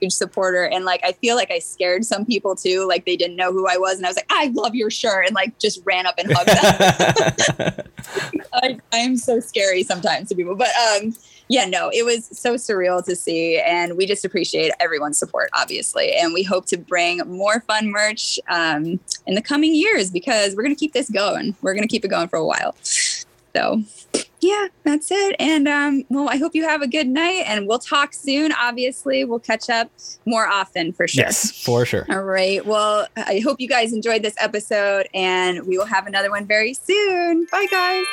huge 0.00 0.12
supporter. 0.12 0.64
And 0.64 0.84
like 0.84 1.00
I 1.04 1.12
feel 1.12 1.36
like 1.36 1.50
I 1.50 1.58
scared 1.58 2.04
some 2.04 2.24
people 2.24 2.56
too. 2.56 2.86
Like 2.88 3.04
they 3.04 3.16
didn't 3.16 3.36
know 3.36 3.52
who 3.52 3.66
I 3.68 3.76
was. 3.76 3.96
And 3.96 4.06
I 4.06 4.08
was 4.08 4.16
like 4.16 4.26
I 4.30 4.48
love 4.54 4.74
your 4.74 4.90
shirt 4.90 5.26
and 5.26 5.34
like 5.34 5.58
just 5.58 5.80
ran 5.84 6.06
up 6.06 6.14
and 6.18 6.32
hugged 6.32 7.68
them. 7.68 7.86
I, 8.52 8.78
I'm 8.92 9.16
so 9.16 9.40
scary 9.40 9.82
sometimes 9.82 10.28
to 10.30 10.34
people. 10.34 10.56
But 10.56 10.70
um 10.98 11.14
yeah 11.48 11.64
no 11.64 11.90
it 11.92 12.04
was 12.04 12.26
so 12.26 12.54
surreal 12.54 13.04
to 13.04 13.14
see. 13.14 13.58
And 13.60 13.96
we 13.96 14.06
just 14.06 14.24
appreciate 14.24 14.72
everyone's 14.80 15.18
support 15.18 15.50
obviously. 15.54 16.12
And 16.14 16.32
we 16.32 16.42
hope 16.42 16.66
to 16.66 16.78
bring 16.78 17.18
more 17.26 17.60
fun 17.60 17.90
merch 17.90 18.38
um, 18.48 19.00
in 19.26 19.34
the 19.34 19.42
coming 19.42 19.74
years 19.74 20.10
because 20.10 20.54
we're 20.54 20.62
going 20.62 20.74
to 20.74 20.78
keep 20.78 20.92
this 20.92 21.10
going. 21.10 21.54
We're 21.62 21.74
going 21.74 21.86
to 21.86 21.88
keep 21.88 22.04
it 22.04 22.08
going 22.08 22.28
for 22.28 22.36
a 22.36 22.44
while. 22.44 22.74
So 22.82 23.82
yeah, 24.40 24.68
that's 24.84 25.10
it. 25.10 25.36
And 25.38 25.68
um, 25.68 26.04
well, 26.08 26.28
I 26.28 26.36
hope 26.36 26.54
you 26.54 26.64
have 26.64 26.82
a 26.82 26.88
good 26.88 27.08
night 27.08 27.44
and 27.46 27.66
we'll 27.66 27.78
talk 27.78 28.14
soon. 28.14 28.52
Obviously, 28.52 29.24
we'll 29.24 29.38
catch 29.38 29.68
up 29.68 29.90
more 30.24 30.46
often 30.46 30.92
for 30.92 31.06
sure. 31.06 31.24
Yes, 31.24 31.50
for 31.62 31.84
sure. 31.84 32.06
All 32.08 32.22
right. 32.22 32.64
Well, 32.64 33.06
I 33.16 33.40
hope 33.44 33.60
you 33.60 33.68
guys 33.68 33.92
enjoyed 33.92 34.22
this 34.22 34.36
episode 34.38 35.08
and 35.14 35.66
we 35.66 35.76
will 35.76 35.86
have 35.86 36.06
another 36.06 36.30
one 36.30 36.46
very 36.46 36.74
soon. 36.74 37.46
Bye, 37.50 37.66
guys. 37.70 38.06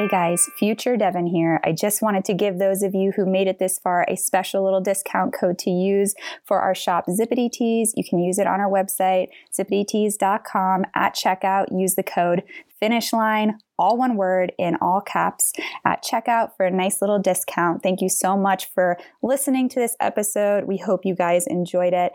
Hey 0.00 0.08
guys, 0.08 0.48
Future 0.56 0.96
Devin 0.96 1.26
here. 1.26 1.60
I 1.62 1.72
just 1.72 2.00
wanted 2.00 2.24
to 2.24 2.32
give 2.32 2.58
those 2.58 2.82
of 2.82 2.94
you 2.94 3.12
who 3.12 3.26
made 3.26 3.48
it 3.48 3.58
this 3.58 3.78
far 3.78 4.06
a 4.08 4.16
special 4.16 4.64
little 4.64 4.80
discount 4.80 5.34
code 5.34 5.58
to 5.58 5.68
use 5.68 6.14
for 6.42 6.58
our 6.58 6.74
shop 6.74 7.04
Zippity 7.06 7.52
Tees. 7.52 7.92
You 7.98 8.02
can 8.08 8.18
use 8.18 8.38
it 8.38 8.46
on 8.46 8.60
our 8.60 8.70
website, 8.70 9.28
zippity.tees.com. 9.54 10.86
At 10.94 11.14
checkout, 11.14 11.66
use 11.70 11.96
the 11.96 12.02
code 12.02 12.44
finish 12.80 13.12
line, 13.12 13.58
all 13.78 13.96
one 13.96 14.16
word 14.16 14.52
in 14.58 14.76
all 14.80 15.00
caps 15.00 15.52
at 15.84 16.02
checkout 16.02 16.56
for 16.56 16.66
a 16.66 16.70
nice 16.70 17.00
little 17.00 17.18
discount. 17.18 17.82
Thank 17.82 18.00
you 18.00 18.08
so 18.08 18.36
much 18.36 18.70
for 18.72 18.98
listening 19.22 19.68
to 19.70 19.80
this 19.80 19.96
episode. 20.00 20.64
We 20.64 20.78
hope 20.78 21.04
you 21.04 21.14
guys 21.14 21.46
enjoyed 21.46 21.92
it. 21.92 22.12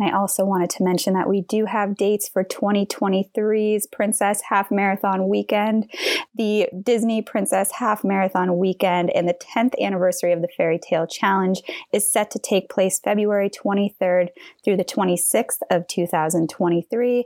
I 0.00 0.10
also 0.10 0.44
wanted 0.44 0.70
to 0.70 0.84
mention 0.84 1.14
that 1.14 1.28
we 1.28 1.42
do 1.42 1.66
have 1.66 1.96
dates 1.96 2.28
for 2.28 2.42
2023's 2.42 3.86
Princess 3.86 4.42
Half 4.48 4.70
Marathon 4.70 5.28
Weekend, 5.28 5.90
the 6.34 6.68
Disney 6.82 7.22
Princess 7.22 7.72
Half 7.72 8.02
Marathon 8.02 8.58
Weekend, 8.58 9.10
and 9.10 9.28
the 9.28 9.34
10th 9.34 9.74
anniversary 9.80 10.32
of 10.32 10.40
the 10.40 10.48
Fairy 10.56 10.78
Tale 10.78 11.06
Challenge 11.06 11.62
is 11.92 12.10
set 12.10 12.30
to 12.32 12.38
take 12.38 12.68
place 12.68 12.98
February 12.98 13.50
23rd 13.50 14.28
through 14.64 14.76
the 14.76 14.84
26th 14.84 15.60
of 15.70 15.86
2023. 15.86 17.24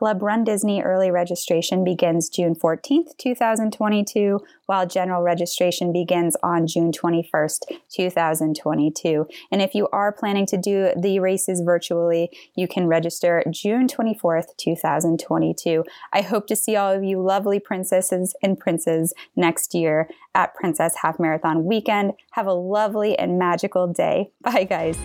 Club 0.00 0.22
Run 0.22 0.44
Disney 0.44 0.80
early 0.80 1.10
registration 1.10 1.84
begins 1.84 2.30
June 2.30 2.54
14th, 2.54 3.18
2022, 3.18 4.40
while 4.64 4.86
general 4.86 5.22
registration 5.22 5.92
begins 5.92 6.38
on 6.42 6.66
June 6.66 6.90
21st, 6.90 7.64
2022. 7.92 9.26
And 9.52 9.60
if 9.60 9.74
you 9.74 9.88
are 9.92 10.10
planning 10.10 10.46
to 10.46 10.56
do 10.56 10.90
the 10.96 11.20
races 11.20 11.60
virtually, 11.60 12.30
you 12.56 12.66
can 12.66 12.86
register 12.86 13.44
June 13.50 13.86
24th, 13.86 14.56
2022. 14.56 15.84
I 16.14 16.22
hope 16.22 16.46
to 16.46 16.56
see 16.56 16.76
all 16.76 16.94
of 16.94 17.04
you 17.04 17.20
lovely 17.20 17.60
princesses 17.60 18.34
and 18.42 18.58
princes 18.58 19.12
next 19.36 19.74
year 19.74 20.08
at 20.34 20.54
Princess 20.54 20.94
Half 21.02 21.20
Marathon 21.20 21.66
Weekend. 21.66 22.14
Have 22.30 22.46
a 22.46 22.54
lovely 22.54 23.18
and 23.18 23.38
magical 23.38 23.86
day. 23.86 24.30
Bye, 24.40 24.64
guys. 24.64 24.96